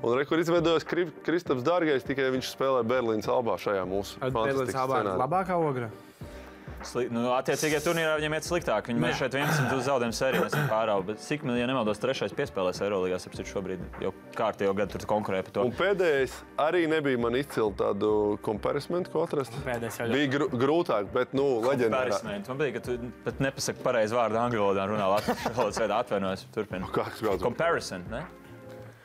Un 0.02 0.12
re, 0.18 0.24
kur 0.28 0.42
izveidojas 0.42 0.84
Kri- 0.84 1.08
Kristaps 1.24 1.62
Dārgais, 1.64 2.02
tikai 2.04 2.26
viņš 2.34 2.50
spēlē 2.56 2.82
Berlīnas 2.84 3.30
albā 3.32 3.54
šajā 3.62 3.86
mūsu 3.88 4.18
Pēdējais 4.18 4.34
fantastiskajā 4.34 4.82
labāk, 4.82 5.06
scenārijā. 5.06 5.20
labākā 5.22 5.56
ogra. 5.70 5.88
Sli, 6.86 7.06
nu, 7.10 7.24
attiecīgajā 7.34 7.82
turnīrā 7.82 8.14
viņam 8.20 8.36
iet 8.38 8.46
sliktāk. 8.46 8.86
Viņi 8.90 9.02
mēs 9.02 9.18
šeit 9.18 9.34
11 9.34 9.82
zaudējumu 9.86 10.16
sērijā 10.16 10.44
esam 10.46 10.68
pārāvi. 10.70 11.08
Bet 11.10 11.22
cik, 11.24 11.42
ja 11.58 11.66
nemaldos, 11.68 12.00
trešais 12.02 12.34
piespēlēs 12.36 12.80
Eirolandā, 12.84 13.18
ap 13.18 13.36
citu 13.38 13.50
šobrīd 13.50 13.82
jau 14.04 14.12
kārtējo 14.38 14.74
gadu 14.78 14.94
tur 14.94 15.08
konkurē 15.10 15.42
par 15.46 15.56
to. 15.56 15.66
Un 15.66 15.74
pēdējais 15.76 16.36
arī 16.62 16.84
nebija 16.90 17.20
man 17.22 17.38
izcili 17.38 17.74
tādu 17.80 18.12
comparison, 18.46 19.06
ko 19.10 19.26
atrast. 19.26 19.56
Pēdējais 19.66 20.00
jau 20.02 20.08
Bija 20.14 20.32
gr 20.36 20.46
grūtāk, 20.54 21.10
bet, 21.14 21.34
nu, 21.36 21.48
leģendārā. 21.66 22.14
Pārismēt. 22.14 22.50
Man 22.52 22.62
patīk, 22.62 22.78
ka 22.78 22.84
tu 22.86 22.98
pat 23.26 23.42
nepasaki 23.48 23.84
pareizi 23.84 24.16
vārdu 24.16 24.42
angļu 24.46 24.62
valodā 24.62 24.86
un 24.86 24.94
runā 24.94 25.10
latviešu 25.16 25.54
valodas 25.58 25.80
veidā. 25.82 26.00
Atvainojos, 26.06 26.46
turpini. 26.54 26.90
Kāds 26.94 27.22
kāds? 27.22 27.42
Comparison, 27.42 28.06
ne? 28.12 28.24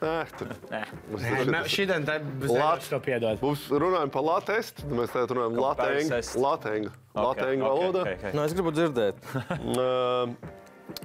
Eh, 0.02 0.26
tur. 0.38 0.48
Nē. 0.72 0.80
Mums 1.12 1.22
Nē, 1.22 1.44
tur- 1.46 1.68
Šī 1.70 1.84
diena 1.86 2.06
tā 2.08 2.16
Lat- 2.50 2.80
būs 2.82 2.90
to 2.90 3.00
piedod. 3.00 3.42
Mums 3.42 3.68
runājam 3.70 4.12
par 4.12 4.24
latviešu, 4.24 4.88
mēs 4.90 5.12
tagad 5.14 5.30
runājam 5.36 5.60
Comparison. 5.62 6.42
latviešu 6.42 6.92
Okay, 7.14 7.58
valodā. 7.62 8.02
okay, 8.02 8.16
okay. 8.18 8.34
Nu, 8.34 8.42
es 8.44 8.54
gribu 8.54 8.72
dzirdēt, 8.72 9.16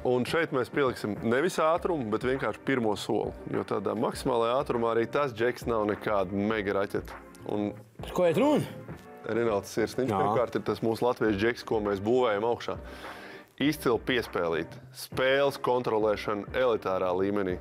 Un 0.04 0.24
šeit 0.26 0.50
mēs 0.50 0.66
pieliksim 0.72 1.12
nevis 1.22 1.58
ātrumu, 1.62 2.08
bet 2.10 2.24
vienkārši 2.26 2.58
pirmo 2.66 2.96
soli. 2.98 3.30
Jo 3.54 3.62
tādā 3.62 3.92
maksimālajā 3.94 4.56
ātrumā 4.64 4.94
arī 4.96 5.04
tas 5.10 5.32
džeks 5.32 5.66
nav 5.70 5.84
nekāda 5.86 6.32
mega 6.32 6.72
raķete. 6.74 7.12
Un 7.54 7.72
Ko 8.12 8.24
iet 8.26 8.36
runa? 8.36 8.64
Renāts 9.26 9.70
Sirsniņš 9.76 10.10
pirmkārt 10.10 10.56
ir 10.58 10.62
tas 10.66 10.80
mūsu 10.80 11.02
latviešu 11.06 11.38
džeks, 11.38 11.64
ko 11.64 11.78
mēs 11.80 12.00
būvējam 12.02 12.42
augšā. 12.48 12.76
izcili 13.60 13.98
piespēlīti, 14.04 14.76
spēles 14.92 15.56
kontrolēšana 15.64 16.50
elitārā 16.52 17.08
līmenī. 17.16 17.56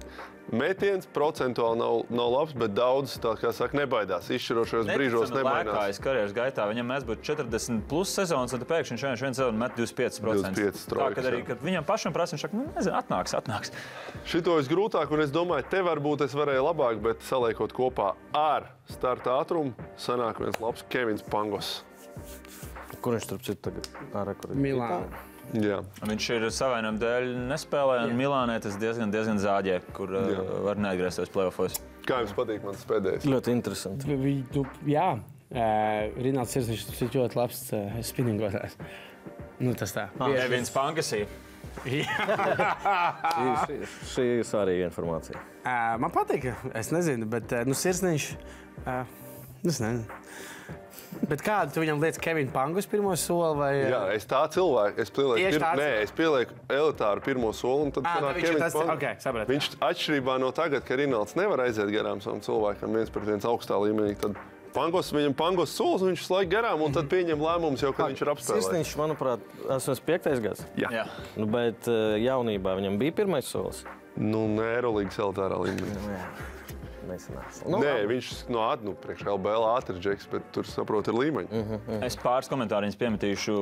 Metiens 0.54 1.08
procentuāli 1.10 1.80
nav, 1.80 2.04
nav 2.14 2.30
labs, 2.30 2.54
bet 2.58 2.74
daudz, 2.78 3.16
tā 3.22 3.32
kā 3.40 3.50
saka, 3.56 3.78
nebaidās. 3.80 4.28
Izšķirošajos 4.30 4.92
brīžos. 4.92 5.34
Lēkājas 5.34 6.00
karjeras 6.04 6.36
gaitā. 6.38 6.68
Viņam 6.70 6.92
mēs 6.94 7.08
būtu 7.08 7.26
40 7.32 7.82
plus 7.90 8.14
sezonas, 8.14 8.54
tad 8.54 8.68
pēkšņi 8.70 8.98
viņš 9.00 9.06
vienā 9.26 9.34
sezonā 9.34 9.62
met 9.64 9.78
25%. 9.80 10.54
25 10.54 10.78
Tā, 10.86 10.86
trojkas, 10.94 11.18
kad 11.18 11.30
arī 11.32 11.42
kad 11.50 11.66
viņam 11.66 11.90
pašam 11.90 12.16
prasa, 12.16 12.38
viņš 12.38 12.46
saka, 12.46 12.60
nu, 12.62 12.68
nezinu, 12.78 12.96
atnāks, 13.02 13.36
atnāks. 13.42 13.74
Šito 14.30 14.60
es 14.62 14.70
grūtāk, 14.70 15.12
un 15.18 15.26
es 15.26 15.34
domāju, 15.34 15.66
te 15.74 15.82
varbūt 15.86 16.28
es 16.28 16.38
varēju 16.38 16.66
labāk, 16.70 17.02
bet 17.04 17.26
saliekot 17.26 17.74
kopā 17.76 18.14
ar 18.38 18.70
starta 18.94 19.40
ātrumu, 19.42 19.74
sanāk 19.98 20.44
viens 20.46 20.62
labs 20.62 20.86
Kevins 20.94 21.26
Pangos. 21.26 21.80
Kur 23.02 23.18
viņš 23.18 23.32
turp 23.34 23.46
citu 23.46 23.72
tagad? 23.72 23.90
Ārā, 24.14 24.38
kur 24.38 24.54
Milāna. 24.58 25.34
Jā. 25.54 25.78
Viņš 26.04 26.26
ir 26.36 26.46
savainojuma 26.52 27.00
dēļ 27.00 27.30
nespēlēja, 27.52 28.08
un 28.10 28.18
Milānē 28.20 28.58
tas 28.64 28.76
diezgan, 28.82 29.12
diezgan 29.14 29.38
zāģē, 29.40 29.78
kur 29.96 30.12
uh, 30.12 30.26
Jā. 30.34 30.46
var 30.66 30.82
neatgriezties 30.82 31.30
playoffos. 31.32 31.78
Kā 32.06 32.20
jums 32.24 32.34
patīk 32.38 32.66
mans 32.66 32.84
pēdējais? 32.90 33.26
Ļoti 33.30 33.54
interesanti. 33.56 34.18
Vi- 34.20 34.44
Nu, 34.56 34.66
jā, 34.90 35.08
uh, 35.16 36.22
Rināls 36.22 36.56
ir 36.58 36.64
viņš 36.68 37.16
ļoti 37.16 37.36
labs 37.40 37.62
uh, 37.74 37.96
spinningotājs. 38.04 38.76
Nu, 39.60 39.74
tas 39.74 39.94
tā. 39.96 40.10
Kevins 40.20 40.70
Pankasī. 40.74 41.26
Šī, 41.86 42.02
šī, 43.68 43.78
šī 44.12 44.26
ir 44.40 44.46
svarīga 44.48 44.86
informācija. 44.90 45.40
Uh, 45.66 45.96
man 46.02 46.12
patīk, 46.14 46.50
es 46.78 46.92
nezinu, 46.94 47.28
bet 47.30 47.52
uh, 47.56 47.64
nu, 47.68 47.76
sirsniņš. 47.78 48.28
Uh, 48.86 49.02
es 49.66 49.80
nezinu. 49.84 50.06
Bet 51.30 51.42
kādu 51.46 51.74
tu 51.74 51.82
viņam 51.84 52.02
liekas, 52.04 52.20
Kevins 52.22 52.52
Pangus 52.54 52.88
pirmo 52.90 53.14
soli? 53.18 53.58
Vai, 53.60 53.70
Jā, 53.90 54.02
es 54.16 54.28
tā 54.30 54.42
cilvēku, 54.54 55.00
es 55.02 55.14
pielieku, 55.16 55.52
pir... 55.56 55.66
Nē, 55.80 55.88
es 56.04 56.12
pielieku 56.16 56.58
elitāru 56.70 57.24
pirmo 57.26 57.54
soli, 57.56 57.88
un 57.88 57.94
tad 57.96 58.06
Ā, 58.06 58.18
sanāk 58.18 58.36
tad 58.36 58.42
viņš 58.42 58.60
tas- 58.62 58.76
Pangos. 58.76 58.96
ok, 58.98 59.24
sapratu. 59.24 59.52
Viņš 59.54 59.70
atšķirībā 59.90 60.36
no 60.44 60.52
tagad, 60.56 60.86
ka 60.86 61.00
Rinalds 61.00 61.38
nevar 61.40 61.64
aiziet 61.66 61.90
garām 61.94 62.22
savam 62.22 62.44
cilvēkam 62.46 63.00
viens 63.00 63.10
pret 63.14 63.26
viens 63.32 63.48
augstā 63.48 63.80
līmenī, 63.82 64.14
tad 64.20 64.38
Pangos 64.76 65.08
viņam 65.16 65.32
pangos 65.40 65.72
solis, 65.72 66.02
un 66.04 66.12
viņš 66.12 66.24
slaik 66.28 66.50
garām, 66.52 66.82
un 66.84 66.92
tad 66.92 67.08
pieņem 67.08 67.40
lēmumus 67.40 67.80
jau, 67.86 67.94
kad 67.96 68.12
viņš 68.12 68.24
ir 68.26 68.32
apspēlējis. 68.34 68.66
Sirsniņš, 68.66 68.90
manuprāt, 69.00 69.46
esmu 69.78 69.96
piektais 70.04 70.42
gads. 70.44 70.66
Jā. 70.76 70.90
Jā. 70.92 71.06
Nu, 71.40 71.48
bet 71.48 71.88
eh, 71.88 72.18
jaunībā 72.26 72.76
viņam 72.76 72.98
bija 73.00 73.16
pirmais 73.24 73.48
solis. 73.48 73.86
Nu, 74.20 74.44
nē, 74.52 74.68
Eirolandes 74.76 75.16
elitārā 75.16 75.62
līmenī. 75.64 75.96
Nesanāca. 77.10 77.68
Nu, 77.70 77.82
Nē, 77.84 78.06
viņš 78.10 78.32
no 78.54 78.64
Adnu 78.70 78.96
priekš 79.04 79.26
LBL 79.36 79.68
ātrs 79.74 80.00
džeks, 80.00 80.30
bet 80.32 80.48
tur 80.56 80.70
saprot, 80.70 81.08
ir 81.12 81.18
līmeņi. 81.20 81.50
Mm 81.52 81.66
-hmm. 81.72 82.06
Es 82.06 82.18
pāris 82.18 82.50
komentārus 82.52 82.96
piemetīšu. 82.96 83.56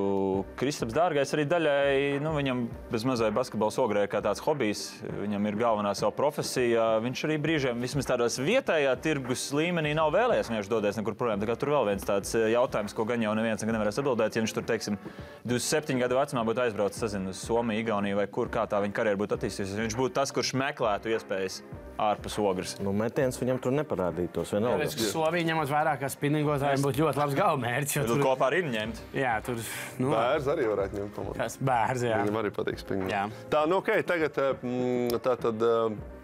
Kristaps 0.60 0.94
Dārgais 0.94 1.34
arī 1.34 1.48
daļai, 1.50 2.22
nu, 2.22 2.36
viņam 2.38 2.68
bezmazliet 2.92 3.34
basketbols 3.34 3.78
ogrē 3.78 4.08
kā 4.08 4.22
tāds 4.22 4.44
hobijs. 4.44 5.02
Viņam 5.22 5.48
ir 5.48 5.56
galvenā 5.56 5.96
sava 5.96 6.12
profesija. 6.12 7.00
Viņš 7.00 7.26
arī 7.26 7.38
brīžiem, 7.42 7.82
vismaz 7.82 8.06
tādos 8.06 8.38
vietējā 8.40 8.96
tirgus 9.02 9.52
līmenī, 9.54 9.96
nav 9.96 10.14
vēlējies 10.14 10.50
vienkārši 10.50 10.70
doties 10.70 10.98
nekur 10.98 11.16
prom. 11.16 11.40
Tā 11.40 11.48
kā 11.48 11.56
Tur 11.64 11.72
vēl 11.72 11.86
viens 11.94 12.04
tāds 12.04 12.34
eh, 12.36 12.50
jautājums, 12.52 12.92
ko 12.92 13.06
gan 13.08 13.22
jau 13.24 13.32
neviens 13.38 13.62
nekad 13.64 13.78
nevarēs 13.78 14.00
atbildēt. 14.02 14.36
Ja 14.36 14.42
viņš 14.44 14.54
tur, 14.58 14.66
teiksim, 14.68 14.98
27 15.48 16.02
gadu 16.02 16.18
vecumā 16.18 16.44
būtu 16.44 16.60
aizbraucis 16.66 17.00
sazinu, 17.00 17.32
uz 17.32 17.40
Somiju, 17.40 17.80
Igauniju 17.86 18.18
vai 18.20 18.26
kur 18.28 18.52
kā 18.52 18.66
tā 18.68 18.82
viņa 18.84 18.98
karjera 18.98 19.20
būtu 19.22 19.38
attīstījusies, 19.38 19.80
viņš 19.80 19.96
būtu 19.96 20.18
tas, 20.18 20.34
kurš 20.36 20.52
meklētu 20.60 21.14
iespējas 21.16 21.62
ārpus 22.02 22.38
ogres. 22.42 22.76
Nu, 22.82 22.94
metiens 22.98 23.38
viņam 23.38 23.60
tur 23.62 23.74
neparādītos. 23.76 24.54
Vienalga. 24.56 24.88
Ka 24.90 25.10
Slovija 25.12 25.48
ņemot 25.52 25.70
vērā, 25.70 25.94
ka 26.02 26.10
spinningotājiem 26.10 26.82
būtu 26.86 27.04
ļoti 27.04 27.22
labs 27.22 27.38
galamērķis. 27.38 27.96
jo 28.00 28.06
Tur 28.08 28.16
Tur, 28.16 28.24
kopā 28.26 28.48
ar 28.50 28.58
Innu 28.58 28.74
ņemt. 28.74 29.02
jā, 29.14 29.36
tur 29.46 29.62
nu, 30.02 30.10
Bērns 30.14 30.50
arī 30.56 30.68
varētu 30.72 31.00
ņemt 31.00 31.22
tas 31.38 31.58
bērns. 31.62 32.04
Jā. 32.10 32.18
Viņam 32.24 32.42
arī 32.42 32.52
patīk. 32.56 32.84
Jā. 33.10 33.28
Tā, 33.54 33.64
nu, 33.70 33.78
ok, 33.84 33.94
tagad 34.10 34.42
mm, 34.64 35.22
tā 35.22 35.38
tad. 35.38 35.62
eh, 35.62 36.20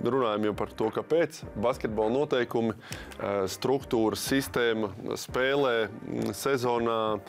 Runājam 0.00 0.44
jau 0.46 0.52
par 0.56 0.70
to, 0.78 0.86
kāpēc. 0.94 1.40
Basketbola 1.60 2.12
noteikumi, 2.14 2.72
eh, 2.72 3.42
struktūra, 3.50 4.16
sistēma, 4.16 4.88
spēlē, 5.18 5.90
mm, 5.90 6.30
sezonā 6.32 7.20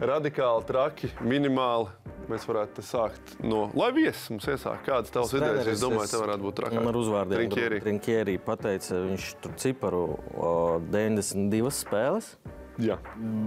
radikāli, 0.00 0.64
traki, 0.66 1.10
minimāli. 1.20 1.88
Mēs 2.30 2.44
varētu 2.46 2.76
te 2.78 2.82
sākt 2.86 3.32
no. 3.42 3.64
Lai 3.74 3.90
viesis 3.92 4.30
mums 4.30 4.46
iesāk, 4.46 4.84
kādas 4.86 5.10
tavas 5.12 5.32
idejas, 5.34 5.66
es 5.66 5.82
domāju, 5.82 6.04
es- 6.06 6.10
te 6.14 6.20
varētu 6.22 6.46
būt 6.46 6.54
trakāk. 6.54 6.74
Man 6.78 6.86
ar 6.88 6.94
uzvārdiem 6.94 7.34
Trinkieri. 7.40 7.80
Trinkjeri 7.82 8.38
pateica, 8.38 9.02
viņš 9.10 9.34
tur 9.42 9.52
ciparu 9.58 10.18
o, 10.38 10.80
92 10.90 11.70
spēles. 11.74 12.36
Jā. 12.78 12.96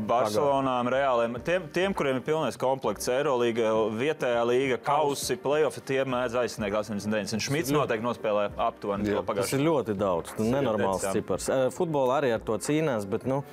Barcelonām, 0.05 0.85
Reāliem, 0.91 1.39
tiem, 1.43 1.63
tiem, 1.73 1.93
kuriem 1.97 2.17
ir 2.17 2.21
pilnais 2.21 2.55
komplekts, 2.61 3.07
Eirolandā, 3.09 3.71
vietējā 3.97 4.43
līga, 4.45 4.77
kausi, 4.77 5.35
playoffs, 5.41 5.81
tie 5.81 6.03
mēdz 6.05 6.35
aizsniegt 6.43 6.75
89. 6.77 7.41
Šmits 7.41 7.71
noteikti 7.73 8.05
nospēlē 8.05 8.51
aptuveni 8.53 9.07
Jā. 9.09 9.15
to 9.15 9.23
Tas 9.23 9.49
pagājušajā 9.49 9.59
ir 9.59 9.65
ļoti 9.65 9.97
daudz. 9.97 10.35
Nu, 10.37 10.51
nenormāls 10.51 11.07
cipars. 11.11 11.49
Futbolā 11.73 12.21
arī 12.21 12.33
ar 12.35 12.39
to 12.45 12.53
cīnās, 12.59 13.09
bet, 13.09 13.25
nu, 13.25 13.43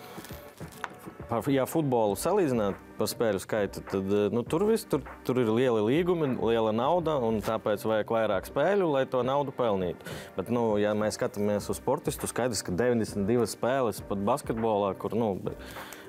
par- 1.32 1.48
ja 1.52 1.64
futbolu 1.68 2.16
salīdzināt 2.20 2.76
par 2.98 3.08
spēļu 3.10 3.40
skaitu, 3.42 3.82
tad 3.88 4.10
nu, 4.34 4.42
tur, 4.44 4.66
vis, 4.68 4.84
tur, 4.84 5.00
tur 5.26 5.40
ir 5.42 5.48
liela 5.50 5.80
līguma, 5.86 6.28
liela 6.44 6.72
nauda, 6.76 7.16
un 7.24 7.40
tāpēc 7.42 7.82
vajag 7.88 8.12
vairāk 8.14 8.50
spēļu, 8.50 8.90
lai 8.92 9.06
to 9.10 9.22
naudu 9.26 9.54
pelnītu. 9.56 10.12
Bet, 10.36 10.52
nu, 10.52 10.76
ja 10.82 10.92
mēs 10.98 11.16
skatāmies 11.18 11.70
uz 11.72 11.80
sportistu, 11.80 12.28
skaidrs, 12.30 12.62
ka 12.66 12.74
92 12.76 13.48
spēles 13.56 14.02
pat 14.06 14.22
basketbolā, 14.28 14.92
kur 15.00 15.16
nu, 15.18 15.32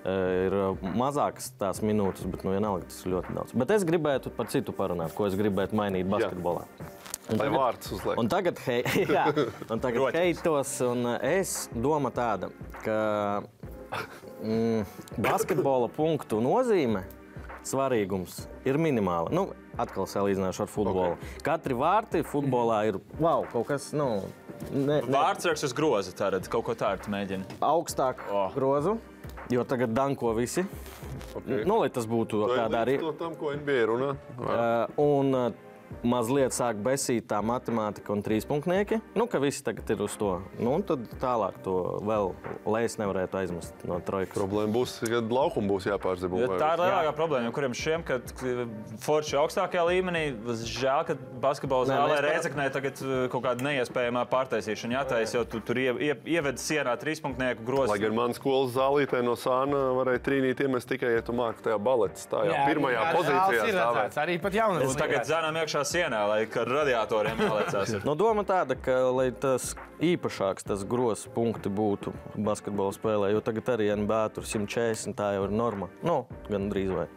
ir 0.03 0.53
mazākas 0.99 1.53
tās 1.59 1.79
minūtes, 1.79 2.25
bet 2.27 2.43
nu, 2.43 2.51
vienalga 2.57 2.89
tas 2.91 2.99
ir 3.05 3.13
ļoti 3.15 3.35
daudz. 3.37 3.53
Bet 3.63 3.71
es 3.71 3.85
gribētu 3.87 4.33
par 4.35 4.49
citu 4.51 4.75
parunāt, 4.75 5.15
ko 5.15 5.29
es 5.29 5.37
gribētu 5.39 5.77
mainīt 5.79 6.09
basketbolā. 6.11 6.65
Un 7.31 7.37
Lai 7.39 7.45
tagad- 7.47 7.55
vārds 7.55 7.91
uzliek. 7.95 8.17
Un 8.19 8.27
tagad, 8.27 8.59
hei, 8.67 8.81
jā, 9.15 9.29
un 9.71 9.79
tagad 9.79 10.17
heitos, 10.19 10.73
un 10.83 11.07
es 11.23 11.69
domāju 11.71 12.11
tāda, 12.19 12.49
ka 12.83 12.97
mm, 14.43 14.85
basketbola 15.23 15.89
punktu 15.93 16.39
nozīme, 16.43 17.03
svarīgums 17.67 18.43
ir 18.67 18.79
minimāla. 18.81 19.31
Nu, 19.33 19.49
atkal 19.79 20.07
salīdzināšu 20.09 20.65
ar 20.65 20.71
futbolu. 20.71 21.15
Okay. 21.17 21.43
Katri 21.45 21.77
vārti 21.77 22.23
futbolā 22.27 22.83
ir 22.91 22.99
wow, 23.21 23.45
kaut 23.51 23.69
kas 23.71 23.91
nu, 23.95 24.09
ne, 24.71 24.99
ne, 24.99 25.01
Vārdsargs 25.07 25.65
uz 25.67 25.75
groza, 25.75 26.13
tā 26.17 26.33
redz, 26.35 26.49
kaut 26.51 26.67
ko 26.67 26.75
tādu 26.77 27.11
mēģina. 27.13 27.59
augstāk 27.63 28.23
Oh. 28.29 28.49
grozu, 28.55 28.97
jo 29.53 29.63
tagad 29.67 29.95
danko 29.95 30.33
visi. 30.37 30.65
Okay. 31.33 31.63
Nu, 31.65 31.79
lai 31.81 31.89
tas 31.89 32.05
būtu 32.05 32.43
Tu 32.45 32.57
tādā 32.57 32.83
arī. 32.85 32.99
to 33.01 33.13
tam, 33.17 33.33
ko 33.35 33.53
NBA 33.55 33.85
runā. 33.89 34.11
Uh, 34.37 34.85
un 35.01 35.33
uh, 35.33 35.71
mazliet 36.05 36.55
sāk 36.55 36.79
besīt 36.83 37.27
tā 37.31 37.39
matemātika 37.45 38.13
un 38.13 38.23
trīspunktnieki. 38.25 38.99
Nu, 39.17 39.25
ka 39.31 39.41
visi 39.43 39.63
tagad 39.65 39.89
ir 39.93 40.03
uz 40.05 40.15
to. 40.19 40.35
Nu, 40.59 40.75
un 40.77 40.85
tad 40.87 41.05
tālāk 41.21 41.57
to 41.65 41.75
vēl, 42.05 42.31
es 42.83 42.97
nevarētu 43.01 43.39
aizmest 43.39 43.85
no 43.89 43.99
trojkas. 44.03 44.35
Problēma 44.35 44.73
būs, 44.75 44.97
kad 45.01 45.33
laukuma 45.33 45.71
būs 45.73 45.87
jāpārzīvo. 45.89 46.41
Jo 46.43 46.59
tā 46.61 46.73
ir 46.75 46.83
lielākā 46.83 47.15
problēma, 47.17 47.53
kuriem 47.55 47.75
šiem, 47.77 48.05
kad 48.07 48.33
forši 49.03 49.39
augstākajā 49.41 49.85
līmenī, 49.89 50.23
žēl, 50.63 51.03
ka 51.09 51.17
basketbols 51.43 51.91
zālē 51.91 52.21
Reizeknē 52.23 52.69
tagad 52.73 53.01
uh, 53.03 53.25
kaut 53.33 53.45
kāda 53.47 53.65
neiespējama 53.67 54.25
pārtaisīšana 54.31 54.99
jātaisa, 54.99 55.39
jo 55.39 55.45
tu 55.49 55.61
tur 55.65 55.79
ie, 55.81 55.89
ie, 56.09 56.13
ieved 56.37 56.61
sienā 56.61 56.95
trīspunktnieku 57.01 57.65
grozu. 57.67 57.91
Lai 57.91 57.99
gan 58.01 58.15
manā 58.17 58.37
skolas 58.37 58.73
zālītē 58.77 59.23
no 59.25 59.35
sāna 59.39 59.81
varēja 59.97 60.23
trīnīt 60.27 60.63
iemest 60.63 60.91
tikai, 60.91 61.15
ja 61.17 61.25
tu 61.25 61.35
māki 61.35 61.65
tajā 61.67 61.79
baletā. 61.83 62.27
Tā 62.29 62.43
jau 62.47 62.59
pirmajā 62.67 63.03
pozīcijā 63.15 63.67
ir 63.67 63.75
stāvēt. 63.75 64.13
redzēts. 64.13 64.19
Arī 64.23 64.37
pat 64.41 64.55
jaunas. 64.57 64.83
Un 64.87 64.99
tagad 64.99 65.27
zēnām 65.27 65.57
iekšā 65.61 65.82
sienā, 65.87 66.23
lai 66.29 66.41
ar 66.47 66.71
radiatoriem 66.79 67.43
jāliecās. 67.45 67.93
ir. 67.95 68.03
Nu, 68.07 68.15
doma 68.19 68.43
tāda, 68.47 68.77
ka 68.79 68.97
lai 69.13 69.29
tas 69.31 69.73
īpašāks, 70.03 70.67
tas 70.67 70.83
grozs 70.87 71.27
punkti 71.35 71.71
būtu 71.73 72.13
basketbola 72.35 72.95
spēlē, 72.95 73.31
jo 73.33 73.41
tagad 73.45 73.75
arī 73.75 73.89
NBA 74.03 74.23
tur 74.35 74.47
140 74.47 75.17
tā 75.17 75.33
jau 75.37 75.47
ir 75.47 75.55
norma. 75.55 75.89
Nu, 76.05 76.23
gan 76.49 76.69
drīz 76.73 76.93
vai. 76.93 77.07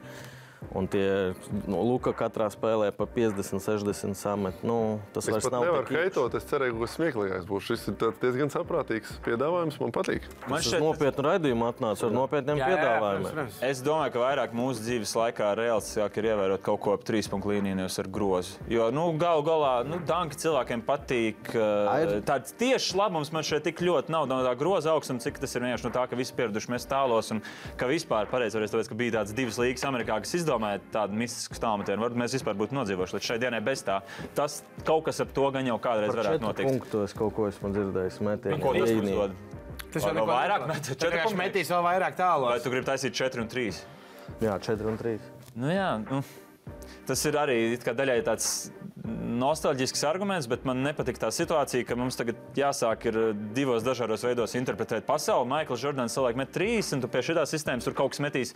Un 0.77 0.89
tie 0.91 1.35
nu, 1.67 1.81
Luka 1.87 2.13
katrā 2.17 2.49
spēlē 2.53 2.91
pa 2.97 3.07
50, 3.09 3.61
60 3.63 4.17
samet. 4.19 4.63
Nu, 4.67 4.99
tas 5.15 5.29
Es 5.29 5.35
vairs 5.35 5.49
nav 5.53 5.65
nevaru 5.65 5.99
heitot, 6.01 6.35
es 6.37 6.47
cerēju, 6.49 6.77
ka 6.77 6.87
tas 6.87 6.97
smieklīgāks 6.97 7.47
būs. 7.49 7.67
Šis 7.71 7.87
ir 7.93 7.97
tāds 8.01 8.21
diezgan 8.23 8.53
saprātīgs 8.53 9.15
piedāvājums, 9.25 9.79
man 9.83 9.95
patīk. 9.95 10.27
Man 10.47 10.59
Tas 10.59 10.69
šķiet, 10.69 10.83
nopietnu 10.85 11.27
raidījumu 11.27 11.69
atnāca 11.69 12.09
ar 12.09 12.15
nopietniem 12.15 12.61
piedāvājumiem. 12.63 13.53
Es 13.69 13.83
domāju, 13.85 14.15
ka 14.17 14.23
vairāk 14.25 14.57
mūsu 14.57 14.85
dzīves 14.85 15.15
laikā 15.17 15.53
reālistiskāk 15.61 16.21
ir 16.21 16.31
ievērot 16.33 16.65
kaut 16.67 16.83
ko 16.85 16.97
ap 16.97 17.07
trīs 17.09 17.31
punktu 17.33 17.53
līniju, 17.55 17.79
nevis 17.81 18.01
ar 18.03 18.11
grozu. 18.13 18.61
Jo 18.71 18.89
nu, 18.95 19.07
galu 19.21 19.45
galā 19.47 19.73
nu, 19.89 20.01
danki 20.09 20.41
cilvēkiem 20.41 20.85
patīk. 20.87 21.53
Uh, 21.53 22.17
tāds 22.27 22.57
tieši 22.59 22.97
labums 22.99 23.33
man 23.35 23.47
šeit 23.47 23.67
tik 23.67 23.83
ļoti 23.85 24.13
nav 24.15 24.29
no 24.31 24.43
tā 24.45 24.55
groza 24.59 24.93
augstuma, 24.95 25.23
cik 25.23 25.41
tas 25.43 25.57
ir 25.57 25.65
vienkārši 25.67 25.89
no 25.89 25.95
tā, 25.95 26.07
ka 26.11 26.19
visi 26.19 26.37
pieraduši 26.37 26.73
mēs 26.75 26.89
tālos 26.91 27.33
un 27.35 27.43
ka 27.81 27.89
vispār 27.91 28.29
pareizi 28.31 28.59
varēs 28.59 28.75
tāpēc, 28.75 28.91
ka 28.93 28.99
bija 28.99 29.19
tādas 29.19 29.37
divas 29.37 29.61
līgas 29.61 29.87
Amerikā, 29.89 30.19
kas 30.23 30.37
izdomāja 30.47 30.81
tādu 30.95 31.19
mistisku 31.19 31.59
tālmetienu. 31.61 31.99
Varbūt 32.07 32.21
mēs 32.23 32.37
vispār 32.39 32.55
būtu 32.57 32.77
nodzīvojuši 32.79 33.19
līdz 33.19 33.29
šai 33.33 33.39
dienai 33.43 33.61
bez 33.67 33.83
tā. 33.87 33.99
Tas 34.39 34.63
kaut 34.87 35.05
kas 35.11 35.21
ap 35.27 35.35
to 35.35 35.51
gan 35.51 35.67
jau 35.67 35.77
kādreiz 35.83 36.13
Par 36.15 36.23
varētu 36.23 36.39
četru 36.39 36.47
notikt. 36.47 36.71
punktos 36.71 37.17
kaut 37.19 37.35
ko 37.37 37.49
esmu 37.51 37.73
dzirdējis. 37.75 38.21
Nu, 38.23 38.31
Metienu. 38.31 38.63
ko 38.63 38.73
tas 38.79 38.95
mums 38.97 39.11
dod? 39.11 39.37
Tas 39.93 40.07
vēl 40.07 40.15
neko 40.17 40.27
vairāk 40.31 40.63
nedod. 40.63 40.73
met? 40.73 40.83
Tā 40.87 40.97
Četri 41.03 41.21
punkti? 41.27 41.39
metīs 41.43 41.71
vēl 41.75 41.85
vairāk 41.91 42.17
tālu. 42.17 42.49
Vai 42.49 42.61
tu 42.65 42.71
gribi 42.73 42.87
taisīt 42.87 43.17
4 43.19 43.43
un 43.43 43.49
3? 43.53 43.81
Jā, 44.47 44.57
4 44.71 44.89
un 44.89 44.97
3. 45.03 45.19
Nu, 45.57 45.71
jā, 45.73 45.91
nu, 46.11 46.23
Tas 47.07 47.21
ir 47.29 47.37
arī 47.39 47.57
it 47.77 47.85
kā 47.87 47.93
daļai 47.95 48.23
tāds 48.27 48.71
nostalģisks 49.07 50.03
arguments, 50.09 50.49
bet 50.51 50.65
man 50.69 50.83
nepatīk 50.85 51.19
tā 51.23 51.29
situācija, 51.35 51.87
ka 51.87 51.97
mums 51.99 52.19
tagad 52.19 52.39
jāsāk 52.59 53.07
ir 53.11 53.19
divos 53.57 53.85
dažādos 53.87 54.25
veidos 54.27 54.57
interpretēt 54.59 55.07
pasauli. 55.09 55.49
Maikls 55.53 55.85
Jordans 55.85 56.17
savulaik 56.17 56.37
met 56.41 56.53
trīs, 56.55 56.93
un 56.97 57.05
tu 57.05 57.09
pie 57.13 57.23
šīs 57.23 57.53
sistēmas 57.55 57.87
tur 57.87 57.95
kaut 57.99 58.15
kas 58.15 58.23
metīs 58.25 58.55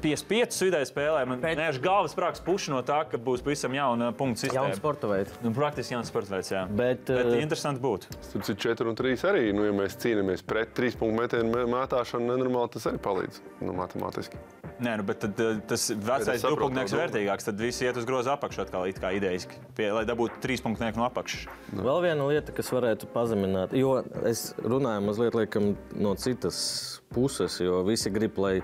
55 0.00 0.60
vidēji 0.64 0.88
spēlē. 0.92 1.26
Man 1.28 1.40
Bet- 1.42 1.58
vienkārši 1.58 1.82
galvas 1.84 2.14
prāks 2.16 2.40
puš 2.44 2.68
no 2.72 2.80
tā, 2.86 3.02
ka 3.10 3.18
būs 3.18 3.42
pavisam 3.44 3.74
jauna 3.74 4.12
punktu 4.16 4.46
sistēma. 4.46 4.70
Jauns 4.70 4.80
sporta 4.80 5.10
veids. 5.10 5.34
Nu, 5.44 5.52
praktiski 5.52 5.96
jauns 5.96 6.08
sporta 6.08 6.36
veids, 6.36 6.50
jā. 6.54 6.64
Bet, 6.70 7.04
bet 7.10 7.26
eh, 7.26 7.40
interesanti 7.42 7.82
būtu. 7.84 8.08
Tur 8.32 8.40
ir 8.54 8.60
4 8.64 8.88
un 8.88 8.96
3 8.96 9.26
arī. 9.28 9.44
Nu, 9.52 9.66
ja 9.66 9.72
mēs 9.76 9.98
cīnāmies 10.00 10.46
pret 10.46 10.72
3 10.78 10.96
punktu 10.96 11.20
metienu 11.20 11.52
mē- 11.52 11.66
mētāšanu, 11.74 12.30
nenormāli 12.30 12.72
tas 12.78 12.86
arī 12.86 13.02
palīdz 13.02 13.40
nu, 13.60 13.74
matemātiski. 13.76 14.38
Nē, 14.80 14.94
nu, 14.96 15.04
bet 15.04 15.20
tad, 15.20 15.40
eh, 15.44 15.58
tas 15.68 15.86
vecais 15.92 16.40
to 16.40 16.52
ir 16.54 16.94
vērtīgāks. 16.96 17.48
Tad 17.50 17.60
viss 17.60 17.82
iet 17.84 17.98
uz 18.00 18.06
groza 18.08 18.32
apakšu 18.36 18.64
atkal, 18.64 18.86
it 18.88 19.00
kā 19.02 19.12
idejiski, 19.12 19.58
pie, 19.76 19.90
lai 19.92 20.06
dabūtu 20.08 20.40
trīs 20.40 20.64
punktnieku 20.64 21.00
no 21.00 21.04
apakšas. 21.08 21.44
Vēl 21.76 22.00
viena 22.06 22.28
lieta, 22.30 22.54
kas 22.56 22.72
varētu 22.72 23.10
pazemināt, 23.12 23.76
jo 23.76 23.98
es 24.24 24.54
runāju 24.64 25.04
mazliet 25.04 25.36
laikam, 25.36 25.74
no 25.94 26.14
citas 26.16 27.00
puses, 27.12 27.60
jo 27.60 27.82
visi 27.84 28.12
grib, 28.14 28.38
lai 28.40 28.62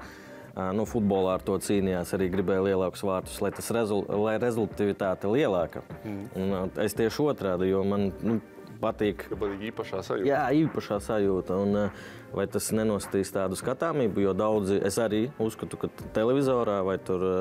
nu, 0.73 0.87
futbolā 0.89 1.37
ar 1.37 1.45
to 1.45 1.59
cīnījās, 1.61 2.15
arī 2.17 2.31
gribēja 2.33 2.65
lielākus 2.71 3.05
vārtus, 3.05 3.41
lai, 3.45 3.53
tas 3.53 3.69
rezul, 3.77 4.07
lai 4.25 4.39
rezultātivitāte 4.41 5.29
lielāka. 5.29 5.85
Mm. 6.01 6.23
Un, 6.41 6.71
es 6.81 6.97
tieši 6.97 7.27
otrādi, 7.29 7.69
jo 7.75 7.83
man 7.85 8.09
nu, 8.25 8.39
patīk. 8.81 9.27
Ja 9.33 9.39
patīk 9.41 9.67
īpašā 9.71 10.01
sajūta. 10.07 10.29
Jā, 10.31 10.45
īpašā 10.65 10.99
sajūta. 11.05 11.61
Un, 11.61 11.77
ā, 11.83 11.91
vai 12.35 12.47
tas 12.51 12.71
nenostīs 12.75 13.33
tādu 13.35 13.59
skatāmību, 13.59 14.23
jo 14.25 14.33
daudzi, 14.37 14.79
es 14.87 14.99
arī 15.03 15.27
uzskatu, 15.43 15.79
ka 15.81 15.91
televizorā 16.17 16.79
vai 16.87 16.97
tur 17.03 17.25
ā, 17.27 17.37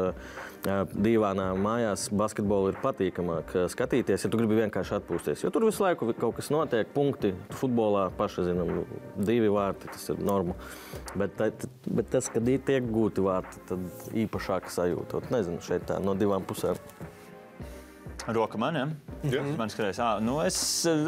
ā, 0.65 0.77
dīvānā 0.93 1.47
mājās 1.59 2.07
basketbolu 2.15 2.73
ir 2.73 2.79
patīkamāk 2.83 3.55
ā, 3.55 3.65
skatīties, 3.71 4.27
ja 4.27 4.31
tu 4.31 4.39
gribi 4.41 4.59
vienkārši 4.61 4.97
atpūsties. 4.99 5.45
Jo 5.45 5.51
tur 5.55 5.67
visu 5.67 5.85
laiku 5.85 6.11
kaut 6.13 6.37
kas 6.39 6.51
notiek, 6.53 6.91
punkti 6.95 7.33
futbolā 7.55 8.07
paši 8.17 8.49
zinām, 8.51 8.85
divi 9.17 9.51
vārti, 9.53 9.91
tas 9.91 10.09
ir 10.13 10.21
norma. 10.21 10.57
Bet, 11.15 11.39
bet 11.87 12.09
tas, 12.13 12.29
kad 12.31 12.45
tiek 12.45 12.87
gūti 12.91 13.23
vārti, 13.25 13.61
tad 13.69 14.15
īpašāka 14.25 14.71
sajūta. 14.73 15.25
Nezinu, 15.33 15.61
šeit 15.65 15.87
tā 15.89 15.99
no 16.03 16.15
divām 16.17 16.45
pusēm. 16.47 16.79
Roka 18.25 18.57
man, 18.57 18.75
ja? 18.77 18.85
Jā. 19.29 19.41
Man 19.57 19.69
skrējas. 19.69 19.99
Ah, 20.01 20.19
nu 20.23 20.37
es 20.41 20.57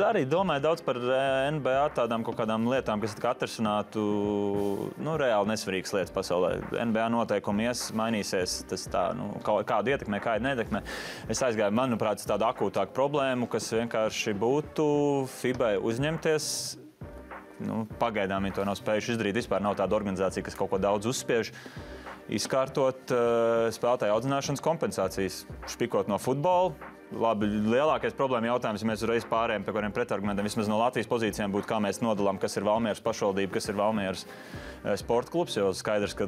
arī 0.06 0.22
domāju 0.30 0.62
daudz 0.68 0.84
par 0.86 0.98
eh, 1.02 1.48
NBA 1.56 1.76
tādām 1.98 2.24
kaut 2.26 2.38
kādām 2.38 2.68
lietām, 2.70 3.02
kas 3.02 3.16
atrisinātu 3.18 4.04
nu, 5.02 5.16
reāli 5.18 5.50
nesvarīgas 5.50 5.96
lietas 5.96 6.14
pasaulē. 6.14 6.52
NBA 6.90 7.08
noteikumi 7.14 7.66
ies, 7.70 7.88
mainīsies. 7.98 8.60
Tas 8.70 8.86
tā, 8.94 9.06
nu, 9.18 9.32
kā- 9.46 9.64
kādu 9.68 9.94
ietekmē, 9.96 10.20
kādu 10.24 10.46
neietekmē. 10.46 10.84
Es 11.32 11.42
aizgāju, 11.46 11.74
manuprāt, 11.78 12.22
tādu 12.28 12.46
akūtāku 12.50 12.94
problēmu, 12.98 13.50
kas 13.50 13.72
vienkārši 13.74 14.36
būtu 14.38 14.88
FIBA 15.40 15.78
uzņemties. 15.82 16.50
Nu, 17.66 17.88
pagaidām 17.98 18.46
viņi 18.46 18.60
to 18.60 18.68
nav 18.68 18.78
spējuši 18.78 19.16
izdarīt. 19.16 19.40
Vispār 19.40 19.64
nav 19.66 19.80
tāda 19.80 19.98
organizācija, 19.98 20.46
kas 20.46 20.58
kaut 20.60 20.70
ko 20.76 20.78
daudz 20.82 21.10
uzspiež. 21.10 21.50
Izkārtot 22.28 23.10
uh, 23.16 23.70
spēlētāju 23.72 24.14
audzināšanas 24.14 24.62
kompensācijas, 24.62 25.46
špikot 25.72 26.10
no 26.12 26.20
futbola. 26.20 26.76
Labi, 27.16 27.48
lielākais 27.48 28.16
problēma 28.18 28.50
jautājums, 28.50 28.82
ja 28.84 28.90
mēs 28.90 29.04
uzreiz 29.06 29.26
pārējām 29.30 29.64
pie 29.64 29.74
kādiem 29.78 29.94
pretargumentiem, 29.96 30.48
vismaz 30.50 30.68
no 30.68 30.82
Latvijas 30.82 31.08
pozīcijām, 31.08 31.54
būtu, 31.54 31.70
kā 31.70 31.80
mēs 31.80 32.02
nodalām, 32.04 32.40
kas 32.42 32.60
ir 32.60 32.68
Valmieras 32.68 33.00
pašvaldība, 33.06 33.54
kas 33.56 33.70
ir 33.72 33.78
Valmieras 33.80 34.26
eh, 34.28 34.92
sporta 35.00 35.32
klubs. 35.32 35.56
Jo 35.56 35.72
skaidrs, 35.72 36.18
ka 36.20 36.28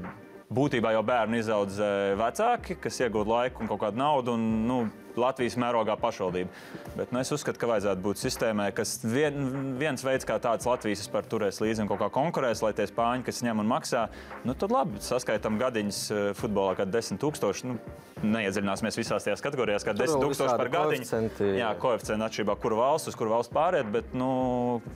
būtībā 0.55 0.93
jau 0.95 1.03
bērnu 1.03 1.41
izaudz 1.41 1.81
eh, 1.83 2.13
vecāki, 2.19 2.79
kas 2.79 3.01
iegūst 3.03 3.27
laiku 3.27 3.65
un 3.65 3.71
kaut 3.73 3.83
kādu 3.83 3.99
naudu. 3.99 4.39
Un, 4.39 4.47
nu, 4.69 4.79
Latvijas 5.19 5.57
mērogā 5.59 5.97
pašvaldība. 5.99 6.51
Bet 6.95 7.11
nu, 7.11 7.19
es 7.19 7.31
uzskatu, 7.35 7.59
ka 7.59 7.67
vajadzētu 7.67 8.03
būt 8.05 8.21
sistēmai, 8.21 8.69
kas 8.75 8.99
vien, 9.03 9.35
viens 9.79 10.03
veids, 10.05 10.23
kā 10.27 10.37
tāds 10.39 10.67
Latvijas 10.69 11.03
vispār 11.03 11.27
turēs 11.27 11.59
līdzi 11.59 11.83
un 11.83 11.89
kaut 11.91 11.99
kā 12.03 12.07
konkurēs, 12.13 12.63
lai 12.63 12.71
tie 12.77 12.85
spāņi, 12.87 13.25
kas 13.27 13.43
ņem 13.43 13.59
un 13.59 13.67
maksā, 13.67 14.05
nu 14.47 14.55
tad 14.55 14.71
labi, 14.71 15.01
saskaitām 15.03 15.59
gadiņas 15.59 15.99
eh, 16.13 16.29
futbolā, 16.39 16.77
kā 16.79 16.87
10 16.87 17.19
tūkstoši. 17.19 17.67
Nu, 17.67 17.79
Neiedziļināsimies 18.23 18.97
visās 18.99 19.25
tajās 19.25 19.43
kategorijās, 19.43 19.85
kā 19.87 19.93
Tur 19.95 20.03
10 20.05 20.15
vēl 20.15 20.23
tūkstoši 20.27 20.55
par 20.59 20.69
gadiņu. 20.73 21.49
Jā, 21.55 21.69
koeficienti 21.79 22.25
atšķirībā, 22.25 22.55
kur 22.59 22.75
valsts, 22.79 23.11
uz 23.11 23.17
kuru 23.19 23.33
valsts 23.33 23.53
pāriet, 23.53 23.87
bet 23.93 24.11
nu, 24.17 24.29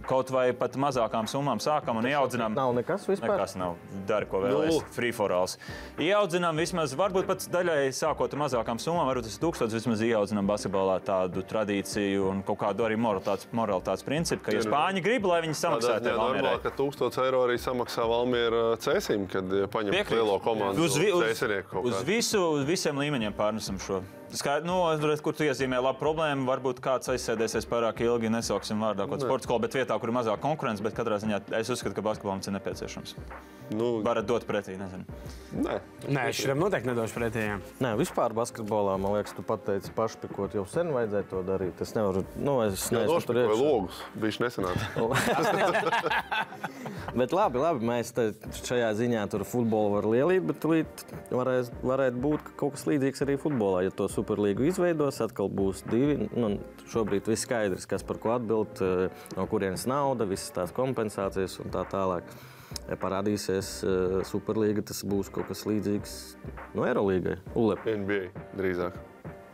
kaut 0.09 0.31
vai 0.33 0.49
pat 0.57 0.75
mazākām 0.79 1.29
summām 1.31 1.61
sākam 1.63 1.99
un 2.01 2.07
ieaudzinām. 2.09 2.55
Nav 2.57 2.73
nekas 2.77 3.07
vispār. 3.07 3.33
Nekas 3.33 3.55
nav. 3.59 3.77
Dari, 4.09 4.27
ko 4.29 4.43
vēlaties. 4.43 4.75
Nulli. 4.75 4.93
Free 4.97 5.13
for 5.15 5.33
all. 5.35 5.47
Ieaudzinām 6.03 6.59
vismaz, 6.59 6.93
varbūt 6.99 7.27
pat 7.29 7.47
daļai 7.53 7.89
sākot 7.95 8.35
ar 8.35 8.41
mazākām 8.43 8.81
summām, 8.81 9.07
varbūt 9.09 9.29
tas 9.29 9.37
ir 9.37 9.43
tūkstotis. 9.45 9.77
Vismaz 9.79 10.03
ieaudzinām 10.05 10.47
basketbolā 10.49 10.99
tādu 11.07 11.43
tradīciju 11.47 12.27
un 12.29 12.43
kaut 12.47 12.59
kādu 12.63 12.87
arī 12.87 12.99
moralitātes, 12.99 13.47
moralitātes 13.55 14.05
principu, 14.07 14.45
ka, 14.47 14.55
ja 14.55 14.61
nu, 14.63 14.67
spāņi 14.67 15.03
grib, 15.05 15.27
lai 15.29 15.41
viņi 15.47 15.57
samaksā 15.59 15.97
tev 15.97 16.13
ziņā 16.13 16.19
normāli, 16.19 16.43
Valmierai. 16.43 16.63
ka 16.63 16.73
1000 16.79 17.19
eiro 17.25 17.43
arī 17.47 17.57
samaksā 17.61 18.07
Valmiera 18.09 18.63
cēsim, 18.83 19.27
kad 19.31 19.55
paņem 19.73 20.13
lielo 20.13 20.37
komandu. 20.43 20.83
Uz, 20.83 20.97
uz, 20.99 21.43
uz, 21.83 21.99
visu, 22.07 22.41
uz 22.59 22.67
visiem 22.67 22.99
līmeņiem 22.99 23.12
pārnesam 23.37 23.79
šo. 23.79 24.01
Skaidrs, 24.33 24.65
nu, 24.65 24.79
redz, 25.05 25.21
kur 25.21 25.33
tu 25.37 25.43
iezīmē 25.45 25.77
labu 25.83 25.99
problēmu. 26.01 26.47
Varbūt 26.49 26.79
kāds 26.83 27.05
aizsēdēsies 27.13 27.67
pārāk 27.69 27.99
ilgi, 28.01 28.31
nesauksim 28.33 28.77
vārdā 28.81 29.05
kaut 29.05 29.11
kādu 29.19 29.27
sporta 29.27 29.45
skolu, 29.45 29.61
bet 29.67 29.73
vietā, 29.77 29.93
kur 30.01 30.09
ir 30.09 30.15
mazāk 30.17 30.39
konkurence. 30.41 30.81
Bet 30.85 30.93
katrā 30.97 31.15
ziņā 31.21 31.37
es 31.59 31.67
uzskatu, 31.69 31.93
ka 31.99 32.03
basketbolam 32.07 32.39
tas 32.41 32.49
ir 32.49 32.55
nepieciešams. 32.57 33.09
Nu, 33.77 33.87
Varat 34.05 34.25
dot 34.27 34.43
pretī, 34.49 34.73
nezinu. 34.77 35.05
nē. 35.55 35.75
Nē, 36.09 36.21
es 36.31 36.35
šitam 36.41 36.57
noteikti 36.59 36.87
nedošu 36.89 37.13
pretī. 37.15 37.39
jā. 37.47 37.55
Nē, 37.81 37.89
vispār 38.01 38.29
basketbolā, 38.35 38.97
man 39.01 39.11
liekas, 39.15 39.33
tu 39.37 39.41
pateici, 39.45 39.89
pašpikot 39.95 40.53
jau 40.57 40.65
sen 40.69 40.87
vajadzēja 40.93 41.25
to 41.31 41.39
darīt. 41.47 41.75
Es 41.85 41.91
nevaru, 41.95 42.25
nu, 42.35 42.53
es 42.65 42.89
neesmu 42.93 43.21
tur 43.23 43.35
iekšā. 43.39 43.57
logus. 43.61 43.97
Viņš 44.19 44.37
nesanāca. 44.43 44.83
Bet 47.19 47.33
labi, 47.35 47.59
labi, 47.61 47.85
mēs 47.85 48.09
šajā 48.65 48.89
ziņā 48.97 49.23
tur 49.31 49.43
futbolu 49.47 49.89
var 49.97 50.05
lielīt, 50.09 50.43
bet 50.49 50.57
tūlīt 50.63 51.03
varēs, 51.33 51.69
varētu 51.85 52.17
būt 52.23 52.39
ka 52.47 52.51
kaut 52.63 52.73
kas 52.77 52.85
līdzīgs 52.89 53.23
arī 53.25 53.35
futbolā. 53.41 53.83
Ja 53.85 53.91
to 53.93 54.07
superlīgu 54.23 54.67
izveidos, 54.69 55.19
atkal 55.23 55.51
būs 55.51 55.83
divi. 55.91 56.29
Nu, 56.31 56.55
šobrīd 56.91 57.27
viss 57.27 57.45
skaidrs, 57.47 57.87
kas 57.89 58.05
par 58.07 58.19
ko 58.23 58.33
atbild, 58.37 58.81
eh, 58.81 59.09
no 59.37 59.47
kurienes 59.51 59.85
nauda, 59.89 60.27
visas 60.29 60.53
tās 60.55 60.71
kompensācijas 60.75 61.59
un 61.63 61.71
tā 61.73 61.83
tālāk. 61.91 62.23
Ja 62.89 62.97
parādīsies 62.97 63.83
eh, 63.83 64.19
superlīga, 64.25 64.85
tas 64.85 65.03
būs 65.05 65.31
kaut 65.33 65.47
kas 65.51 65.65
līdzīgs 65.69 66.19
no 66.73 66.87
Eirolandes. 66.87 67.43
ULEP. 67.55 67.89
NBA 68.03 68.29
drīzāk. 68.57 69.12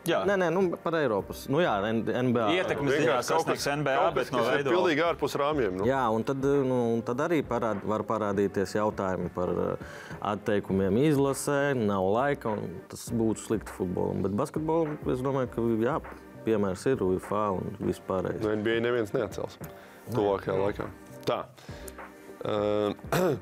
Jā, 0.10 0.20
Nē, 0.26 0.36
nē, 0.42 0.48
nu, 0.56 0.64
par 0.84 0.96
Eiropas. 1.00 1.44
Nu, 1.52 1.60
jā, 1.64 1.74
NBA. 1.94 2.46
ietekmes 2.58 2.96
ziņā 2.98 3.18
sasniegs 3.28 3.64
kas- 3.64 3.68
NBA, 3.80 3.96
kaut 4.00 4.16
bet 4.18 4.32
no 4.34 4.44
veidola. 4.48 4.76
Pilnīgi 4.76 5.04
ārpus 5.06 5.36
rāmjiem. 5.40 5.76
Nu. 5.80 5.86
Jā, 5.90 6.02
un 6.16 6.24
tad, 6.28 6.44
nu, 6.44 6.80
un 6.96 7.04
tad 7.06 7.22
arī 7.28 7.42
parād, 7.46 7.84
var 7.88 8.04
parādīties 8.10 8.74
jautājumi 8.80 9.30
par 9.36 9.50
uh, 9.54 9.92
atteikumiem 10.34 10.98
izlasē, 11.06 11.76
nav 11.78 12.08
laika, 12.16 12.56
un 12.58 12.80
tas 12.92 13.06
būtu 13.14 13.46
slikti 13.46 13.76
futbolam. 13.78 14.24
Bet 14.26 14.36
basketbolam 14.40 14.98
es 15.14 15.22
domāju, 15.26 15.52
ka 15.56 15.68
jā, 15.86 15.98
piemērs 16.48 16.86
ir 16.92 17.04
UFA 17.06 17.46
un 17.60 17.76
vispārējais. 17.84 18.42
No 18.44 18.56
NBA 18.56 18.80
neviens 18.86 19.14
neatcels 19.14 19.60
tuvākajā 20.10 20.56
laikā. 20.66 20.90
Tā. 21.30 21.44
Uh, 22.44 22.94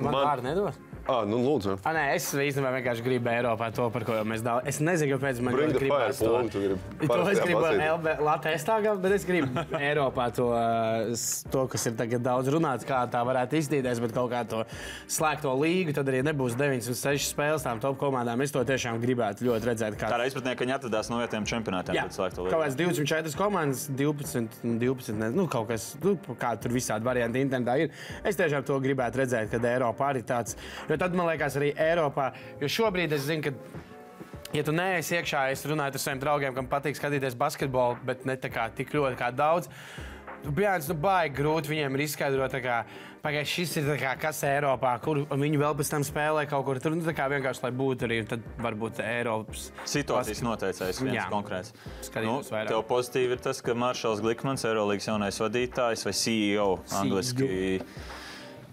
Man, 0.00 0.14
Man- 0.14 0.24
vārdu 0.24 0.46
nedos. 0.46 0.78
Ah, 1.10 1.22
nu, 1.28 1.40
lūdzu. 1.44 1.76
A, 1.84 1.92
nē, 1.96 2.04
es 2.16 2.28
īstenībā 2.30 2.72
vienkārši 2.78 3.04
gribu 3.04 3.30
Eiropā 3.32 3.70
to, 3.74 3.88
par 3.94 4.06
ko 4.06 4.16
jau 4.18 4.24
mēs 4.28 4.44
daudz. 4.46 4.68
Es 4.70 4.80
nezinu, 4.84 5.16
kāpēc 5.16 5.40
man 5.44 5.56
fire 5.56 5.74
gribās 5.76 6.20
to. 6.20 6.32
gribi 6.54 7.10
To 7.10 7.20
es 7.30 7.42
gribu. 7.42 7.64
LB, 7.80 8.14
Latvijas 8.24 8.66
tāgā, 8.68 8.94
bet 9.00 9.16
es 9.16 9.26
gribu 9.28 9.64
Eiropā 9.90 10.28
to, 10.36 10.48
to, 11.52 11.64
kas 11.72 11.88
ir 11.90 11.96
tagad 11.98 12.24
daudz 12.24 12.50
runāts, 12.52 12.86
kā 12.88 13.02
tā 13.10 13.22
varētu 13.26 13.58
izskatīties, 13.60 14.02
bet 14.04 14.14
kaut 14.16 14.30
kā 14.32 14.42
to 14.48 14.62
slēgto 15.10 15.54
līgu, 15.60 15.94
tad 15.96 16.08
arī 16.12 16.22
nebūs 16.26 16.56
9 16.60 16.90
un 16.92 16.98
6 17.00 17.30
spēles 17.32 17.66
tām 17.66 17.82
top 17.82 17.98
komandām. 18.00 18.40
Es 18.44 18.54
to 18.54 18.62
tiešām 18.66 19.00
gribētu 19.02 19.48
ļoti 19.48 19.70
redzēt. 19.70 19.98
Kā 20.00 20.12
Tādā 20.12 20.28
izpratnē, 20.30 20.54
ka 20.56 20.66
viņi 20.66 20.76
atradās 20.76 21.10
no 21.12 21.20
vietējiem 21.20 21.48
čempionātiem 21.50 21.98
Jā, 21.98 22.06
pēc 22.08 22.18
slēgta 22.20 22.46
kaut 22.50 22.64
kāds 22.64 22.78
24 22.78 23.36
komandas, 23.38 23.86
12, 23.96 24.60
un 24.66 24.78
12 24.80 25.18
ne, 25.20 25.30
nu, 25.34 25.46
kaut 25.50 25.68
kas, 25.70 25.90
nu, 26.04 26.14
kā 26.40 26.52
tur 26.60 26.74
visādi 26.74 27.06
varianti 27.06 27.42
internetā 27.44 27.76
ir. 27.84 27.94
Es 28.26 28.38
tiešām 28.38 28.64
to 28.68 28.78
gribētu 28.82 29.22
redzēt, 29.22 29.50
kad 29.52 29.66
Eiropā 29.70 30.12
arī 30.14 30.22
tāds, 30.26 30.56
jo 30.88 30.99
tad 31.00 31.16
man 31.16 31.32
liekas 31.32 31.56
arī 31.60 31.72
Eiropā, 31.88 32.30
jo 32.60 32.70
šobrīd 32.78 33.16
es 33.16 33.26
zinu, 33.28 33.48
ka 33.48 33.88
Ja 34.50 34.64
tu 34.66 34.72
neesi 34.74 35.14
iekšā, 35.14 35.44
es 35.54 35.60
runāju 35.62 35.94
ar 35.94 36.02
saviem 36.02 36.20
draugiem, 36.24 36.54
kam 36.56 36.66
patīk 36.66 36.96
skatīties 36.98 37.36
basketbolu, 37.38 38.00
bet 38.02 38.24
ne 38.26 38.34
tā 38.34 38.50
kā 38.50 38.64
tik 38.74 38.90
ļoti 38.96 39.18
kā 39.20 39.28
daudz. 39.30 39.68
Tu 40.40 40.50
biji 40.56 40.88
nu, 40.88 40.96
baigi 40.98 41.36
grūti 41.36 41.70
viņiem 41.70 41.94
ir 41.94 42.02
izskaidrot, 42.06 42.54
kā, 42.64 42.80
pagaid, 43.22 43.46
šis 43.46 43.76
ir 43.78 43.90
kā, 44.00 44.14
kas 44.18 44.40
Eiropā, 44.48 44.94
kur 45.04 45.20
viņi 45.28 45.60
vēl 45.60 45.76
pēc 45.78 45.90
tam 45.92 46.06
spēlē 46.06 46.46
kaut 46.50 46.64
kur 46.66 46.80
tur. 46.82 46.96
Nu, 46.96 47.04
tā 47.06 47.14
kā 47.14 47.28
vienkārši, 47.30 47.62
lai 47.66 47.72
būtu 47.76 48.08
arī 48.08 48.20
tad 48.30 48.46
varbūt 48.64 49.02
Eiropas 49.04 49.68
Situācijas 49.92 50.40
noteicējs 50.46 51.02
viens 51.04 51.20
Jā. 51.20 51.26
konkrēts. 51.30 51.74
Skatītos 52.08 52.50
vairāk. 52.50 52.72
tev 52.72 52.82
pozitīvi 52.88 53.36
ir 53.36 53.44
tas, 53.44 53.60
ka 53.62 53.76
Maršals 53.76 54.24
Glikmans, 54.24 54.64
Eirolandes 54.66 55.06
jaunais 55.12 55.38
vadītājs 55.44 56.08
vai 56.08 56.16
CEO, 56.24 56.70
angliski, 57.02 57.84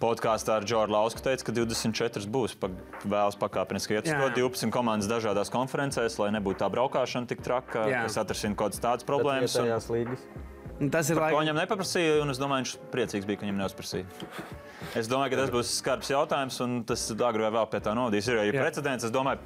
podkāstā 0.02 0.58
ar 0.60 0.66
Džordžu 0.68 0.94
Lausku 0.94 1.24
teica, 1.26 1.46
ka 1.48 1.56
24 1.56 2.28
būs 2.32 2.58
pa, 2.60 2.70
vēlas 3.04 3.38
pakāpeniski 3.40 3.98
iet 3.98 4.10
uz 4.10 4.14
to 4.14 4.30
12 4.42 4.74
komandas 4.74 5.10
dažādās 5.10 5.52
konferencēs, 5.54 6.20
lai 6.22 6.30
nebūtu 6.38 6.62
tā 6.62 6.70
braukšana 6.74 7.30
tik 7.30 7.42
traka, 7.46 7.88
Jā. 7.90 8.04
kas 8.08 8.20
atrisina 8.22 8.56
kaut 8.56 8.76
kādas 8.76 8.84
tādas 8.84 9.08
problēmas. 9.08 9.58
Un, 9.58 10.90
Tas 10.92 11.10
ir 11.10 11.18
ko 11.18 11.24
laikam. 11.24 11.42
viņam 11.42 11.58
nepaprasīja, 11.58 12.22
un 12.22 12.30
es 12.30 12.38
domāju, 12.38 12.68
viņš 12.68 12.72
priecīgs 12.94 13.26
bija, 13.26 13.40
ka 13.40 13.48
viņam 13.48 13.62
neuzprasīja. 13.64 14.06
Es 14.96 15.08
domāju, 15.10 15.34
ka 15.34 15.38
tas 15.42 15.50
būs 15.52 15.72
skarbs 15.82 16.10
jautājums, 16.12 16.60
un 16.62 16.84
tas 16.88 17.02
agri 17.12 17.42
vai 17.44 17.50
vēl 17.56 17.66
pie 17.72 17.80
tā 17.82 17.96
nodīs. 17.98 18.28
Ir 18.30 18.38
jau 18.38 18.44
Jā. 18.46 18.62
precedents, 18.62 19.08
es 19.08 19.12
domāju, 19.12 19.42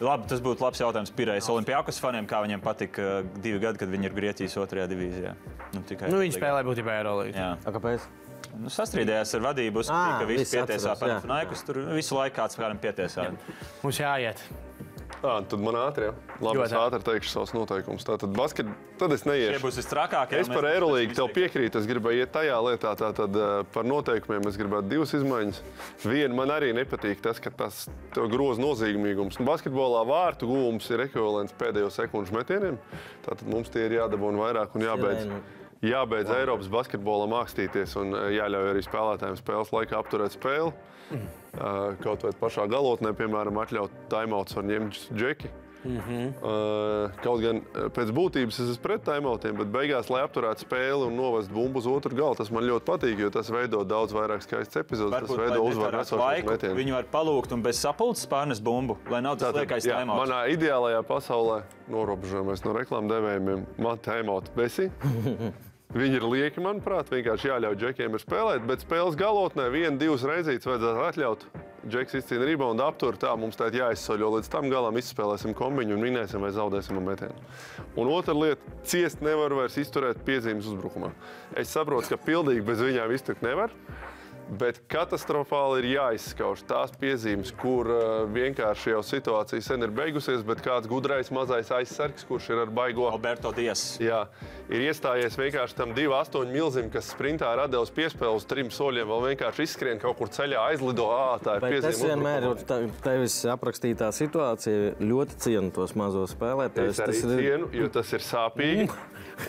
labi, 0.00 0.28
tas 0.30 0.40
būtu 0.40 0.62
labs 0.62 0.78
jautājums 0.80 1.10
Pirējas 1.10 1.50
Olimpijākas 1.52 1.98
faniem, 2.00 2.28
kā 2.30 2.38
viņiem 2.44 2.62
patika 2.62 3.02
uh, 3.02 3.26
divi 3.42 3.58
gadi, 3.60 3.82
kad 3.82 3.90
viņi 3.90 4.06
ir 4.08 4.14
Grieķijas 4.14 4.54
otrajā 4.62 4.86
divīzijā. 4.94 5.34
Nu, 5.74 5.82
tikai 5.90 6.08
Nu, 6.08 6.22
viņi 6.22 6.32
Līgā. 6.32 6.38
spēlē 6.38 6.62
būtībā 6.70 6.94
Eirolandā. 7.00 7.50
Kāpēc? 7.66 8.06
Nu, 8.56 8.70
sastrīdējās 8.72 9.34
ar 9.36 9.42
vadību, 9.50 9.82
uzskatīja, 9.84 10.12
Ā, 10.14 10.20
ka 10.20 10.28
pietiesā 10.30 10.62
atceros, 10.64 10.86
jā. 10.86 10.94
Panathinaikos. 11.02 11.64
Tur 11.68 11.82
visu 11.96 12.16
laiku 12.16 12.38
kāds 12.40 12.56
kādam 12.58 12.80
pietiesā. 12.80 13.30
Mums 13.82 14.00
jāiet. 14.00 14.40
À, 15.24 15.38
tad 15.48 15.60
man 15.62 15.76
ātri, 15.80 16.08
jā. 16.08 16.14
Labi, 16.44 16.60
es 16.66 16.72
ātri 16.76 16.98
teikšu 17.06 17.30
savus 17.30 17.52
noteikumus. 17.56 18.04
Tātad, 18.04 18.32
basket, 18.36 18.68
tad 19.00 19.14
es 19.14 19.22
Tie 19.24 19.30
neiešu. 19.32 19.62
būs 19.62 19.78
visstrakākie. 19.80 20.40
Es 20.42 20.50
par 20.50 20.66
Eirolīgu 20.68 21.16
tev 21.16 21.30
piekrītu. 21.34 21.80
Es 21.80 21.88
gribēju 21.88 22.24
iet 22.24 22.32
tajā 22.34 22.56
lietā, 22.66 22.92
tātad 23.00 23.38
par 23.72 23.88
noteikumiem 23.88 24.44
es 24.50 24.58
gribētu 24.60 24.90
divas 24.90 25.14
izmaiņas. 25.16 25.62
Viena 26.04 26.36
man 26.36 26.52
arī 26.52 26.72
nepatīk 26.76 27.22
tas, 27.24 27.40
ka 27.40 27.50
tas 27.54 27.86
groz 28.14 28.60
nozīmīgums. 28.62 29.40
Nu, 29.40 29.48
basketbolā 29.48 30.04
vārtu 30.10 30.50
gūms 30.50 30.90
ir 30.92 31.06
ekvivalents 31.08 31.56
pēdējo 31.56 31.90
sekundžu 31.96 32.36
metieniem. 32.36 32.76
Tātad 33.24 33.46
mums 33.48 33.72
tie 33.72 33.86
ir 33.88 33.96
jādabūna 34.02 34.42
vairāk 34.44 34.76
un 34.76 34.84
jābeidz. 34.90 35.24
Sirēnu. 35.24 35.44
Jābeidz 35.84 36.30
Eiropas 36.32 36.70
basketbolam 36.72 37.34
mākstīties 37.34 37.96
un 38.00 38.14
eh, 38.16 38.30
jāļauj 38.38 38.70
arī 38.72 38.84
spēlētājiem 38.86 39.36
spēles 39.40 39.72
laikā 39.74 39.98
apturēt 40.00 40.36
spēli. 40.36 40.72
Eh, 41.12 41.96
Kaut 42.02 42.24
vai 42.24 42.32
pašā 42.40 42.64
galotnē, 42.70 43.12
piemēram, 43.16 43.60
atļaut 43.62 43.92
timeouts 44.12 44.56
var 44.56 44.66
ņemt 44.70 45.02
džeki. 45.16 45.52
Uh, 45.86 47.14
kaut 47.22 47.42
gan 47.42 47.60
uh, 47.62 47.86
pēc 47.94 48.10
būtības 48.16 48.58
es 48.62 48.72
esmu 48.74 48.82
pret 48.84 49.04
timeoutiem, 49.06 49.56
bet 49.60 49.70
beigās, 49.72 50.10
lai 50.12 50.22
apturētu 50.26 50.66
spēli 50.66 51.08
un 51.08 51.16
novestu 51.18 51.54
bumbu 51.54 51.82
uz 51.82 51.88
otru 51.90 52.16
galu, 52.16 52.36
tas 52.38 52.50
man 52.54 52.66
ļoti 52.66 52.86
patīk, 52.88 53.20
jo 53.24 53.30
tas 53.34 53.50
veido 53.52 53.82
daudz 53.88 54.14
vairāk 54.16 54.44
skaistas 54.44 54.82
epizodes. 54.82 55.14
Tas 55.14 55.30
Varbūt, 55.30 55.42
veido 55.44 55.60
lai 55.60 55.74
uzvaru 55.74 56.22
laiku, 56.22 56.52
metienus. 56.54 56.78
Viņi 56.80 56.96
var 56.96 57.10
palūgt 57.12 57.54
un 57.56 57.62
bez 57.66 57.82
sapulces 57.82 58.28
pārnes 58.30 58.62
bumbu, 58.64 58.98
lai 59.12 59.22
nav 59.24 59.38
tas 59.40 59.54
liekais 59.56 59.86
jā, 59.86 60.00
taimauts. 60.00 60.24
manā 60.24 60.42
ideālajā 60.54 61.04
pasaulē, 61.06 61.62
norobežojamies 61.92 62.66
no 62.66 62.74
reklāmdevējiem, 62.80 63.64
man 63.86 64.02
timeout 64.04 64.52
besi. 64.58 64.90
Viņi 65.96 66.18
ir 66.18 66.24
lieki, 66.26 66.60
manuprāt, 66.60 67.08
vienkārši 67.14 67.48
jāļauj 67.48 67.78
džekiem 67.80 68.18
spēlēt, 68.20 68.66
bet 68.68 68.82
spēles 68.82 69.16
galotnē 69.16 69.68
vienu, 69.72 69.96
divas 70.00 70.26
reizītes 70.26 70.66
vajadzētu 70.68 71.04
atļaut. 71.06 71.46
Džeks 71.86 72.16
izcīna 72.18 72.46
reboundu, 72.48 72.82
aptur 72.82 73.14
tā, 73.20 73.30
mums 73.38 73.58
tā 73.58 73.68
jāizsoļo 73.70 74.32
līdz 74.36 74.48
tam 74.50 74.66
galam, 74.72 74.96
izspēlēsim 74.98 75.54
kombiņu 75.54 75.94
un 75.94 76.02
minēsim 76.02 76.42
vai 76.42 76.50
zaudēsim 76.56 76.98
ar 76.98 77.04
metienu. 77.06 77.46
Un 77.94 78.10
otra 78.10 78.34
lieta- 78.34 78.74
ciest 78.90 79.22
nevar 79.22 79.54
vairs 79.54 79.78
izturēt 79.78 80.24
piezīmes 80.26 80.66
uzbrukumā. 80.66 81.12
Es 81.54 81.70
saprotu, 81.70 82.08
ka 82.08 82.16
pildīgi 82.16 82.64
bez 82.66 82.82
viņām 82.82 83.14
izturēt 83.14 83.42
nevar. 83.46 83.70
Bet 84.46 84.78
katastrofāli 84.86 85.80
ir 85.80 85.86
jāizskauž 85.96 86.60
tās 86.68 86.92
piezīmes, 87.00 87.50
kur 87.58 87.88
uh, 87.90 88.02
vienkārši 88.30 88.92
jau 88.92 89.00
situācija 89.02 89.64
sen 89.64 89.82
ir 89.82 89.90
beigusies, 89.90 90.44
bet 90.46 90.60
kāds 90.62 90.86
gudrais 90.86 91.32
mazais 91.34 91.72
aizsargs, 91.74 92.22
kurš 92.28 92.52
ir 92.54 92.60
ar 92.62 92.70
baigo 92.70 93.08
Alberto 93.10 93.50
Dias. 93.56 93.82
Jā, 93.98 94.20
ir 94.70 94.84
iestājies 94.86 95.34
vienkārši 95.40 95.78
tam 95.80 95.96
2,8 95.96 96.52
milzim, 96.54 96.92
kas 96.94 97.10
sprintā 97.10 97.50
rada 97.58 97.80
uz 97.82 97.90
piespēli 97.90 98.38
uz 98.38 98.46
trim 98.46 98.70
soļiem, 98.70 99.10
vēl 99.10 99.26
vienkārši 99.32 99.66
izskrien 99.66 99.98
kaut 100.02 100.20
kur 100.20 100.30
ceļā, 100.30 100.62
aizlido. 100.70 101.08
Ā, 101.10 101.26
tā 101.42 101.58
ir 101.58 101.66
Bet 101.66 101.76
tas 101.80 101.98
piezīme. 101.98 102.14
vienmēr 102.14 102.48
ir 102.86 102.94
tevis 103.02 103.40
aprakstītā 103.50 104.12
situācija. 104.14 104.94
Ļoti 105.02 105.42
cienu 105.42 105.74
tos 105.74 105.98
mazos 105.98 106.38
spēlētājus. 106.38 106.94
Es 106.94 107.02
arī 107.02 107.18
Tas 107.18 107.26
ir 107.26 107.42
cienu, 107.42 107.70
jo 107.82 107.90
tas 107.98 108.14
ir 108.14 108.22
sāpīgi. 108.30 108.90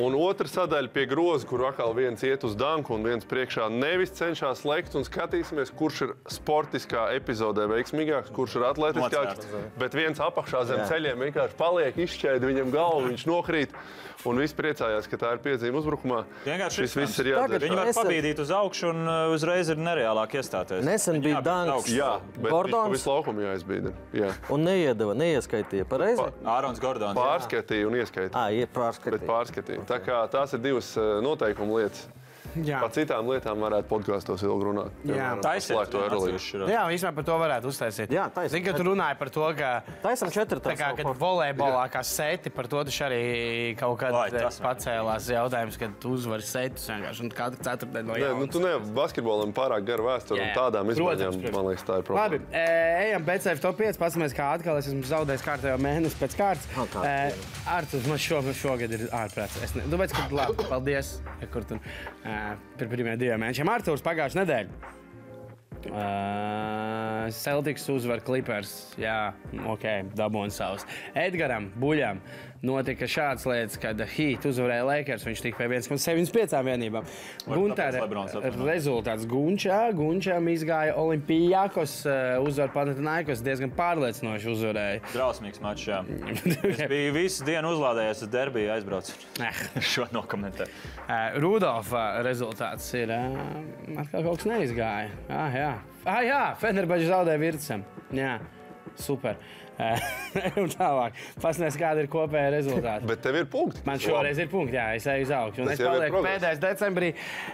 Un 0.03 0.17
otra 0.19 0.49
sadaļa 0.51 0.89
pie 0.91 1.05
groza, 1.07 1.47
kur 1.47 1.61
atkal 1.69 1.93
viens 1.95 2.19
iet 2.27 2.43
uz 2.43 2.57
danku 2.59 2.91
un 2.97 3.05
viens 3.07 3.23
priekšā 3.23 3.69
nevis 3.71 4.11
cenšas 4.17 4.65
slēgt 4.88 4.95
un 4.97 5.05
skatīsimies, 5.05 5.71
kurš 5.75 6.01
ir 6.05 6.11
sportiskā 6.31 7.11
epizodē 7.17 7.67
veiksmīgāks, 7.71 8.31
kurš 8.33 8.57
ir 8.59 8.65
atletiskāks. 8.71 9.47
Bet 9.79 9.93
viens 9.95 10.19
apakšā 10.19 10.65
zem 10.69 10.81
Jā. 10.83 10.88
ceļiem 10.91 11.23
vienkārši 11.27 11.57
paliek, 11.59 11.97
izšķēda 11.97 12.47
viņam 12.47 12.71
galvu, 12.71 13.09
viņš 13.11 13.25
nokrīt. 13.27 13.75
Un 14.27 14.39
viss 14.41 14.55
priecājās, 14.57 15.05
ka 15.07 15.15
tā 15.21 15.29
ir 15.35 15.39
piezīme 15.43 15.77
uzbrukumā. 15.77 16.23
Vienkārši 16.43 16.83
Šis 16.83 16.95
viss 16.97 17.19
ir 17.21 17.29
jādara. 17.35 17.61
Viņi 17.61 17.77
var 17.77 17.91
pabīdīt 17.95 18.41
uz 18.41 18.49
augšu 18.51 18.89
un 18.89 19.03
uh, 19.05 19.31
uzreiz 19.31 19.69
ir 19.71 19.79
nereālāk 19.79 20.33
iestāties. 20.41 20.81
Nesen 20.83 21.21
bija 21.23 21.39
danks. 21.45 21.88
Jā, 21.93 22.17
bet 22.35 22.49
Gordons? 22.51 22.91
visu 22.97 23.11
laukumu 23.13 23.45
jāizbīda. 23.45 23.93
Jā. 24.17 24.33
Un 24.51 24.65
neiedeva, 24.67 25.15
neieskaitīja 25.15 25.85
pareizi. 25.88 26.27
Ārons 26.43 26.81
Gordons. 26.81 27.15
Pārskatīja 27.15 27.88
un 27.88 27.99
ieskaitīja. 28.01 28.33
Ah, 28.33 28.49
Bet 28.49 28.65
iepārskatīja. 28.65 29.29
pārskatīja. 29.29 29.85
Tā 29.88 30.01
kā 30.03 30.23
tās 30.33 30.57
ir 30.57 30.65
divas 30.65 30.91
eh, 30.97 31.19
noteikuma 31.23 31.77
lietas. 31.83 32.07
Jā. 32.65 32.81
Par 32.81 32.93
citām 32.95 33.29
lietām 33.29 33.61
varētu 33.61 33.89
podkāstos 33.91 34.43
ilgi 34.47 34.69
runāt. 34.69 35.01
Jā. 35.07 35.33
Eurolīgu. 35.37 36.37
atsevišķi. 36.37 36.71
Jā, 36.71 36.83
īstenībā 36.95 37.13
par 37.19 37.27
to 37.27 37.37
varētu 37.41 37.71
uztaisīt. 37.71 38.13
Jā, 38.13 38.27
taisnība. 38.33 38.53
Zini, 38.55 38.65
ka 38.67 38.73
tu 38.77 38.85
runāji 38.87 39.19
par 39.19 39.31
to, 39.33 39.45
ka. 39.57 39.71
Taisam 40.03 40.31
četri 40.33 40.61
Tā 40.63 40.75
kā, 40.77 40.89
kad 40.97 41.09
volejbolā 41.19 41.83
kā 41.93 42.03
seti, 42.07 42.51
par 42.53 42.69
to 42.71 42.83
taču 42.87 43.03
arī 43.07 43.21
kaut 43.79 43.99
kad 44.01 44.15
Vai, 44.15 44.27
pacēlās 44.63 45.29
jautājums, 45.31 45.77
kad 45.79 45.97
tu 46.01 46.13
uzvari 46.17 46.45
setus 46.45 46.87
vienkārši 46.89 47.25
un 47.25 47.33
katru 47.37 47.63
ceturtdienu 47.67 48.07
no 48.07 48.17
Nē, 48.17 48.19
nu, 48.19 48.27
jauna. 48.27 48.51
tu 48.51 48.61
nevari 48.63 48.93
basketbolam 48.97 49.53
pārāk 49.55 49.85
garu 49.87 50.07
vēsturi 50.07 50.43
un 50.45 50.53
tādām 50.55 50.91
izmaiņām. 50.93 51.39
Man 51.55 51.69
liekas, 51.71 51.85
tā 51.87 51.99
ir 52.01 52.11
Labi, 52.15 52.39
problēma. 52.39 52.51
e, 52.51 53.07
ejam 53.07 53.27
pēc 53.27 53.47
top 53.63 53.79
5. 53.81 53.99
Paskatāmies, 54.01 54.35
kā 54.37 54.49
atkal 54.57 54.79
es 54.81 54.89
esmu 54.91 55.03
zaudējis 55.07 55.45
kārtējo 55.45 55.77
mēnesi 55.81 56.19
pēc 56.19 56.37
kārtas. 56.39 56.67
Kā 56.73 57.05
E, 57.07 57.15
Artur, 57.67 58.03
man 58.07 58.21
šo, 58.21 58.41
šogad 58.57 58.93
ir 58.95 59.07
ārprāts. 59.15 59.57
Es 59.63 59.75
ne, 59.77 59.85
nu, 59.89 59.99
kad, 59.99 60.31
labi, 60.31 60.67
paldies, 60.69 61.17
kur 61.53 61.65
tur 61.67 61.79
e, 62.23 62.46
par 62.77 62.91
pirmiem 62.91 63.19
diviem 63.19 63.43
mēnešiem. 63.43 63.73
Arturs 63.73 64.05
pagājušajā 64.05 64.43
nedēļā. 64.43 64.95
Uh, 65.87 67.27
Celtics 67.31 67.85
uzvar 67.93 68.19
Clippers. 68.25 68.73
Jā, 68.99 69.31
ok, 69.69 69.85
dabūjām 70.17 70.51
savus. 70.51 70.87
Edgars 71.15 71.69
Buļam 71.79 72.19
notika 72.65 73.07
šādas 73.09 73.45
lietas, 73.47 73.77
kad 73.81 74.01
Heat 74.13 74.45
uzvarēja 74.47 74.85
Lakers. 74.87 75.25
Viņš 75.27 75.43
tika 75.43 75.59
pie 75.59 75.67
1,75 75.69 76.55
vienībām. 76.67 77.07
Gunter, 77.47 77.99
atvainojas. 78.01 78.57
rezultāts 78.67 79.27
Gunčā. 79.29 79.79
Gunčām 79.97 80.49
izgāja 80.51 80.95
Olimpijākos, 80.99 81.99
uh, 82.07 82.45
uzvar 82.45 82.71
Panathinaikos, 82.73 83.43
diezgan 83.45 83.73
pārliecinoši 83.77 84.51
uzvarēja. 84.53 85.03
Drausmīgs 85.13 85.61
mačs, 85.63 85.87
jā. 85.91 86.01
Es 86.67 86.81
biju 86.89 87.13
visu 87.15 87.45
dienu 87.47 87.71
uzlādējies 87.75 88.25
uz 88.25 88.31
derbiju, 88.33 88.71
aizbraucu. 88.75 89.15
Eh. 89.43 89.61
Šo 89.91 90.07
nokomentēju. 90.15 90.71
Rudolfa 91.41 92.07
rezultāts 92.25 92.89
ir 92.97 93.13
atkal 93.13 94.25
kaut 94.25 94.41
kas 94.41 94.49
neizgāja. 94.49 95.13
Ah, 95.29 95.53
jā, 95.53 95.71
ah, 96.05 96.19
jā 96.25 96.41
Fenerbaģis 96.61 97.11
zaudēja 97.11 97.41
virsam. 97.41 97.85
Jā, 98.15 98.37
super. 98.99 99.37
Uh, 99.37 99.66
un 100.61 100.69
tālāk, 100.73 101.17
pasniedz, 101.41 101.78
kāda 101.78 102.01
ir 102.03 102.09
kopējā 102.11 102.49
rezultāta. 102.55 103.05
Bet 103.07 103.21
tev 103.21 103.38
ir 103.38 103.47
punkti. 103.51 103.84
Man 103.86 104.01
šoreiz 104.01 104.39
ir 104.41 104.49
punkts, 104.49 104.73
jā, 104.73 104.88
es 104.97 105.05
eju 105.11 105.28
uz 105.28 105.34
augšu. 105.38 105.63
Un 105.63 105.71
es 105.73 105.82
palieku 105.82 106.21
pēdējais 106.25 106.61
decembrī. 106.63 107.11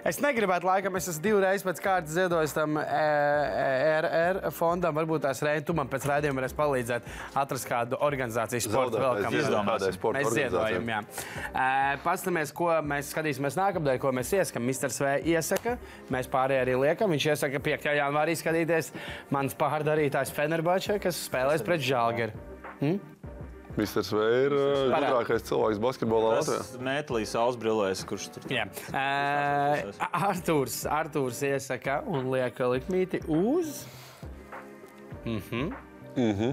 Es 0.08 0.20
negribētu, 0.24 0.68
laikam, 0.70 0.96
es 1.00 1.10
esmu 1.12 1.24
divreiz 1.26 1.66
pēc 1.68 1.82
kārtas 1.84 2.16
ziedojis 2.16 2.56
tam 2.56 2.78
e, 2.80 2.86
RR 4.04 4.40
fondam. 4.56 4.96
Varbūt 5.02 5.26
tās 5.28 5.44
man 5.76 5.92
pēc 5.92 6.08
raidījuma 6.10 6.42
varēsi 6.42 6.58
palīdzēt 6.60 7.12
atrast 7.44 7.68
kādu 7.68 8.00
organizāciju 8.04 8.64
sporta 8.68 9.04
vēl 9.04 9.24
kam. 9.26 9.38
Sporta 9.94 10.22
Mēs 10.22 10.32
ziedojam, 10.38 10.92
jā. 10.94 11.02
Paskatāmies, 12.06 12.54
ko 12.56 12.70
mēs 12.88 13.12
skatīsimies 13.14 13.60
nākamajā, 13.60 14.00
ko 14.02 14.14
mēs 14.16 14.32
iesakām. 14.38 14.64
Mr. 14.70 14.94
Sve 14.94 15.14
iesaka, 15.34 15.76
mēs 16.14 16.30
pārējie 16.32 16.64
arī 16.64 16.80
liekam. 16.86 17.12
Viņš 17.14 17.30
iesaka 17.34 17.62
5. 17.68 17.92
janvārī 18.00 18.36
skatīties 18.40 18.94
mans 19.34 19.56
pārdarītājs 19.60 20.34
Fenerbačs, 20.36 20.94
kas 21.04 21.24
spēlēs 21.28 21.66
pret 21.66 21.84
Žalgeru. 21.84 22.13
Mr. 23.74 24.04
Sveir 24.06 24.52
ir 24.52 24.54
uh, 24.54 24.66
Parādi. 24.92 25.08
gudrākais 25.10 25.46
cilvēks 25.48 25.80
basketbolā 25.82 26.36
Latvijā. 26.36 26.60
Tas 26.62 26.76
Mētlīs 26.86 27.32
Ausbrillēs, 27.42 28.04
kurš 28.06 28.28
tur 28.36 28.46
Jā. 28.54 28.68
Uh, 28.94 29.90
Arthurs, 30.30 30.84
Arthurs 30.86 31.42
iesaka 31.48 32.04
un 32.06 32.30
liek 32.34 32.62
likmīti 32.62 33.24
uz. 33.34 33.82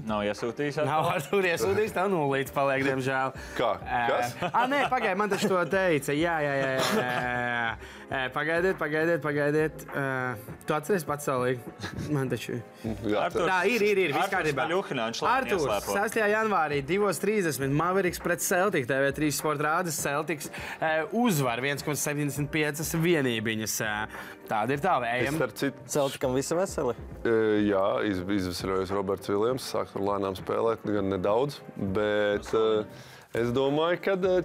Nav 0.07 0.23
iesūtījis. 0.25 0.81
Nav 0.87 1.09
Arthurs 1.15 1.45
iesūtījis, 1.53 1.93
tā 1.95 2.05
nulīts 2.11 2.53
paliek, 2.55 2.83
diemžēl. 2.87 3.33
Kā? 3.57 3.71
Kas? 4.09 4.35
Ah, 4.51 4.65
nē, 4.71 4.85
pagaidi, 4.91 5.17
man 5.19 5.29
taču 5.29 5.49
to 5.51 5.61
teica. 5.69 6.15
Jā, 6.17 6.37
jā, 6.45 6.53
jā. 6.61 6.71
jā. 6.97 7.75
Eh, 8.11 8.25
Pagaidiet, 8.35 8.75
pagaidiet, 8.75 9.21
pagaidiet. 9.23 9.83
Tu 10.67 10.73
atceries 10.75 11.05
pats 11.07 11.23
savu 11.29 11.45
līgu? 11.47 11.61
Man 12.11 12.27
taču. 12.31 12.57
Jā, 13.07 13.27
Arturs- 13.29 13.47
Tā 13.47 13.59
ir, 13.71 13.85
ir, 13.87 13.97
ir. 14.07 14.13
Viss 14.17 14.27
kārtībā. 14.33 14.65
Arturs, 15.31 15.63
ieslēpo. 15.63 15.95
6. 15.95 16.19
janvārī, 16.33 16.81
2.30. 16.83 17.71
Mavericks 17.71 18.19
pret 18.19 18.43
Celtic. 18.43 18.87
TV3 18.89 19.31
sporta 19.31 19.63
rādes 19.69 19.95
Celtics 20.01 20.49
uzvar 21.15 21.61
1,75 21.63 22.97
vienībiņas. 22.99 23.77
Tāda 24.51 24.75
ir 24.75 24.81
tā, 24.83 24.97
ejam. 25.07 25.37
Celtikam 25.87 26.33
visi 26.35 26.55
veseli. 26.57 26.93
Jā, 27.69 27.85
iz- 28.09 28.19
izvesaļojas 28.27 28.91
Roberts 28.91 29.29
Viljams. 29.31 29.50
Sāk 29.59 29.91
tur 29.91 30.05
lēnām 30.05 30.37
spēlēt, 30.39 30.85
gan 30.85 31.11
nedaudz. 31.11 31.59
Bet 31.95 32.47
e, 32.55 32.83
es 33.41 33.51
domāju, 33.55 33.99
ka 34.05 34.15
e, 34.15 34.37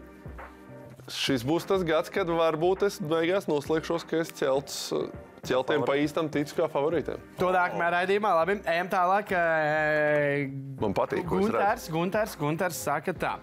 šis 1.12 1.44
būs 1.46 1.68
tas 1.68 1.84
gads, 1.86 2.10
kad 2.12 2.30
varbūt 2.30 2.86
es 2.88 2.98
beigās 3.02 3.46
noslēgšos, 3.50 4.06
ka 4.08 4.22
es 4.24 4.32
celts, 4.34 4.80
e, 4.96 5.04
celtiem 5.46 5.84
pa 5.86 5.94
īstam 6.00 6.30
ticu 6.32 6.58
kā 6.58 6.70
favorītiem. 6.72 7.22
To 7.38 7.52
nākamajā 7.54 7.92
raidījumā. 7.98 8.32
Labi, 8.40 8.58
ejam 8.74 8.90
tālāk. 8.90 9.30
Uh, 9.36 10.82
Man 10.82 10.96
patīk, 10.96 11.22
ko. 11.28 11.38
Gunārs, 11.44 11.86
Gunārs, 11.92 12.34
Gunārs 12.40 12.82
saka 12.88 13.14
tā. 13.14 13.36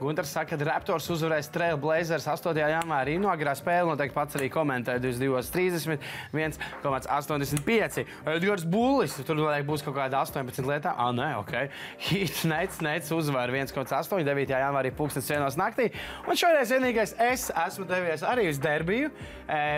Gunārs 0.00 0.30
saka, 0.32 0.56
ka 0.56 0.64
Raptors 0.64 1.04
uzvarēs 1.12 1.50
Trailblazers 1.52 2.24
8. 2.32 2.56
janvārī. 2.56 3.18
Inaugurā 3.18 3.52
spēle 3.58 3.90
noteikti 3.90 4.16
pats 4.16 4.38
arī 4.38 4.46
komentēja 4.52 5.02
22.30, 5.02 6.00
1,85. 6.32 8.06
Edgars 8.32 8.64
Bullis, 8.64 9.18
tur 9.28 9.36
noteikti 9.36 9.68
būs 9.68 9.84
kaut 9.84 9.98
kāda 9.98 10.22
18 10.24 10.64
lietā. 10.64 10.94
Ah, 10.96 11.10
nē, 11.12 11.28
ok. 11.42 11.52
Hits 12.08 12.46
Nets, 12.48 12.80
Nets 12.84 13.12
uzvar 13.12 13.52
1,8. 13.52 14.24
9. 14.24 14.54
janvārī 14.64 14.94
pūkstens 14.96 15.28
vienos 15.34 15.58
naktī. 15.60 15.90
Un 16.24 16.40
šoreiz 16.40 16.72
vienīgais 16.72 17.12
es 17.20 17.50
esmu 17.52 17.84
devies 17.90 18.24
arī 18.24 18.48
uz 18.48 18.60
derbiju. 18.62 19.12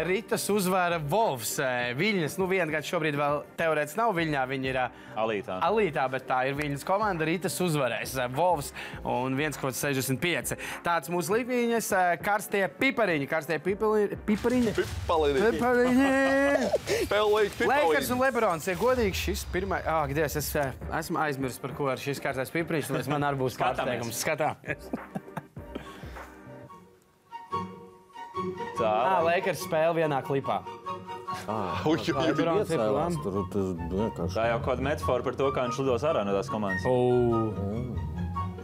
Ritas 0.07 0.47
uzvara 0.55 1.01
Volvs. 1.03 1.57
Viļņas, 1.99 2.39
nu 2.39 2.47
viena 2.51 2.71
gan 2.77 2.87
šobrīd 2.87 3.19
vēl 3.19 3.43
teorētiski 3.59 3.99
nav 3.99 4.15
Viļņā, 4.21 4.47
viņi 4.55 4.71
ir 4.71 4.81
Alītā. 5.19 5.59
Alītā, 5.67 6.07
bet 6.13 6.29
tā 6.31 6.43
ir 6.47 6.57
viņas 6.59 6.87
komanda. 6.87 7.27
Rītas 7.27 7.59
uzvarēs 7.65 8.15
Volvs 8.37 8.71
un 9.03 9.35
1,65. 10.19 10.57
Tāds 10.85 11.11
mūsu 11.13 11.35
līnijas 11.37 11.89
karstie 12.25 12.65
pipariņi. 12.81 13.29
Karstie 13.31 13.59
pipari- 13.63 14.17
pipariņi. 14.29 14.75
Pipariņi. 14.79 16.11
Lakers 17.73 18.11
un 18.15 18.23
Lebrons. 18.23 18.67
Ja 18.69 18.75
godīgi, 18.81 19.17
šis 19.25 19.45
pirmais, 19.53 19.85
ah, 19.89 20.07
Dievs, 20.11 20.37
es 20.41 20.51
eh, 20.59 20.73
esmu 21.01 21.21
aizmirsis, 21.25 21.61
par 21.63 21.75
ko 21.79 21.89
ar 21.93 22.01
šis 22.01 22.21
karstais 22.23 22.53
pipariņš, 22.55 22.91
tāpēc 22.93 23.11
man 23.13 23.27
arī 23.31 23.41
būs 23.45 23.59
pārsteigums. 23.61 24.21
Skatāmies. 24.23 24.89
Tā, 28.79 28.89
Ah, 28.89 29.21
Lakers 29.23 29.61
spēle 29.67 29.95
vienā 30.01 30.19
klipā. 30.25 30.63
Lebrons 31.47 32.71
ir 32.73 32.81
Iecēlās, 32.81 33.15
prom. 33.15 33.23
tur 33.23 33.45
tas 33.53 33.69
vienkārši. 33.93 34.35
tā 34.37 34.47
jau 34.51 34.57
kaut 34.61 34.67
kāda 34.73 34.85
metafora 34.89 35.25
par 35.27 35.37
to, 35.39 35.47
kā 35.55 35.65
viņš 35.69 35.79
lidos 35.83 36.05
ārā 36.09 36.25
no 36.27 36.35
tās 36.35 36.51
komandas. 36.53 36.83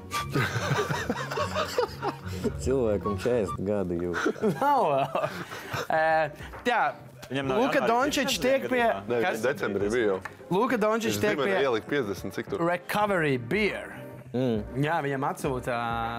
Cilvēkam 2.62 3.18
40 3.18 3.64
gadi 3.66 3.98
jau. 4.02 4.14
Nav. 4.60 4.82
Eh, 5.88 6.30
Jā, 6.68 6.82
Viņam 7.28 7.44
nav 7.50 7.58
Luka 7.60 7.80
Dončičs 7.84 8.38
15 8.38 8.40
tiek 8.40 8.62
pie. 8.72 8.84
Nē, 9.10 9.18
Kas? 9.20 9.42
decembrī 9.44 9.90
bija 9.92 10.06
jau. 10.14 10.18
Luka 10.54 10.78
Dončičs 10.80 11.18
tiek 11.20 11.36
pie. 11.36 11.58
ielikt 11.60 11.84
50, 11.90 12.32
cik 12.32 12.46
tur. 12.48 12.62
Recovery 12.64 13.36
beer. 13.36 13.92
Mm. 14.34 14.82
Jā, 14.84 14.98
viņam 15.04 15.24
atsūta, 15.30 15.74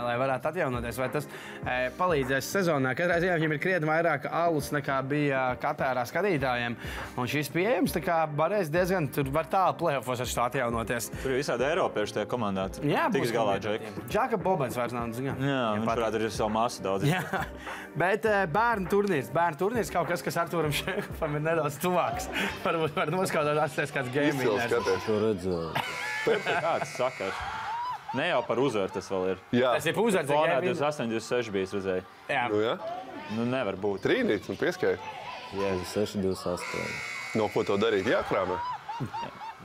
lai 0.05 0.15
varētu 0.17 0.49
atjaunoties. 0.49 0.97
Vai 0.97 1.09
tas 1.13 1.27
e, 1.29 1.75
palīdzēs 1.97 2.47
sezonā? 2.55 2.95
Katrā 2.97 3.19
ziņā 3.21 3.35
viņam 3.37 3.53
ir 3.53 3.61
krietni 3.61 3.89
vairāk 3.89 4.25
alus 4.33 4.71
nekā 4.73 4.95
bija 5.09 5.43
Katārā 5.61 6.05
skatītājiem. 6.09 6.77
Un 7.21 7.29
šis 7.29 7.51
pieejams, 7.53 7.93
tā 7.93 8.01
kā 8.05 8.17
varēs 8.39 8.71
diezgan, 8.73 9.09
tur 9.13 9.29
var 9.35 9.49
tālu 9.51 9.77
plēsofos 9.81 10.23
ar 10.25 10.31
šo 10.31 10.45
atjaunoties. 10.47 11.11
Tur 11.21 11.35
ir 11.35 11.41
visādi 11.43 11.67
eiropieši 11.69 12.17
tajā 12.17 12.31
komandā. 12.31 12.65
Jā, 12.81 13.05
tiks 13.13 13.33
galā, 13.35 13.59
kombinēti. 13.59 13.93
Džek. 13.93 14.09
Džaka 14.09 14.41
Bobens 14.41 14.79
vairs 14.79 14.97
nav. 14.97 15.13
zini, 15.13 15.29
Jā, 15.29 15.61
viņš 15.77 15.87
varētu 15.91 16.19
arī 16.21 16.31
savu 16.33 16.53
māsu 16.57 16.83
daudz. 16.85 17.05
Jā, 17.09 17.21
bet 18.03 18.25
uh, 18.29 18.41
bērnu 18.49 18.89
turnīrs. 18.89 19.29
Bērnu 19.35 19.61
turnīrs 19.61 19.93
kaut 19.93 20.09
kas, 20.09 20.25
kas 20.25 20.41
Arturam 20.41 20.73
Šefam 20.73 21.37
ir 21.37 21.45
nedaudz 21.45 21.77
tuvāks. 21.83 22.29
Varbūt 22.65 22.97
var 22.97 23.13
noskaidrot, 23.13 23.63
atcerēties 23.67 23.95
kāds 23.95 24.13
skaties. 24.13 25.05
To 25.05 25.23
redzēju. 25.27 25.73
Kāds 26.65 26.97
saka? 26.97 27.31
Ne 28.17 28.25
jau 28.31 28.39
par 28.47 28.57
uzvaru 28.61 28.89
tas 28.93 29.09
vēl 29.11 29.27
ir. 29.35 29.41
Jā, 29.53 29.75
Tas 29.77 29.85
ir 29.85 29.99
uzvārds. 30.01 30.31
Fonā 30.31 30.57
28, 30.63 31.09
26 31.13 31.51
bija 31.53 31.69
redzēji. 31.75 32.05
Jā, 32.31 32.45
nu 32.49 32.61
jā. 32.63 32.75
Nu, 33.37 33.45
nevar 33.45 33.77
būt. 33.77 34.01
Trīnīts 34.07 34.49
un 34.49 34.57
pieskait. 34.57 35.03
Jēzus 35.53 35.93
6, 35.93 36.17
28. 36.23 37.37
No 37.37 37.45
ko 37.53 37.61
to 37.65 37.77
darīt? 37.81 38.09
Jākrāmē. 38.09 38.57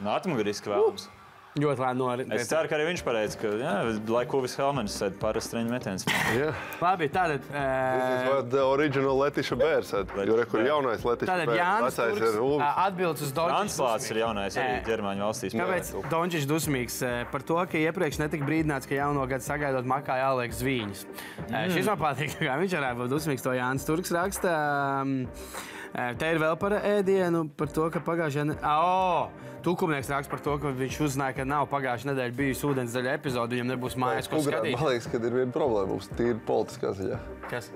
Nu, 0.03 0.11
atmuguriski 0.13 0.69
vēlams. 0.73 1.09
Ļoti 1.55 1.79
labi 1.85 1.99
norit. 2.01 2.31
Es 2.35 2.49
ceru, 2.51 2.67
ka 2.71 2.75
arī 2.75 2.89
viņš 2.89 3.03
pareizi, 3.07 3.39
ka, 3.39 3.51
jā, 3.61 3.73
lai 4.11 4.23
Kuvis 4.27 4.57
Helmanis 4.59 4.97
sēd 4.99 5.15
parasti 5.21 5.55
treņu 5.55 5.71
metiens. 5.71 6.05
Jā. 6.35 6.49
Labi, 6.83 7.07
tātad. 7.15 7.45
This 7.47 7.55
Uh, 7.55 8.41
is 8.41 8.49
the 8.51 8.63
original 8.65 9.15
Letiša 9.21 9.59
Bērs. 9.61 9.93
Jo 10.27 10.39
re, 10.41 10.47
kur 10.51 10.65
jaunais 10.67 11.05
Letiša 11.07 11.29
Tātad 11.31 11.53
Bērs. 11.53 11.61
Jānis 11.61 11.99
Vecais 11.99 12.19
Turks 12.19 12.35
ir 12.35 12.41
Ulfs. 12.43 12.73
atbildes 12.87 13.23
uz 13.29 13.33
Dončis. 13.37 13.55
Translāts 13.55 14.11
ir 14.11 14.21
jaunais 14.25 14.59
arī 14.59 14.81
Ģermāņu 14.89 15.27
valstīs. 15.29 15.55
Kāpēc 15.61 15.93
Dončis 16.11 16.49
dusmīgs 16.51 16.99
eh, 17.07 17.15
par 17.31 17.47
to, 17.47 17.61
ka 17.71 17.79
iepriekš 17.85 18.19
netika 18.25 18.49
brīdināts, 18.49 18.91
ka 18.91 18.99
jauno 18.99 19.23
gadu 19.31 19.47
sagaidot 19.47 19.87
makā 19.87 20.19
jāliek 20.25 20.51
zvīņas? 20.59 21.07
Mm. 21.47 21.71
Šis 21.77 21.87
man 21.93 22.03
patīk, 22.03 22.35
kā 22.49 22.59
viņš 22.65 22.77
varētu 22.81 23.01
būt 23.05 23.15
dusmīgs. 23.15 23.47
To 23.47 23.55
Jānis 23.55 23.87
Turks 23.87 24.11
raksta. 24.19 24.59
Um, 25.05 25.17
eh, 25.23 25.84
Te 25.95 26.31
ir 26.35 26.41
vēl 26.43 26.55
par 26.59 26.75
ēdienu, 26.81 27.45
par 27.55 27.71
to, 27.71 27.87
ka 27.95 28.01
pagājušajā 28.03 28.49
nedēļā. 28.51 28.71
Oh, 28.75 29.51
Tukumnieks 29.65 30.11
raksta 30.13 30.29
par 30.29 30.43
to, 30.45 30.57
ka 30.61 30.73
viņš 30.77 30.97
uzzināja, 31.07 31.39
ka 31.39 31.45
nav 31.49 31.69
pagājušā 31.71 32.11
nedēļa 32.11 32.35
bijusi 32.37 32.67
ūdens 32.69 32.97
daļa 32.97 33.15
epizode. 33.17 33.57
Viņam 33.57 33.71
nebūs 33.73 33.95
mājas, 34.03 34.29
ko 34.29 34.43
skatīt. 34.45 34.75
Man 34.77 34.91
liekas, 34.91 35.07
ka 35.09 35.21
ir 35.23 35.37
viena 35.39 35.55
problēma 35.55 35.95
mums 35.95 36.11
tīri 36.19 36.37
politiskā 36.51 36.93
ziņā. 36.99 37.21
Kas? 37.49 37.71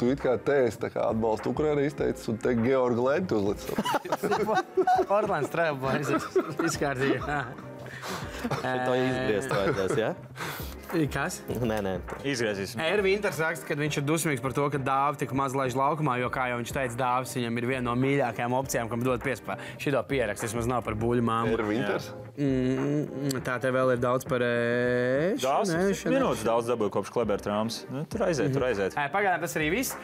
Tu 0.00 0.10
it 0.10 0.24
kā 0.24 0.34
teici, 0.42 0.80
tā 0.82 0.90
kā 0.90 1.04
atbalstu 1.12 1.52
Ukraiņu 1.52 1.86
izteicis, 1.86 2.26
un 2.32 2.40
te 2.42 2.56
Georgi 2.58 3.06
Lēnti 3.06 3.38
uzlicis. 3.38 3.70
Orlands 5.20 5.52
Trailblazers. 5.52 6.26
Izkārtīja. 6.72 7.42
To 8.52 8.94
izgriezt 8.98 9.52
vajadzēs, 9.52 9.98
jā? 10.00 10.14
Kas? 10.92 11.38
Nē, 11.48 11.78
nē. 11.84 11.92
Izgriezīsim. 12.28 12.80
Ervīns 12.84 13.38
raksta, 13.40 13.64
ka 13.64 13.76
viņš 13.78 13.96
ir 14.00 14.04
dusmīgs 14.04 14.42
par 14.44 14.52
to, 14.56 14.66
ka 14.72 14.80
dāvā 14.80 15.16
tik 15.20 15.32
maz 15.36 15.54
laiž 15.56 15.72
laukumā, 15.78 16.18
jo, 16.20 16.28
kā 16.32 16.50
jau 16.50 16.58
viņš 16.60 16.72
teica, 16.76 16.98
dāvāts 17.00 17.32
viņam 17.38 17.60
ir 17.60 17.66
viena 17.70 17.84
no 17.86 17.94
mīļākajām 17.96 18.56
opcijām, 18.58 18.90
kam 18.90 19.04
dod 19.06 19.24
piespēju. 19.24 19.70
Šito 19.80 20.02
pierakstu 20.10 20.50
vismaz 20.50 20.68
nav 20.68 20.84
par. 20.84 20.98
Ir 21.02 21.64
Winters. 21.64 22.10
Mm, 22.36 23.40
tā 23.44 23.56
te 23.60 23.72
vēl 23.72 23.94
ir 23.94 24.02
daudz 24.02 24.26
par 24.28 24.44
ēšanu. 24.44 25.92
Minūtes 26.12 26.44
daudz 26.46 26.68
dabūju 26.72 26.92
kopš 26.98 27.12
Klebera 27.14 27.40
traumas. 27.42 27.82
Nu, 27.92 28.04
tur 28.12 28.26
aiziet, 28.28 28.52
tur 28.52 28.66
aiziet. 28.68 28.96
Ē, 28.96 29.08
Pagaidām 29.12 29.44
tas 29.44 29.56
arī 29.60 29.70
viss. 29.72 29.96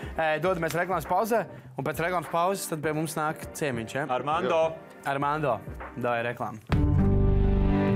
Dodamies 0.45 0.77
reklāmas 0.77 1.09
pauzē, 1.09 1.45
un 1.77 1.89
pēc 1.89 2.01
reklāmas 2.05 2.33
pauzes 2.33 2.69
tad 2.73 2.85
pie 2.85 2.97
mums 2.97 3.17
nāk 3.19 3.49
ciemiņš. 3.61 3.99
Ja? 4.01 4.07
Armando. 4.17 4.63
Ar 5.09 5.21
Mando. 5.23 5.59
Dāvāj 5.97 6.25
reklāmu. 6.33 6.65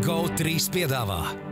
GO3 0.03 0.59
piedāvā 0.75 1.52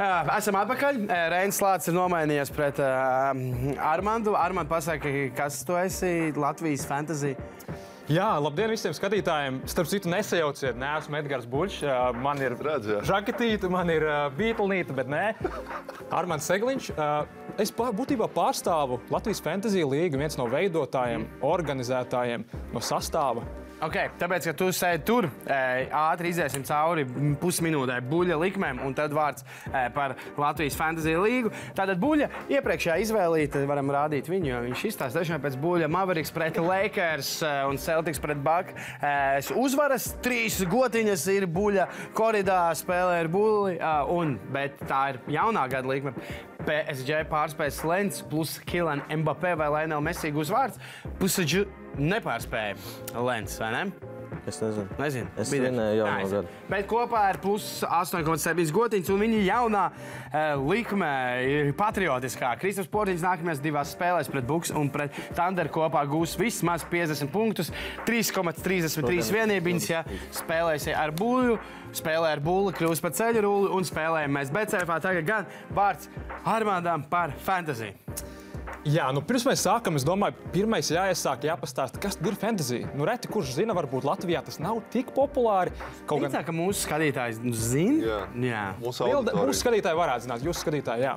Esam 0.00 0.56
atpakaļ. 0.60 1.02
Ē, 1.10 1.20
Reinis 1.34 1.60
Lācis 1.60 1.90
ir 1.90 1.96
nomainījies 1.98 2.52
pret 2.56 2.80
uh, 2.80 3.30
Armandu. 3.90 4.32
Armandu, 4.38 4.70
pasaki, 4.72 5.30
kas 5.36 5.60
tu 5.66 5.76
esi 5.76 6.32
Latvijas 6.36 6.86
fantasy? 6.88 7.34
Jā, 8.10 8.26
labdien 8.42 8.72
visiem 8.72 8.94
skatītājiem. 8.96 9.60
Starp 9.70 9.86
citu, 9.86 10.10
nesajauciet, 10.10 10.74
neesmu 10.80 11.14
Edgars 11.20 11.44
Buļs. 11.46 11.76
Man 12.18 12.40
ir 12.42 12.56
žaketīte, 13.06 13.70
man 13.70 13.92
ir 13.92 14.02
beatlnīte, 14.34 14.96
bet 14.96 15.12
nē, 15.12 15.22
Armāns 16.10 16.48
Segliņš. 16.50 16.90
Es 17.62 17.70
būtībā 17.70 18.26
pārstāvu 18.34 18.98
Latvijas 19.14 19.44
Fantasy 19.44 19.86
līgu, 19.86 20.18
viens 20.18 20.34
no 20.40 20.48
veidotājiem, 20.50 21.28
organizētājiem, 21.52 22.48
no 22.74 22.82
sastāva. 22.82 23.46
Okay, 23.80 24.10
tāpēc, 24.20 24.44
ka 24.44 24.52
tu 24.60 24.66
sēdi 24.76 25.06
tur, 25.08 25.26
ātri 25.48 26.28
iziesim 26.34 26.60
cauri 26.68 27.06
pusminūtē 27.40 27.94
buļļa 28.10 28.36
likmēm, 28.42 28.82
un 28.84 28.92
tad 28.92 29.14
vārds 29.16 29.46
par 29.94 30.12
Latvijas 30.36 30.76
fantasy 30.76 31.14
līgu. 31.16 31.48
Tātad 31.78 31.96
buļļa 32.02 32.28
iepriekšējā 32.52 32.98
izvēlīta, 33.06 33.62
varam 33.70 33.88
rādīt 33.96 34.28
viņu, 34.28 34.50
jo 34.50 34.60
viņš 34.66 34.84
izstāsta 34.90 35.22
dažiem 35.22 35.40
pēc 35.40 35.56
buļļa 35.64 35.88
Mavericks 35.96 36.34
pret 36.36 36.60
Lakers 36.60 37.32
un 37.70 37.80
Celtics 37.80 38.20
pret 38.20 38.44
Buck. 38.44 38.76
Uzvaras 39.56 40.10
trīs 40.20 40.60
gotiņas 40.68 41.26
ir 41.38 41.48
buļļa 41.48 41.88
koridā, 42.20 42.60
spēlē 42.76 43.22
ar 43.24 43.32
buļļi, 43.32 43.80
un, 44.12 44.36
bet 44.52 44.76
tā 44.84 45.06
ir 45.14 45.22
jaunā 45.40 45.64
gada 45.72 45.88
likme. 45.88 46.12
PSG 46.60 47.24
pārspējas 47.30 47.80
Lens 47.88 48.20
plus 48.28 48.58
Kilan 48.68 49.00
Mbappé 49.08 49.54
vai 49.56 49.72
Lionel 49.78 50.04
Messi 50.04 50.28
gūs 50.36 50.52
vārds. 50.52 50.76
PSG 51.16 51.64
nepārspēja 51.98 53.20
Lens, 53.26 53.58
vai 53.60 53.74
ne? 53.74 53.84
Es 54.46 54.60
nezinu. 54.62 54.86
Nezinu. 54.98 55.28
Es 55.36 55.50
jauno 55.52 56.16
Nice. 56.16 56.30
gadu. 56.32 56.48
Bet 56.70 56.86
kopā 56.88 57.22
ir 57.32 57.38
plus 57.42 57.82
8,7 57.84 58.72
gotiņas, 58.72 59.10
un 59.12 59.20
viņa 59.20 59.40
jaunā 59.44 59.82
uh, 59.90 60.62
likme 60.64 61.10
ir 61.44 61.72
patriotiskā. 61.76 62.54
Kristofers 62.60 62.90
Portiņš 62.92 63.26
nākamajās 63.26 63.62
divās 63.62 63.92
spēlēs 63.94 64.30
pret 64.32 64.48
Buks 64.48 64.72
un 64.72 64.90
pret 64.92 65.14
Thunderu 65.36 65.72
kopā 65.74 66.06
gūs 66.08 66.38
vismaz 66.40 66.86
50 66.88 67.32
punktus, 67.34 67.72
3,33 68.08 69.30
vienībiņas, 69.36 69.90
ja 69.92 70.04
spēlēs 70.40 70.88
ar 70.94 71.14
būļu. 71.16 71.60
Spēlē 71.90 72.36
ar 72.36 72.40
būli, 72.42 72.70
kļūst 72.78 73.02
par 73.02 73.10
ceļu 73.18 73.40
rulli 73.42 73.70
un 73.74 73.86
spēlējam 73.86 74.36
mēs 74.38 74.52
BCFā. 74.54 75.00
Tagad 75.02 75.26
gan 75.26 75.48
vārds 75.74 76.06
Armādām 76.46 77.02
par 77.10 77.34
fantasy. 77.42 77.90
Jā, 78.88 79.10
nu 79.12 79.20
pirms 79.20 79.42
mēs 79.44 79.60
sākam, 79.66 79.98
es 79.98 80.04
domāju, 80.08 80.38
pirmais 80.54 80.88
jāiesāk, 80.88 81.42
jāpastāsta, 81.44 82.00
kas 82.00 82.16
ir 82.24 82.36
fantasy. 82.40 82.78
Nu, 82.96 83.04
reti, 83.04 83.28
kurš 83.28 83.50
zina, 83.58 83.74
varbūt 83.76 84.06
Latvijā 84.08 84.40
tas 84.46 84.56
nav 84.62 84.78
tik 84.94 85.10
populāri. 85.12 85.74
Kaut 86.08 86.24
Gan... 86.24 86.32
Tā 86.32 86.40
kā 86.46 86.54
mūsu 86.56 86.86
skatītājs 86.86 87.42
zina, 87.60 88.06
Jā. 88.06 88.20
jā. 88.40 88.62
Mūsu 88.80 89.04
auditorija. 89.04 89.50
mūsu 89.50 89.60
skatītāji 89.60 90.00
varētu 90.00 90.24
zināt, 90.24 90.46
jūsu 90.48 90.64
skatītāji, 90.64 91.04
jā. 91.04 91.12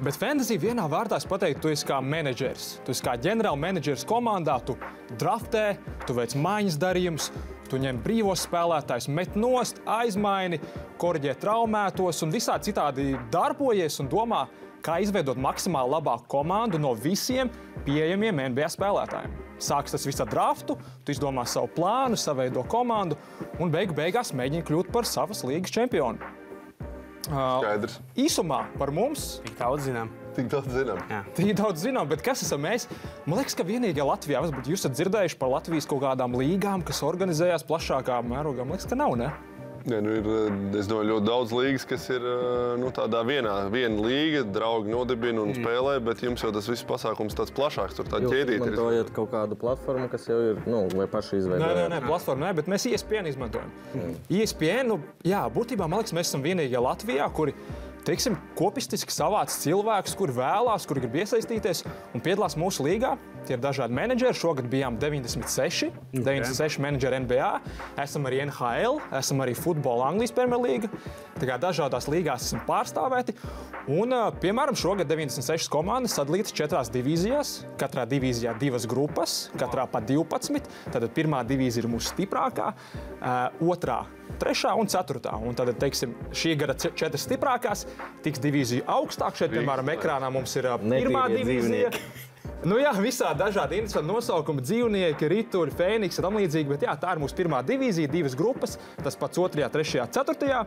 Bet 0.00 0.16
fantasy 0.16 0.56
vienā 0.62 0.88
vārdā 0.88 1.20
es 1.20 1.28
pateiktu, 1.28 1.66
tu 1.66 1.74
esi 1.74 1.90
kā 1.90 2.00
menedžers. 2.00 2.70
Tu 2.86 2.96
esi 2.96 3.04
kā 3.04 3.18
ģenerālmenedžers 3.28 4.06
komandā, 4.08 4.56
tu 4.64 4.78
draftē, 5.20 5.66
tu 6.08 6.16
veic 6.16 6.32
maiņas 6.40 6.80
darījumus, 6.80 7.28
tu 7.68 7.76
ņem 7.82 8.00
brīvos 8.04 8.48
spēlētājus, 8.48 9.12
met 9.12 9.36
nost, 9.36 9.84
aizmaini, 9.84 10.62
korģē 11.00 11.36
traumētos 11.44 12.24
un 12.24 12.32
visādi 12.32 12.72
citādi 12.72 13.12
darbojies 13.32 14.00
un 14.00 14.08
domā, 14.12 14.46
kā 14.84 14.98
izveidot 15.02 15.38
maksimāli 15.40 15.94
labāku 15.94 16.28
komandu 16.36 16.80
no 16.82 16.92
visiem 16.98 17.50
pieejamiem 17.86 18.44
NBA 18.52 18.68
spēlētājiem. 18.74 19.38
Sāks 19.62 19.94
tas 19.94 20.06
viss 20.06 20.22
ar 20.22 20.30
draftu, 20.30 20.76
tu 21.06 21.14
izdomā 21.14 21.44
savu 21.46 21.70
plānu, 21.76 22.18
savaido 22.18 22.64
komandu 22.70 23.18
un 23.62 23.70
beigu 23.70 23.94
beigās 23.94 24.34
mēģini 24.34 24.66
kļūt 24.66 24.90
par 24.94 25.06
savas 25.08 25.44
līgas 25.46 25.74
čempionu. 25.74 26.32
Skaidrs. 27.22 28.00
Īsumā 28.18 28.64
par 28.80 28.90
mums 28.90 29.36
Tik 29.46 29.54
daudz 29.60 29.86
zinām. 29.86 30.10
Tik 30.34 30.48
daudz 30.50 30.72
zinām. 30.74 31.00
Tik 31.36 31.52
daudz 31.60 31.84
zinām, 31.84 32.08
bet 32.10 32.24
kas 32.24 32.42
esam 32.42 32.64
mēs? 32.64 32.88
Man 33.28 33.38
liekas, 33.38 33.54
ka 33.54 33.66
vienīgā 33.68 34.04
Latvijā, 34.08 34.40
varbūt 34.42 34.72
jūs 34.72 34.82
esat 34.82 34.96
dzirdējuši 34.96 35.38
par 35.38 35.52
Latvijas 35.52 35.86
kaut 35.90 36.02
kādām 36.02 36.34
līgām, 36.40 36.82
kas 36.88 37.04
organizējās 37.06 37.66
plašākā 37.68 38.18
mērogā. 38.26 38.66
Man 38.66 38.74
liekas, 38.74 38.88
ka 38.90 38.98
nav. 38.98 39.14
Ne? 39.20 39.30
Nē, 39.82 39.98
nu 40.04 40.12
ir, 40.14 40.26
eh, 40.26 40.78
es 40.78 40.86
domāju, 40.90 41.08
ļoti 41.10 41.26
daudz 41.26 41.52
līgas, 41.56 41.84
kas 41.88 42.04
ir 42.14 42.22
eh, 42.22 42.74
nu, 42.78 42.92
tādā 42.94 43.22
vienā 43.26 43.54
viena 43.72 44.04
līga, 44.04 44.44
draugi 44.46 44.92
nodibina 44.92 45.42
un 45.42 45.50
mm. 45.50 45.58
spēlē, 45.58 45.96
bet 46.06 46.22
jums 46.22 46.44
jau 46.44 46.52
tas 46.54 46.68
viss 46.70 46.86
pasākums 46.86 47.34
tāds 47.38 47.54
plašāks, 47.56 47.98
tur 47.98 48.10
tāda 48.10 48.30
ķēdīte 48.30 48.60
ir. 48.60 48.76
izmantojat 48.76 49.12
kaut 49.16 49.32
kādu 49.34 49.58
platformu, 49.58 50.06
kas 50.12 50.28
jau 50.30 50.38
ir, 50.52 50.62
nu, 50.70 50.84
vai 50.94 51.08
paši 51.10 51.34
Nē, 51.34 51.38
nē, 51.38 51.46
izveidojat. 51.46 51.94
nē, 51.96 52.02
platforma, 52.06 52.46
nē, 52.46 52.52
bet 52.60 52.70
mēs 52.70 52.86
E 52.86 52.94
ISPN 52.94 53.30
izmantojam. 53.30 53.74
ISPN, 54.30 54.92
nu, 54.92 55.00
jā, 55.26 55.42
būtībā 55.50 55.88
man 55.88 56.02
liekas, 56.02 56.14
mēs 56.14 56.30
esam 56.30 56.46
vienīgie 56.46 56.78
Latvijā, 56.82 57.26
kuri 57.34 57.56
teiksim, 58.06 58.38
kopistiski 58.58 59.14
savāc 59.14 59.52
cilvēkus, 59.62 60.14
kuri 60.18 60.34
vēlās, 60.36 60.86
kuri 60.88 61.04
grib 61.04 61.22
iesaistīties 61.22 61.84
un 62.14 62.22
piedalās 62.22 62.58
mūsu 62.58 62.86
līgā. 62.86 63.16
Tie 63.46 63.56
ir 63.56 63.62
dažādi 63.62 63.96
menedžeri. 63.96 64.36
Šogad 64.38 64.68
bijām 64.70 64.98
96, 65.02 65.90
okay. 65.90 66.22
96 66.22 66.78
menedžeri 66.82 67.22
NBA. 67.24 67.50
Esam 68.02 68.28
arī 68.30 68.42
NHL, 68.46 69.00
esam 69.18 69.42
arī 69.44 69.56
futbola 69.58 70.10
Anglijas 70.12 70.34
Premjerlīga. 70.36 70.90
Tā 71.40 71.48
kā 71.48 71.58
dažādās 71.60 72.06
līgās 72.12 72.46
esam 72.46 72.62
pārstāvēti. 72.68 73.34
Un, 73.90 74.14
piemēram, 74.38 74.78
šogad 74.78 75.10
96 75.10 75.66
komandas 75.72 76.14
sadalītas 76.18 76.54
četrās 76.54 76.90
divīzijās. 76.94 77.54
Katrā 77.80 78.06
divīzijā 78.08 78.54
divas 78.60 78.86
grupas, 78.86 79.36
katrā 79.58 79.88
pa 79.90 80.02
12. 80.06 80.70
Tad 80.94 81.08
pirmā 81.16 81.42
divīzija 81.48 81.82
ir 81.82 81.90
mūsu 81.90 82.12
stiprākā, 82.12 82.70
otrā 83.66 84.04
trešā 84.40 84.74
un 84.78 84.90
ceturtā. 84.90 85.34
Un 85.42 85.56
tad, 85.58 85.74
teiksim, 85.82 86.14
šī 86.30 86.54
gada 86.62 86.76
četras 86.78 87.26
stiprākās 87.26 87.86
tiks 88.24 88.42
divīzija 88.42 88.86
augstāk. 88.94 89.38
Šeit, 89.38 89.54
piemēram, 89.56 89.90
ekrānā 89.96 90.30
mums 90.32 90.54
ir 90.60 90.70
pirmā 90.78 91.26
divīzija. 91.32 91.90
dzīvnieki. 91.90 92.30
Nu 92.66 92.78
jā, 92.78 92.92
visādi 93.02 93.42
dažādi 93.42 93.80
interesanti 93.80 94.10
nosaukumi, 94.10 94.62
dzīvnieki, 94.62 95.30
rituļi, 95.32 95.74
fēniks 95.78 96.20
un 96.20 96.26
tam 96.28 96.38
līdzīgi. 96.38 96.70
Bet 96.70 96.86
jā, 96.86 96.94
tā 97.02 97.14
ir 97.14 97.22
mūsu 97.22 97.38
pirmā 97.38 97.62
divīzija, 97.66 98.10
divas 98.12 98.36
grupas. 98.38 98.78
Tas 99.02 99.18
pats 99.18 99.42
otrajā, 99.42 99.70
trešajā, 99.74 100.08
ceturtajā. 100.14 100.62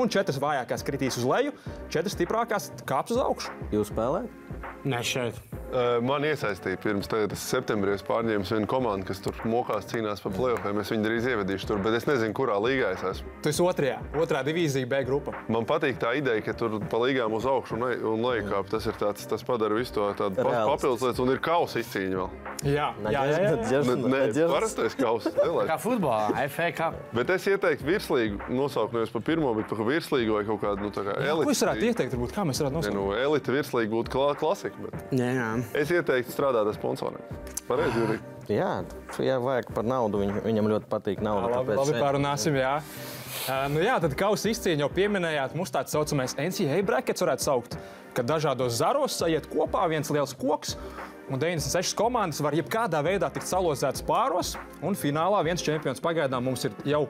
Un 0.00 0.12
četras 0.12 0.40
vājākās 0.40 0.86
kritīs 0.86 1.20
uz 1.20 1.28
leju, 1.28 1.52
četras 1.92 2.16
stiprākās 2.16 2.70
kāps 2.88 3.16
uz 3.16 3.20
augšu. 3.24 3.52
Jūs 3.76 3.92
spēlējat? 3.92 4.63
Ne 4.84 5.00
šeit. 5.06 5.36
Man 6.06 6.22
iesaistīja 6.22 6.78
pirms 6.78 7.08
septembrī 7.40 7.96
es 7.96 8.02
pārņēmu 8.06 8.46
vienu 8.46 8.68
komandu, 8.70 9.08
kas 9.08 9.18
tur 9.24 9.34
mokās, 9.50 9.88
cīnās 9.90 10.20
par 10.22 10.34
playoffiem. 10.36 10.78
Es 10.78 10.92
viņu 10.92 11.02
drīz 11.02 11.26
ievedīšu 11.32 11.66
tur, 11.70 11.80
bet 11.82 11.96
es 11.98 12.06
nezinu, 12.06 12.34
kurā 12.36 12.60
līgā 12.62 12.92
es 12.94 13.02
esmu. 13.08 13.32
Tu 13.42 13.50
esi 13.50 13.64
otrajā, 13.64 13.96
otrā 14.22 14.44
divīzija, 14.46 14.86
B 14.86 15.00
grupa. 15.08 15.34
Man 15.50 15.66
patīk 15.66 15.98
tā 15.98 16.12
ideja, 16.20 16.44
ka 16.46 16.54
tur 16.60 16.76
pa 16.78 17.00
līgām 17.02 17.34
uz 17.34 17.48
augšu 17.50 17.74
un, 17.74 17.86
un 18.12 18.22
leju 18.28 18.46
kāp. 18.52 18.70
Tas, 18.70 18.86
ir 18.86 19.00
tāds, 19.00 19.26
tas 19.30 19.42
padara 19.46 19.74
visu 19.74 19.96
to 19.96 20.06
tādu 20.20 20.44
papildus 20.46 21.02
lietas, 21.08 21.22
un 21.24 21.34
ir 21.34 21.42
kausa 21.42 21.82
izcīņa 21.82 22.20
vēl. 22.20 22.30
Jā, 22.64 22.86
jā, 23.10 23.24
jā. 23.28 23.40
jā. 23.72 23.80
Ne, 23.88 23.96
ne, 24.30 24.46
parastais 24.52 24.94
kausa. 24.96 25.32
Kā 25.72 25.80
futbolā, 25.80 26.30
FA 26.54 26.70
Cup. 26.76 27.00
Bet 27.16 27.34
es 27.34 27.48
ieteiktu 27.50 27.88
virslīgu, 27.88 28.38
nosaukt 28.54 28.94
nevis 28.94 29.10
par 29.12 29.26
pirmo, 29.26 29.50
bet 29.58 29.66
par 29.72 29.82
virslīgu 29.90 30.38
vai 30.38 30.44
kaut 30.46 30.62
kādu 30.62 30.86
nu, 30.86 30.92
tā 30.94 31.02
kā 31.08 31.18
Ko 31.18 31.50
jūs 31.50 31.64
varētu 31.66 31.90
ieteikt? 31.90 32.14
Varbūt, 32.14 32.36
kā 32.36 32.46
mēs 32.46 32.62
varētu 32.62 32.78
Ne, 32.78 32.80
nosaukt? 32.80 32.96
nu, 32.96 33.10
elite 33.18 33.52
virslīga 33.52 33.90
būtu 33.92 34.24
klasika. 34.40 34.73
Bet 34.82 35.12
Jā, 35.14 35.30
jā. 35.38 35.48
es 35.80 35.90
ieteiktu 35.94 36.32
strādāt 36.34 36.66
ar 36.70 36.74
sponsoriem. 36.76 37.20
Pareizi, 37.68 38.00
Jurija. 38.00 38.20
Jā, 38.50 38.70
ja 39.24 39.38
vajag 39.40 39.70
par 39.72 39.86
naudu, 39.88 40.18
viņ, 40.20 40.34
viņam 40.44 40.66
ļoti 40.74 40.88
patīk 40.90 41.22
nauda. 41.24 41.48
Labi, 41.48 41.54
tāpēc 41.72 41.78
labi 41.80 41.92
šeit- 41.94 42.02
pārunāsim. 42.02 42.58
Jā. 42.60 42.74
Uh, 43.44 43.64
nu 43.72 43.80
jā, 43.84 43.94
tad 44.00 44.14
kausa 44.20 44.50
izcīņa 44.52 44.84
jau 44.84 44.90
pieminējāt. 44.92 45.54
Mums 45.56 45.72
tāds 45.72 45.94
saucamais 45.96 46.36
NCAA 46.36 46.82
brackets 46.84 47.24
varētu 47.24 47.46
saukt, 47.46 47.78
kad 48.16 48.28
dažādos 48.28 48.76
zaros 48.82 49.16
sajiet 49.20 49.48
kopā 49.52 49.86
viens 49.88 50.10
liels 50.12 50.34
koks. 50.36 50.76
Un 51.32 51.40
96 51.40 51.94
komandas 51.96 52.42
var 52.44 52.52
jebkādā 52.52 53.00
veidā 53.00 53.30
tikt 53.32 53.48
salozētas 53.48 54.04
pāros, 54.04 54.58
un 54.84 54.92
finālā 54.92 55.40
viens 55.46 55.62
čempions 55.64 56.02
pagaidām 56.04 56.44
mums 56.44 56.66
ir 56.68 56.74
jau 56.84 57.06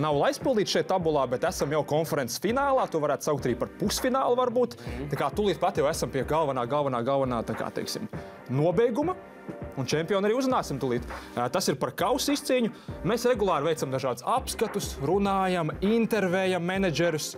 nav 0.00 0.20
aizpildīts 0.28 0.74
šeit 0.76 0.88
tabulā, 0.90 1.26
bet 1.30 1.44
esam 1.48 1.72
jau 1.74 1.82
konferences 1.88 2.40
finālā. 2.42 2.86
To 2.90 3.02
varētu 3.02 3.28
saukt 3.28 3.48
arī 3.48 3.56
par 3.60 3.72
pusfinālu 3.80 4.38
varbūt. 4.40 4.78
Tā 5.12 5.20
kā 5.20 5.30
tūlīt 5.34 5.60
pat 5.62 5.78
jau 5.80 5.88
esam 5.90 6.12
pie 6.12 6.24
galvenā, 6.28 6.66
galvenā, 6.70 7.02
galvenā 7.04 7.42
tā 7.46 7.56
kā, 7.58 7.70
teiksim, 7.74 8.08
nobeiguma. 8.52 9.16
Un 9.74 9.88
čempioni 9.90 10.28
arī 10.28 10.36
uzzināsim 10.38 10.78
tūlīt. 10.78 11.02
Tas 11.34 11.66
ir 11.66 11.74
par 11.82 11.90
kausa 11.98 12.30
izcīņu. 12.36 12.68
Mēs 13.10 13.24
regulāri 13.26 13.66
veicam 13.72 13.90
dažādus 13.90 14.22
apskatus, 14.30 14.92
runājam, 15.02 15.72
intervējam 15.82 16.62
menedžerus. 16.62 17.32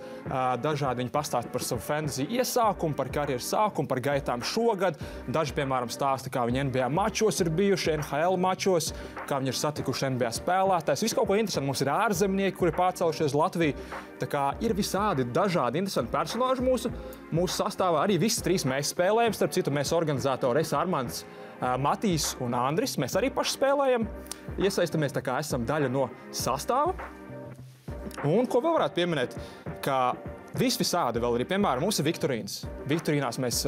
Dažādi 0.60 1.00
viņi 1.00 1.12
pastāsta 1.14 1.48
par 1.52 1.64
savu 1.64 1.80
fantasy 1.80 2.26
iesākumu, 2.36 2.92
par 2.98 3.08
karjeras 3.14 3.48
sākumu, 3.54 3.88
par 3.88 4.02
gaitām 4.04 4.44
šogad. 4.44 5.00
Daži, 5.32 5.54
piemēram, 5.56 5.88
stāsta, 5.92 6.28
kā 6.32 6.44
viņi 6.50 6.66
NBA 6.68 6.90
mačos 6.92 7.40
ir 7.40 7.48
bijuši, 7.56 7.94
NHL 8.02 8.36
mačos, 8.44 8.90
kā 9.24 9.40
viņi 9.40 9.54
ir 9.54 9.58
satikuši 9.62 10.12
NBA 10.18 10.34
spēlētājus. 10.36 11.06
Viss 11.06 11.16
kaut 11.16 11.30
ko 11.30 11.40
interesantu. 11.40 11.70
Mums 11.70 11.84
ir 11.86 11.92
ārzemnieki, 11.94 12.58
kuri 12.60 12.76
pārcēlušies 12.76 13.38
Latviju. 13.38 13.78
Tā 14.20 14.28
kā 14.28 14.44
ir 14.64 14.76
visādi 14.76 15.24
dažādi 15.24 15.80
interesanti 15.80 16.12
personāļi 16.12 16.68
mūsu, 16.68 16.92
mūsu 17.32 17.62
sastāvā. 17.62 18.04
Arī 18.04 18.20
visi 18.20 18.44
trīs 18.44 18.68
mēs 18.68 18.92
spēlējam. 18.92 19.32
Starp 19.36 19.56
citu, 19.56 19.72
mēs 19.72 19.96
organizatori 19.96 20.64
esam 20.64 20.84
Armāns. 20.84 21.24
Matīs 21.80 22.34
un 22.44 22.56
Andris. 22.58 22.96
Mēs 23.00 23.16
arī 23.18 23.30
paši 23.34 23.56
spēlējam, 23.56 24.06
iesaistamies, 24.60 25.14
tā 25.16 25.22
kā 25.24 25.38
esam 25.42 25.66
daļa 25.68 25.92
no 25.92 26.08
sastāva. 26.34 26.94
Un 28.26 28.48
ko 28.48 28.62
vēl 28.64 28.76
varētu 28.78 29.00
pieminēt? 29.00 29.36
Ka 29.84 30.00
Viss 30.56 30.80
visādi 30.80 31.20
vēl 31.20 31.34
ir. 31.36 31.48
Piemēram, 31.50 31.84
mums 31.84 31.98
ir 32.00 32.06
Viktorīnas. 32.06 32.62
Viktorīnās 32.88 33.36
mēs 33.42 33.58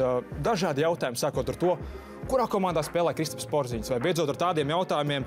dažādi 0.41 0.81
jautājumi 0.81 1.19
sākot 1.21 1.51
ar 1.51 1.57
to, 1.61 1.75
kurā 2.29 2.45
komandā 2.51 2.83
spēlē 2.85 3.13
Kristaps 3.17 3.47
Porziņš, 3.49 3.89
vai 3.93 3.99
beidzot 4.03 4.29
ar 4.29 4.37
tādiem 4.39 4.69
jautājumiem, 4.73 5.25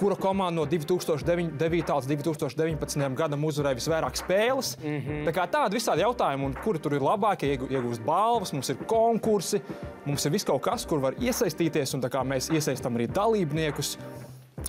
kura 0.00 0.16
komanda 0.20 0.60
no 0.60 0.66
2009. 0.68 1.94
līdz 2.04 2.10
2019. 2.12 3.14
gadam 3.16 3.44
uzvarēja 3.48 3.78
visvairāk 3.80 4.18
spēles. 4.20 4.74
Mm 4.82 4.98
-hmm. 5.00 5.24
Tā 5.28 5.32
kā 5.32 5.46
tādi 5.50 5.78
visādi 5.80 6.04
jautājumi, 6.04 6.44
un 6.44 6.54
kuri 6.64 6.78
tur 6.78 6.94
ir 6.94 7.00
labākie, 7.00 7.56
iegūst 7.58 8.04
balvas, 8.04 8.52
mums 8.52 8.68
ir 8.70 8.76
konkursi, 8.86 9.62
mums 10.04 10.26
ir 10.26 10.32
viss 10.32 10.44
kaut 10.44 10.62
kas, 10.62 10.86
kur 10.86 11.00
var 11.00 11.12
iesaistīties, 11.14 11.94
un 11.94 12.00
tā 12.02 12.08
kā 12.10 12.22
mēs 12.24 12.52
iesaistām 12.52 12.96
arī 12.96 13.06
dalībniekus. 13.08 13.98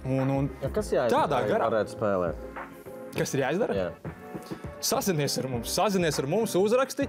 Un, 0.06 0.30
un 0.30 0.50
Kas 0.74 0.92
jāizdara? 0.92 1.28
Tādā 1.28 1.48
garā. 1.48 1.70
varētu 1.70 1.90
spēlēt. 1.98 2.36
kas 3.18 3.34
ir 3.34 3.40
jāizdara? 3.42 3.74
Jā. 3.76 3.92
Sazinies 4.84 5.38
ar 5.40 5.48
mums, 5.48 5.72
sazinies 5.72 6.18
ar 6.20 6.28
mums, 6.28 6.56
uzraksti. 6.60 7.08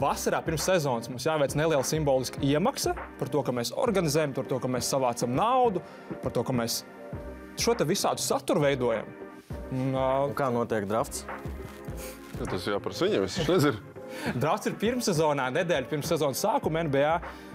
Vasarā 0.00 0.42
pirms 0.44 0.66
sezonas 0.68 1.08
mums 1.08 1.24
jāveic 1.24 1.54
neliela 1.56 1.84
simboliska 1.86 2.42
iemaksa 2.44 2.92
par 3.20 3.30
to, 3.32 3.40
ka 3.46 3.54
mēs 3.56 3.72
organizējam, 3.72 4.34
par 4.36 4.48
to, 4.50 4.58
ka 4.60 4.68
mēs 4.68 4.90
savācam 4.92 5.32
naudu, 5.38 5.80
par 6.20 6.34
to, 6.36 6.44
ka 6.44 6.56
mēs 6.56 6.82
šo 7.60 7.76
te 7.78 7.86
visādu 7.88 8.20
saturu 8.20 8.64
veidojam. 8.66 9.08
Un, 9.72 9.96
Un 9.96 10.36
Kā 10.36 10.50
notiek 10.52 10.84
drafts? 10.88 11.24
Ja 12.40 12.48
Tas 12.50 12.68
jāprasa 12.68 13.08
viņam, 13.08 13.24
es 13.28 13.40
nezinu. 13.48 13.80
Drafts 14.42 14.68
ir 14.68 14.74
pirmssezonā, 14.76 15.46
nedēļa 15.56 15.88
pirms 15.88 16.10
sezonas 16.12 16.42
sākuma 16.44 16.82
NBA. 16.84 17.12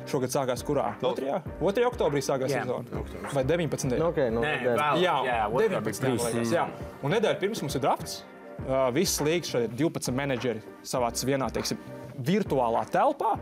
Šogad 0.10 0.34
sākās 0.34 0.64
kurā? 0.66 0.88
2. 1.04 1.36
2. 1.62 1.84
oktobrī 1.86 2.24
sākās 2.26 2.54
Jā, 2.54 2.64
sezona. 2.64 3.04
Vai 3.36 3.44
19. 3.46 3.94
Nu, 3.94 4.08
okay, 4.10 4.32
nu, 4.34 4.42
Nē, 4.42 4.56
vēl. 4.64 4.80
Jā, 4.80 4.96
Jā, 5.04 5.16
jā 5.28 5.46
otrā 5.52 5.82
19. 5.84 6.08
man 6.08 6.18
liekas, 6.24 6.56
jā. 6.56 6.66
Un 7.04 7.14
nedēļa 7.14 7.40
pirms 7.44 7.62
mums 7.66 7.78
ir 7.78 7.84
drafts. 7.86 8.18
Uh, 8.66 8.88
Visas 8.96 9.22
līnijas 9.22 9.54
šeit 9.54 9.78
12 9.78 10.16
menedžeri 10.18 10.64
savāc 10.86 11.22
vienā 11.28 11.48
teiksim, 11.54 11.80
virtuālā 12.18 12.82
telpā 12.92 13.36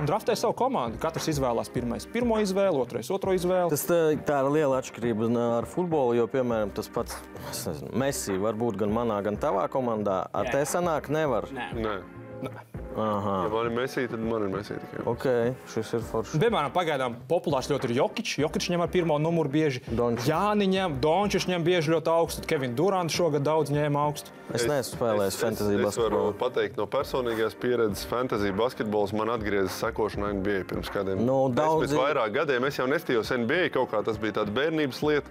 un 0.00 0.08
draftē 0.08 0.36
savu 0.38 0.54
komandu. 0.58 1.00
Katrs 1.00 1.30
izvēlās 1.32 1.72
pirmais, 1.72 2.06
pirmo 2.10 2.38
izvēli, 2.42 2.78
otrais, 2.80 3.10
otro 3.14 3.34
izvēli. 3.36 3.72
Tas 3.72 3.86
tā, 3.88 4.00
tā 4.28 4.40
ir 4.44 4.52
liela 4.58 4.80
atšķirība 4.80 5.30
ar 5.56 5.68
futbolu, 5.70 6.14
jo, 6.20 6.28
piemēram, 6.30 6.74
tas 6.76 6.90
pats 6.92 7.16
es 7.50 7.66
nezinu, 7.70 7.92
Messi 8.04 8.38
var 8.40 8.58
būt 8.60 8.80
gan 8.84 8.94
manā, 8.94 9.20
gan 9.26 9.40
tavā 9.40 9.66
komandā. 9.72 10.22
Ar 10.36 10.52
te 10.52 10.62
sanāk, 10.68 11.10
nevar. 11.12 11.48
Nē. 11.56 11.68
Aha, 11.80 12.19
Ja 12.40 13.48
man 13.52 13.66
ir 13.68 13.72
mesija, 13.76 14.08
tad 14.10 14.20
man 14.20 14.42
ir 14.42 14.50
mesija 14.50 14.78
tikai. 14.82 15.04
ok, 15.06 15.24
šis 15.72 15.92
ir 15.94 16.02
foršs. 16.04 16.32
Piemēram, 16.42 16.72
pagaidām 16.74 17.14
populārs 17.30 17.68
ļoti 17.70 17.86
ir 17.88 17.92
Jokic. 18.00 18.32
Jokic 18.42 18.66
ņem 18.72 18.82
ar 18.82 18.90
pirmo 18.92 19.16
numuru 19.22 19.48
bieži. 19.52 19.80
Dončić. 19.86 20.26
Jāni 20.28 20.66
ņem, 20.72 20.96
Dončis 21.04 21.46
ņem 21.48 21.64
bieži 21.64 21.94
ļoti 21.94 22.10
augstu. 22.12 22.44
Kevins 22.50 22.74
Durants 22.76 23.14
šogad 23.14 23.46
daudz 23.46 23.70
ņēma 23.72 24.02
augstu. 24.08 24.34
Es 24.52 24.66
neesmu 24.66 24.98
spēlējis 24.98 25.38
fantasy 25.38 25.76
Es, 25.78 25.86
es 25.92 26.00
varu 26.02 26.18
basketbolu. 26.18 26.34
pateikt 26.42 26.76
no 26.82 26.86
personīgās 26.90 27.54
pieredzes, 27.62 28.04
fantasy 28.10 28.50
basketbols 28.58 29.12
man 29.14 29.30
atgriezās 29.36 29.78
sekošana 29.84 30.32
NBA 30.40 30.64
pirms 30.72 30.90
kādiem 30.90 31.22
Nu, 31.22 31.44
daudzi- 31.54 31.86
desmit 31.86 32.00
vairāk 32.02 32.34
gadiem. 32.40 32.64
Es 32.66 32.76
jau 32.82 32.88
nestījos 32.90 33.30
NBA, 33.38 33.70
kaut 33.70 33.92
kā 33.94 34.02
tas 34.04 34.18
bija 34.18 34.40
tāds 34.42 34.50
bērnības 34.50 35.02
lieta. 35.06 35.30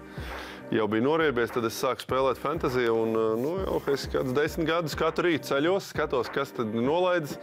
Jau 0.69 0.85
bija 0.85 1.01
noriebies, 1.01 1.49
tad 1.49 1.65
es 1.65 1.77
sāku 1.81 2.03
spēlēt 2.03 2.37
fantasy. 2.37 2.83
Un, 2.93 3.15
nu, 3.41 3.55
jau 3.63 3.79
es 3.89 4.03
kādus 4.11 4.35
desmit 4.37 4.67
gadus 4.69 4.93
katru 4.97 5.25
rītu 5.25 5.47
ceļos, 5.49 5.87
skatos, 5.95 6.29
kas 6.29 6.51
tad 6.53 6.75
nolaidas 6.77 7.39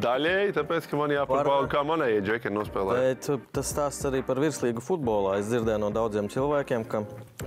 daļēji, 0.00 0.54
tāpēc, 0.56 0.86
ka 0.88 0.96
man 0.96 1.12
jāpārbauda, 1.12 1.68
kā 1.74 1.82
manējie 1.84 2.22
džekļi 2.24 2.52
nospēlē. 2.56 2.96
Bet 3.04 3.28
uh, 3.34 3.42
tas 3.54 3.68
stāsts 3.68 4.08
arī 4.08 4.22
par 4.24 4.40
virslīgu 4.40 4.80
futbolā. 4.84 5.36
Es 5.42 5.50
dzirdēju 5.52 5.82
no 5.84 5.90
daudziem 5.92 6.30
cilvēkiem, 6.32 6.86
ka 6.88 7.02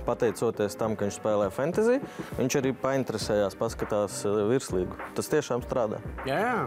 pateicoties 0.06 0.78
tam, 0.78 0.94
ka 0.94 1.08
viņš 1.08 1.18
spēlē 1.18 1.50
fantasy, 1.54 1.98
viņš 2.38 2.58
arī 2.62 2.72
painteresējās, 2.86 3.58
paskatās 3.58 4.20
virslīgu. 4.52 5.00
Tas 5.18 5.32
tiešām 5.34 5.66
strādā. 5.66 5.98
Jā, 6.30 6.38
jā. 6.46 6.60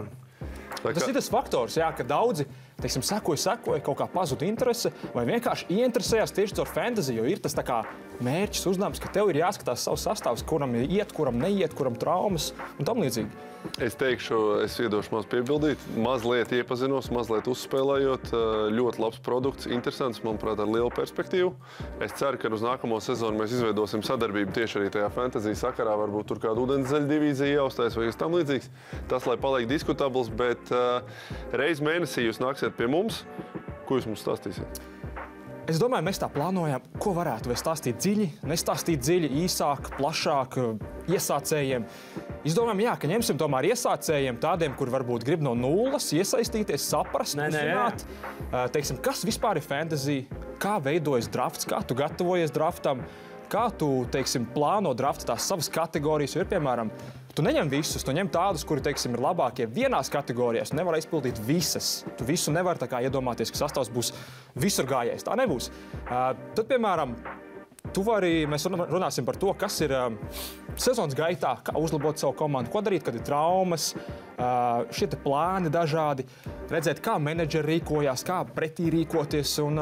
Tā 0.82 0.90
Tas 0.92 1.04
kā- 1.04 1.08
ir 1.12 1.14
tas 1.14 1.28
faktors, 1.30 1.76
jā, 1.78 1.88
ka 1.96 2.04
daudzi 2.04 2.44
teiksim, 2.82 3.04
sekoja, 3.06 3.40
sekoja, 3.46 3.82
kaut 3.84 4.00
kā 4.00 4.08
pazuda 4.10 4.46
interese, 4.48 4.92
vai 5.14 5.24
vienkārši 5.28 5.70
ieinteresējās 5.72 6.34
tieši 6.36 6.58
caur 6.58 6.72
fantasy. 6.72 7.16
Jo 7.16 7.28
ir 7.28 7.42
tas 7.42 7.56
kā 7.58 7.82
mērķis, 8.22 8.66
uzdevums, 8.72 9.02
ka 9.02 9.12
tev 9.14 9.30
ir 9.32 9.42
jāskatās 9.42 9.86
savs 9.86 10.06
sastāvs, 10.08 10.44
kuram 10.48 10.74
iet, 10.82 11.14
kuram 11.16 11.40
neiet, 11.42 11.74
kuram 11.78 11.98
traumas 11.98 12.52
un 12.78 12.88
tam 12.88 13.02
līdzīgi. 13.04 13.51
Es 13.82 13.94
teikšu, 13.98 14.38
es 14.64 14.74
iedošu 14.82 15.14
maz 15.14 15.26
piebildīt. 15.30 15.80
Mazliet 16.02 16.50
iepazinos, 16.54 17.08
mazliet 17.14 17.46
uzspēlējot. 17.50 18.32
eh, 18.34 18.74
Ļoti 18.74 19.02
labs 19.02 19.20
produkts, 19.22 19.68
interesants, 19.70 20.20
manuprāt, 20.26 20.58
ar 20.60 20.66
lielu 20.66 20.90
perspektīvu. 20.90 21.54
Es 22.02 22.12
ceru, 22.18 22.38
ka 22.38 22.50
uz 22.52 22.62
nākamo 22.62 22.98
sezonu 23.00 23.38
mēs 23.38 23.54
izveidosim 23.54 24.02
sadarbību 24.02 24.52
tieši 24.52 24.78
arī 24.80 24.90
tajā 24.90 25.10
fantasy 25.14 25.54
sakarā. 25.54 25.94
Varbūt 26.02 26.26
tur 26.26 26.42
kāda 26.42 26.58
ūdenszeļa 26.64 27.08
divīzija 27.08 27.62
jāuztais 27.62 27.96
vai 27.96 28.10
kas 28.10 28.20
tam 28.20 28.34
līdzīgs. 28.34 28.70
Tas, 29.08 29.26
lai 29.30 29.36
paliek 29.36 29.68
diskutabls, 29.70 30.28
bet 30.28 30.74
uh, 30.74 31.02
reiz 31.52 31.80
mēnesī 31.80 32.26
jūs 32.26 32.42
nāksiet 32.42 32.74
pie 32.76 32.90
mums. 32.90 33.22
Ko 33.86 33.98
jūs 33.98 34.10
mums 34.10 34.26
stāstīsiet? 34.26 34.82
Es 35.70 35.78
domāju, 35.78 36.02
mēs 36.08 36.18
tā 36.18 36.26
plānojam, 36.26 36.82
ko 36.98 37.12
varētu 37.14 37.52
vai 37.52 37.54
stāstīt 37.54 38.00
dziļi, 38.02 38.28
nestāstīt 38.50 38.98
dziļi, 38.98 39.28
īsāk, 39.44 39.92
plašāk, 39.94 40.58
iesācējiem. 41.06 41.86
Izdomājam, 42.42 42.80
jā, 42.82 42.92
ka 42.98 43.06
ņemsim 43.10 43.38
tomēr 43.38 43.68
iesācējiem, 43.70 44.38
tādiem, 44.42 44.72
kur 44.74 44.90
varbūt 44.90 45.22
grib 45.26 45.44
no 45.46 45.52
nulles 45.54 46.08
iesaistīties, 46.16 46.88
saprast, 46.90 47.38
Nē, 47.38 47.46
nē, 47.52 47.60
uzzināt, 47.60 48.02
ā, 48.50 48.64
teiksim, 48.74 48.98
kas 49.04 49.22
vispār 49.28 49.60
ir 49.60 49.66
fantasy, 49.66 50.24
kā 50.62 50.80
veidojas 50.82 51.30
drafts, 51.30 51.68
kā 51.70 51.78
tu 51.86 51.94
gatavojies 51.98 52.50
draftam, 52.54 53.04
kā 53.52 53.68
tu 53.78 53.92
teiksim, 54.10 54.48
plāno 54.56 54.90
draftu 54.98 55.28
tās 55.30 55.46
savas 55.46 55.70
kategorijas. 55.70 56.34
Jo 56.34 56.42
ir, 56.42 56.50
piemēram, 56.50 56.90
Tu 57.32 57.40
neņem 57.40 57.70
visus, 57.72 58.02
tu 58.04 58.12
ņem 58.12 58.28
tādus, 58.28 58.60
kuri 58.68 58.82
teiksim, 58.84 59.14
ir 59.16 59.22
labākie 59.24 59.64
vienās 59.64 60.10
kategorijās. 60.12 60.68
Tu 60.68 60.76
nevari 60.76 60.98
izpildīt 61.00 61.38
visas. 61.46 62.02
Tu 62.18 62.26
visu 62.28 62.52
nevari 62.52 62.76
tā 62.82 62.84
kā 62.92 63.00
iedomāties, 63.06 63.48
ka 63.48 63.62
sastāvs 63.62 63.88
būs 63.92 64.10
visur 64.60 64.84
gājējis. 64.90 65.24
Tā 65.24 65.36
nebūs. 65.40 65.70
Uh, 66.02 66.34
tad, 66.52 66.66
piemēram, 66.68 67.14
Tu 67.90 68.02
vari, 68.06 68.44
mēs 68.46 68.68
runāsim 68.70 69.26
par 69.26 69.36
to, 69.42 69.50
kas 69.58 69.80
ir 69.82 69.92
um, 69.96 70.14
sezonas 70.78 71.16
gaitā, 71.18 71.56
kā 71.66 71.74
uzlabot 71.80 72.20
savu 72.20 72.36
komandu, 72.38 72.70
ko 72.70 72.80
darīt, 72.84 73.02
kad 73.08 73.16
ir 73.18 73.24
traumas, 73.26 73.88
šie 74.92 75.08
te 75.12 75.18
plāni 75.20 75.70
dažādi, 75.72 76.26
redzēt, 76.70 77.02
kā 77.04 77.18
menedžeri 77.22 77.76
rīkojās, 77.76 78.24
kā 78.26 78.40
pretī 78.48 78.88
rīkoties 78.92 79.54
un 79.64 79.80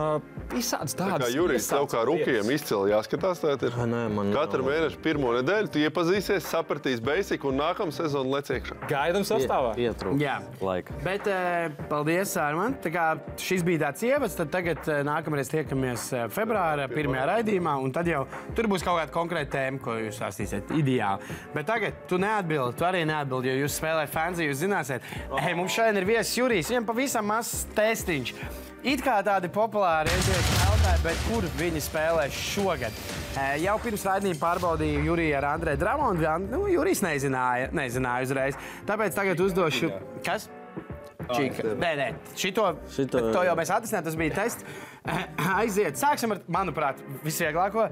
visādas 0.51 0.97
Tā 0.99 1.07
tādas 1.07 1.29
kā 1.29 1.35
Jurijs 1.35 1.69
tev 1.71 1.87
kā 1.91 2.03
rūkiem 2.09 2.51
izcili 2.55 2.95
jāskatās, 2.95 3.43
tā 3.43 3.55
ir. 3.57 3.77
Nē, 3.91 4.03
man 4.15 4.33
Katru 4.35 4.67
mēnešu 4.67 5.01
pirmo 5.05 5.33
nedēļu 5.39 5.73
tu 5.75 5.83
iepazīsies, 5.83 6.49
sapratīsi 6.51 7.05
basic 7.05 7.45
un 7.49 7.61
nākamā 7.61 7.95
sezona 7.95 8.37
lec 8.37 8.51
iekšā. 8.57 8.79
Gaidām 8.91 9.27
sastāvā. 9.27 9.73
Pietrūkst 9.79 10.23
Jā. 10.23 10.39
laika. 10.65 10.97
Bet 11.05 11.29
eh, 11.31 11.71
paldies, 11.91 12.35
Armand. 12.41 12.81
Tā 12.85 12.93
kā 12.95 13.07
Šis 13.41 13.65
bija 13.67 13.87
tāds 13.87 14.05
ievads, 14.07 14.37
tad 14.39 14.51
tagad 14.53 14.87
nākamreiz 15.07 15.51
tiekamies 15.51 16.07
februāra 16.35 16.87
pirmajā 16.91 17.27
raidījumā, 17.31 17.77
un 17.83 17.93
tad 17.95 18.09
jau 18.11 18.25
tur 18.57 18.69
būs 18.71 18.85
kaut 18.85 19.01
kāda 19.01 19.15
konkrēta 19.15 19.57
tēma, 19.57 19.81
ko 19.83 19.97
jūs 19.99 20.19
stāstīsiet. 20.21 20.73
Ideāli. 20.77 21.39
Bet 21.55 21.69
tagad 21.71 22.05
tu 22.11 22.19
neatbildi, 22.21 22.77
tu 22.79 22.87
arī 22.87 23.03
neatbildi, 23.09 23.53
jo 23.53 23.65
jūs 23.65 23.79
spēlējat 23.81 24.13
fanzi, 24.41 24.49
jūs 24.49 24.63
zināsiet, 24.65 25.07
hei, 25.41 25.55
mums 25.57 25.75
šodien 25.75 26.01
ir 26.01 26.07
viesis 26.09 26.37
Jurijs, 26.39 26.71
viņam 26.71 26.87
pavisam 26.89 27.27
mazs 27.29 27.67
testiņš. 27.77 28.35
It 28.83 29.03
kā 29.05 29.19
tādi 29.21 29.51
populāri 29.53 30.09
NBA 30.09 30.39
spēlētāji, 30.47 31.03
bet 31.05 31.25
kur 31.27 31.49
viņi 31.59 31.83
spēlē 31.85 32.29
šogad? 32.33 33.03
Jau 33.61 33.75
pirms 33.83 34.07
raidījuma 34.09 34.41
pārbaudīju 34.41 35.03
Juriju 35.05 35.35
ar 35.37 35.51
Andrēnu 35.51 35.83
Dramondu. 35.83 36.31
Nu, 36.49 36.63
Jurijs 36.73 37.05
nezināja, 37.05 37.69
nezināja 37.77 38.25
uzreiz. 38.25 38.57
Tāpēc 38.89 39.19
tagad 39.19 39.45
uzdošu. 39.45 39.93
Kas? 40.25 40.49
Čika. 41.31 41.75
Nē, 41.79 41.91
nē, 41.99 42.07
šito, 42.39 42.65
Šito- 42.91 43.21
to 43.35 43.43
jau 43.47 43.53
mēs 43.59 43.71
atrisinājām. 43.71 44.07
Tas 44.09 44.17
bija 44.19 44.35
tests. 44.35 44.65
Aiziet. 45.61 46.01
Sāksim 46.01 46.35
ar, 46.35 46.41
manuprāt, 46.51 46.99
visvieglāko. 47.25 47.87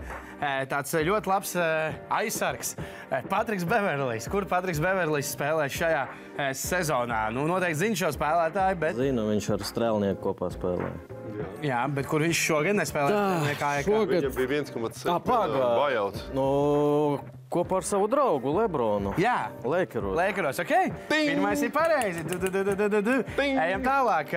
Tāds 0.72 0.96
ļoti 1.06 1.30
labs 1.30 1.54
eh, 1.58 2.00
aizsargs. 2.18 2.74
Patriks 3.30 3.66
Beverlijs. 3.68 4.28
Kur 4.30 4.46
Patriks 4.50 4.80
Beverlijs 4.82 5.32
spēlē 5.36 5.68
šajā 5.72 6.02
sezonā? 6.38 7.28
Nu, 7.34 7.46
noteikti 7.50 7.80
zina 7.84 7.98
šo 8.04 8.12
spēlētāju, 8.14 8.78
bet, 8.82 8.98
Zinu, 8.98 9.28
viņš 9.32 9.48
ar 9.56 9.64
strēlnieku 9.66 10.22
kopā 10.28 10.50
spēlē. 10.54 10.90
jā, 11.62 11.80
bet 11.94 12.06
kur 12.06 12.20
viņš 12.26 12.44
šogad 12.50 12.76
nespēlē? 12.78 13.10
Nekā, 13.48 13.72
nekā. 13.80 13.88
šogad- 13.88 14.22
Viņam 14.28 14.36
bija 14.36 14.62
1,7 14.62 15.10
Tā, 15.10 15.18
pagā. 15.20 15.66
bajauts. 15.78 16.22
Nu, 16.34 17.20
kopā 17.50 17.76
ar 17.78 17.82
savu 17.82 18.06
draugu 18.08 18.52
Lebronu. 18.52 19.14
Jā. 19.16 19.48
Lekeros. 19.64 20.14
Lēkaros, 20.18 20.58
ok? 20.60 20.92
Pirmais 21.08 21.62
ir 21.62 21.70
pareizi. 21.70 22.22
Du, 22.28 22.36
du, 22.38 22.50
du, 22.50 22.62
du, 22.64 22.74
du, 22.76 22.88
du, 22.88 23.00
du. 23.02 23.24
Ejam 23.40 23.82
tālāk. 23.82 24.34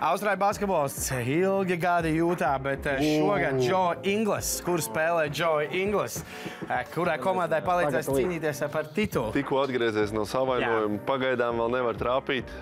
Austrālijas 0.00 0.38
basketbolists 0.42 1.10
ilgi 1.22 1.76
gadi 1.78 2.10
jūtā, 2.18 2.50
bet 2.60 2.86
eh, 2.90 2.98
šogad 3.20 3.60
Joe 3.62 3.94
Inglis, 4.02 4.60
kur 4.66 4.78
spēlē 4.82 5.28
Joe 5.32 5.68
Inglis, 5.70 6.24
eh, 6.68 6.82
kurai 6.92 7.16
komandai 7.22 7.62
palīdzēs 7.64 8.10
cīnīties 8.10 8.64
par 8.72 8.84
titulu. 8.96 9.30
Tikko 9.32 9.62
atgriezies 9.62 10.10
no 10.12 10.24
savainojuma, 10.26 10.98
pagaidām 11.14 11.58
vēl 11.64 11.76
nevar 11.78 11.98
trāpīt. 11.98 12.54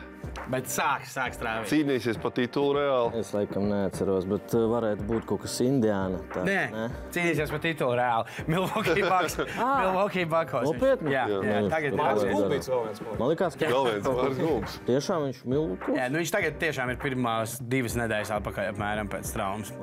Bet 0.49 0.69
sāks, 0.71 1.11
sāks 1.17 1.37
strādāt. 1.37 1.67
Cīnīsies 1.69 2.17
par 2.23 2.31
titulu 2.35 2.77
reāli. 2.79 3.19
Es 3.21 3.33
laikam 3.35 3.65
neatceros, 3.69 4.25
bet 4.31 4.55
uh, 4.55 4.63
varētu 4.71 5.05
būt 5.09 5.27
kaut 5.29 5.43
kas 5.45 5.57
Indiāna. 5.65 6.21
Tā, 6.33 6.45
Nē, 6.47 6.87
cīnīsies 7.15 7.51
par 7.53 7.61
titulu 7.65 7.97
reāli. 7.99 8.37
Milwaukee 8.53 9.03
Bucks. 9.03 9.37
Milwaukee 9.83 10.25
Bucks. 10.31 10.55
Nopietni? 10.69 11.13
Jā, 11.15 11.25
jā, 11.27 11.41
Jā. 11.51 11.59
tagad 11.75 11.99
Gulbis. 11.99 12.25
Gulbīts 12.39 12.71
vēl 12.73 12.85
viens 12.87 13.03
paliks. 13.03 13.19
Man 13.21 13.33
liekas, 13.35 13.59
ka 13.61 13.73
Vēl 13.75 13.89
viens 13.91 14.09
vārds 14.09 14.41
gulbs. 14.47 14.79
tiešām 14.89 15.27
viņš 15.27 15.43
milku. 15.57 15.99
Jā, 15.99 16.09
nu 16.15 16.23
viņš 16.23 16.35
tagad 16.39 16.59
tiešām 16.63 16.95
ir 16.95 17.01
pirmās 17.03 17.59
divas 17.75 17.99
nedēļas 18.01 18.35
atpakaļ 18.39 18.73
apmēram 18.73 19.13
pēc 19.13 19.35
traumas. 19.37 19.75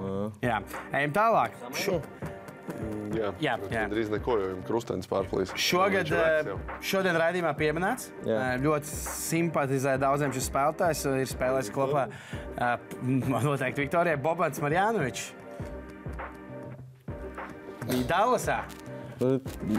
Jā, 0.45 0.61
ejam 0.95 1.15
tālāk. 1.19 1.59
Šo, 1.77 1.99
Jā, 3.15 3.31
Jā, 3.41 3.55
jā. 3.73 3.83
Drīz 3.91 4.11
neko, 4.13 4.35
viņam 4.39 4.59
krustenis 4.67 5.09
pārplīs. 5.09 5.51
Šogad, 5.59 6.11
eh, 6.13 6.49
jau. 6.51 6.57
šodien 6.81 7.17
raidījumā 7.19 7.53
pieminēts. 7.57 8.11
Jā. 8.27 8.37
Eh, 8.55 8.59
Ļoti 8.63 8.91
simpatizē 8.93 9.97
daudziem 10.01 10.31
šis 10.35 10.49
spēlētājs. 10.51 11.05
Ir 11.23 11.31
spēlējis 11.33 11.71
kopā 11.75 12.05
eh, 12.07 12.77
noteikti 13.49 13.85
Viktorijai 13.87 14.19
Bobans 14.21 14.61
Marjanovičs. 14.63 15.31
Bija 17.89 18.05
Dallasā. 18.11 18.59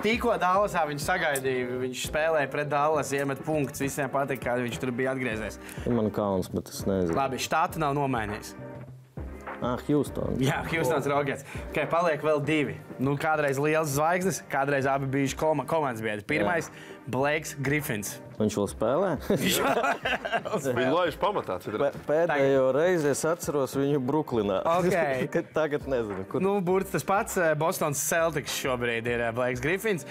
Tikko 0.04 0.34
Dallasā 0.42 0.82
viņš 0.90 1.04
sagaidīja, 1.06 1.68
viņš 1.86 2.02
spēlēja 2.10 2.48
pret 2.52 2.68
Dallasu, 2.68 3.14
iemet 3.16 3.40
punktus. 3.46 3.80
Visiem 3.80 4.10
patīk, 4.12 4.42
kā 4.44 4.58
viņš 4.60 4.80
tur 4.82 4.92
bija 4.92 5.14
atgriezies. 5.14 5.56
Man 5.88 6.10
kauns, 6.12 6.50
bet 6.52 6.68
es 6.68 6.82
nezinu. 6.84 7.16
Labi, 7.16 7.38
štāta 7.40 7.80
nav 7.80 7.94
nomainījis. 7.96 8.52
Ah, 9.62 9.76
Houston. 9.88 10.38
Jā, 10.40 10.62
Houston's 10.72 11.04
Rockets. 11.10 11.44
Okay, 11.70 11.84
paliek 11.90 12.22
vēl 12.24 12.40
divi. 12.46 12.78
Nu, 12.98 13.12
kādreiz 13.20 13.58
liels 13.60 13.92
zvaigznes, 13.92 14.40
kādreiz 14.48 14.86
abi 14.88 15.04
bijuši 15.12 15.36
koma, 15.36 15.66
komandas 15.68 16.00
biedri. 16.04 16.24
Pirmais- 16.24 16.70
Blakes 17.10 17.56
Griffins. 17.60 18.14
Viņš 18.38 18.56
vēl 18.56 18.68
spēlē. 18.70 19.10
Viņu 20.80 20.94
laiž 20.94 21.16
pamatā. 21.20 21.58
Pēdējo 22.08 22.66
reizi 22.76 23.10
es 23.12 23.22
atceros 23.28 23.74
viņu 23.76 24.00
Brooklynā. 24.06 24.60
Ok. 24.78 24.96
Kad 25.34 25.50
Tagad 25.56 25.88
nezinu, 25.90 26.24
kur. 26.30 26.40
Nu, 26.44 26.56
Burts 26.64 26.94
tas 26.94 27.04
pats. 27.06 27.36
eh, 27.40 27.52
Bostonas 27.58 28.00
Celtics 28.00 28.54
šobrīd 28.62 29.08
ir 29.10 29.26
eh, 29.28 29.32
Blakes 29.36 29.60
Griffins. 29.64 30.06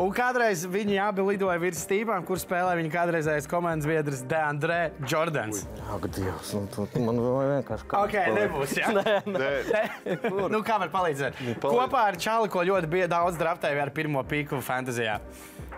Un 0.00 0.08
kādreiz 0.16 0.62
viņi 0.72 0.96
abi 1.04 1.24
lidoja 1.26 1.58
virs 1.60 1.82
stīpām, 1.84 2.24
kur 2.24 2.40
spēlēja 2.40 2.78
viņa 2.78 2.92
kādreizējais 2.94 3.48
komandas 3.50 3.88
biedrs 3.90 4.22
Deandre 4.28 4.78
Jordans. 5.04 5.66
Ak, 5.92 6.06
Dievs, 6.16 6.54
nu, 6.56 6.62
tu, 6.72 6.86
tu 6.88 7.02
man 7.04 7.20
vienkārši 7.20 7.88
kā. 7.90 8.00
Ok, 8.06 8.16
nebūs. 8.38 8.72
Jā. 8.80 8.88
Nē, 9.28 9.82
nu, 10.48 10.62
kā 10.64 10.78
var 10.80 10.88
palīdzēt? 10.94 11.36
palīdz. 11.36 11.60
Kopā 11.66 12.06
ar 12.08 12.16
Čāli, 12.24 12.48
ko 12.52 12.64
ļoti 12.64 12.88
bija 12.94 13.10
daudz 13.12 13.36
draftēja 13.40 13.84
ar 13.84 13.92
pirmo 13.92 14.24
pīku 14.24 14.62
fantāzijā. 14.64 15.18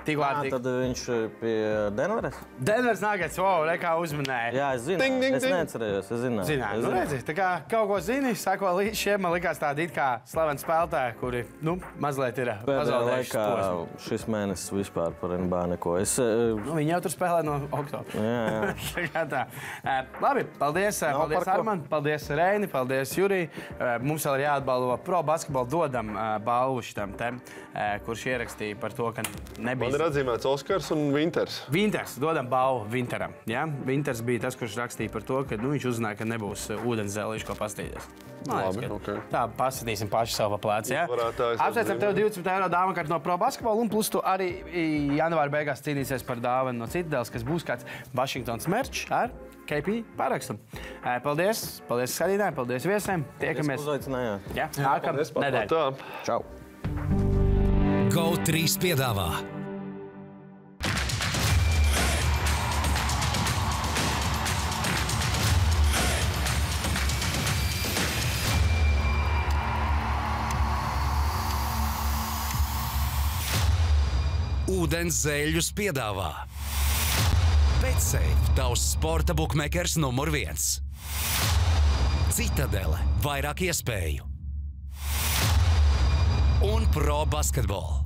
Ah, 0.05 0.41
ar 0.45 0.51
tad 0.53 0.67
viņš 0.69 1.03
pie 1.41 1.55
Denveras? 1.97 2.37
Denveras 2.59 3.01
Nuggets, 3.05 3.39
wow, 3.41 3.65
re, 3.65 3.77
kā 3.81 3.95
uzmanēja. 4.01 4.51
Jā, 4.55 4.69
es 4.77 4.83
zinu. 4.87 4.99
Ding, 5.01 5.17
ding, 5.23 5.35
es 5.39 5.43
ding. 5.43 5.55
neatcerējos, 5.55 6.11
es 6.13 6.21
zināju. 6.25 6.47
Zināt, 6.51 6.75
es 6.77 6.83
nu, 6.83 6.89
zināju. 6.91 7.01
redzi, 7.01 7.21
tā 7.31 7.35
kā 7.39 7.49
kaut 7.71 7.89
ko 7.89 8.01
zini, 8.05 8.35
sako 8.37 8.73
līdz 8.81 8.99
šiem, 9.01 9.21
man 9.25 9.33
likās 9.37 9.61
tādi 9.63 9.87
it 9.89 9.95
kā 9.97 10.09
slaveni 10.29 10.61
spēlētāji, 10.63 11.17
kuri, 11.21 11.45
nu, 11.65 11.77
mazliet 12.03 12.39
ir 12.45 12.53
pazaudējuši 12.67 13.33
laikā 13.35 13.45
posmu. 13.55 14.01
šis 14.09 14.27
mēnesis 14.35 14.73
vispār 14.75 15.15
par 15.21 15.37
NBA 15.39 15.63
neko. 15.75 15.97
Es, 16.01 16.19
eh, 16.19 16.55
Nu, 16.65 16.75
viņi 16.79 16.91
jau 16.95 17.01
tur 17.07 17.11
spēlē 17.15 17.43
no 17.45 17.57
oktobra. 17.73 18.13
jā, 18.15 18.45
jā. 18.53 18.75
Tā 18.95 19.07
kā 19.15 19.25
tā. 19.31 19.43
Eh, 19.85 20.05
Labi, 20.21 20.45
paldies, 20.59 21.03
eh, 21.03 21.11
Nav 21.13 21.25
paldies. 21.25 21.49
Armand, 21.49 21.89
paldies 21.89 22.29
Reini, 22.31 22.67
paldies. 22.71 23.17
Eh, 23.19 23.49
Mums 24.03 24.25
vēl 24.27 24.41
ir 24.41 24.45
jāatbalvo 24.47 24.97
pro 25.05 25.23
basketbolu 25.23 25.69
dodam 25.71 26.15
balvu 26.45 26.83
šitam 26.83 27.13
te, 27.17 27.33
eh, 27.75 27.99
kurš 28.05 28.25
ierakstīja 28.33 28.79
par 28.81 28.91
to, 28.93 29.11
ka 29.13 29.23
man 29.95 30.03
ir 30.03 30.11
atzīmēts 30.11 30.47
Oskars 30.49 30.91
un 30.95 31.09
Winters. 31.15 31.61
Vinters, 31.73 32.17
dodam 32.21 32.49
balvu 32.51 32.89
Vinteram. 32.91 33.35
Ja? 33.47 33.65
Vinters 33.87 34.23
bija 34.27 34.47
tas, 34.47 34.57
kurš 34.59 34.77
rakstīja 34.81 35.13
par 35.15 35.23
to, 35.27 35.41
ka 35.47 35.59
nu, 35.61 35.71
viņš 35.75 35.87
uzzināja, 35.93 36.19
ka 36.19 36.27
nebūs 36.29 36.67
uh, 36.75 36.83
ūdens 36.89 37.15
zēlīšu, 37.15 37.47
ko 37.47 37.57
pastīties. 37.59 38.09
Labi, 38.45 38.89
ok. 38.93 39.09
Tā, 39.33 39.45
pasītīsim 39.57 40.11
paši 40.13 40.35
savu 40.37 40.59
plācu. 40.61 40.93
Ja? 40.93 41.07
Apsveicam 41.07 42.01
tev 42.03 42.11
atzīmē. 42.11 42.27
20 42.35 42.51
eiro 42.57 42.69
dāvanu 42.73 42.97
kārtu 42.99 43.15
no 43.15 43.21
Pro 43.25 43.39
Basketball, 43.41 43.81
un 43.81 43.93
plus 43.93 44.11
tu 44.13 44.21
arī 44.21 44.51
i, 44.67 44.85
janvāra 45.17 45.53
beigās 45.55 45.81
cīnīsies 45.85 46.27
par 46.27 46.43
dāvanu 46.45 46.83
no 46.83 46.91
Citadels, 46.91 47.33
kas 47.33 47.47
būs 47.47 47.65
kāds 47.65 47.89
Washingtons 48.17 48.69
merch 48.69 49.07
ar 49.15 49.33
KP 49.65 50.03
parakstu. 50.19 50.59
Eh, 50.77 51.17
Paldies, 51.25 51.65
paldies 51.89 52.19
skatītājiem, 52.19 52.59
paldies 52.59 52.85
viesiem. 52.91 53.25
Tiekamies 53.41 53.81
Uzaicinājāt. 53.87 54.53
ja? 54.59 54.69
nākamā 54.77 55.25
nedēļa. 55.47 55.89
Čau! 56.27 56.43
GO3 58.13 58.67
piedāvā 58.83 59.54
Ūdens 74.75 75.21
zēļus 75.23 75.71
piedāvā 75.77 76.31
Betsafe, 77.85 78.33
tavs 78.57 78.83
sporta 78.95 79.35
buklets 79.37 79.99
numur 80.01 80.33
viens. 80.35 80.79
Citadele, 82.35 82.99
vairāk 83.23 83.61
iespēju 83.69 84.31
un 86.65 86.89
pro 86.95 87.21
basketbolu. 87.29 88.04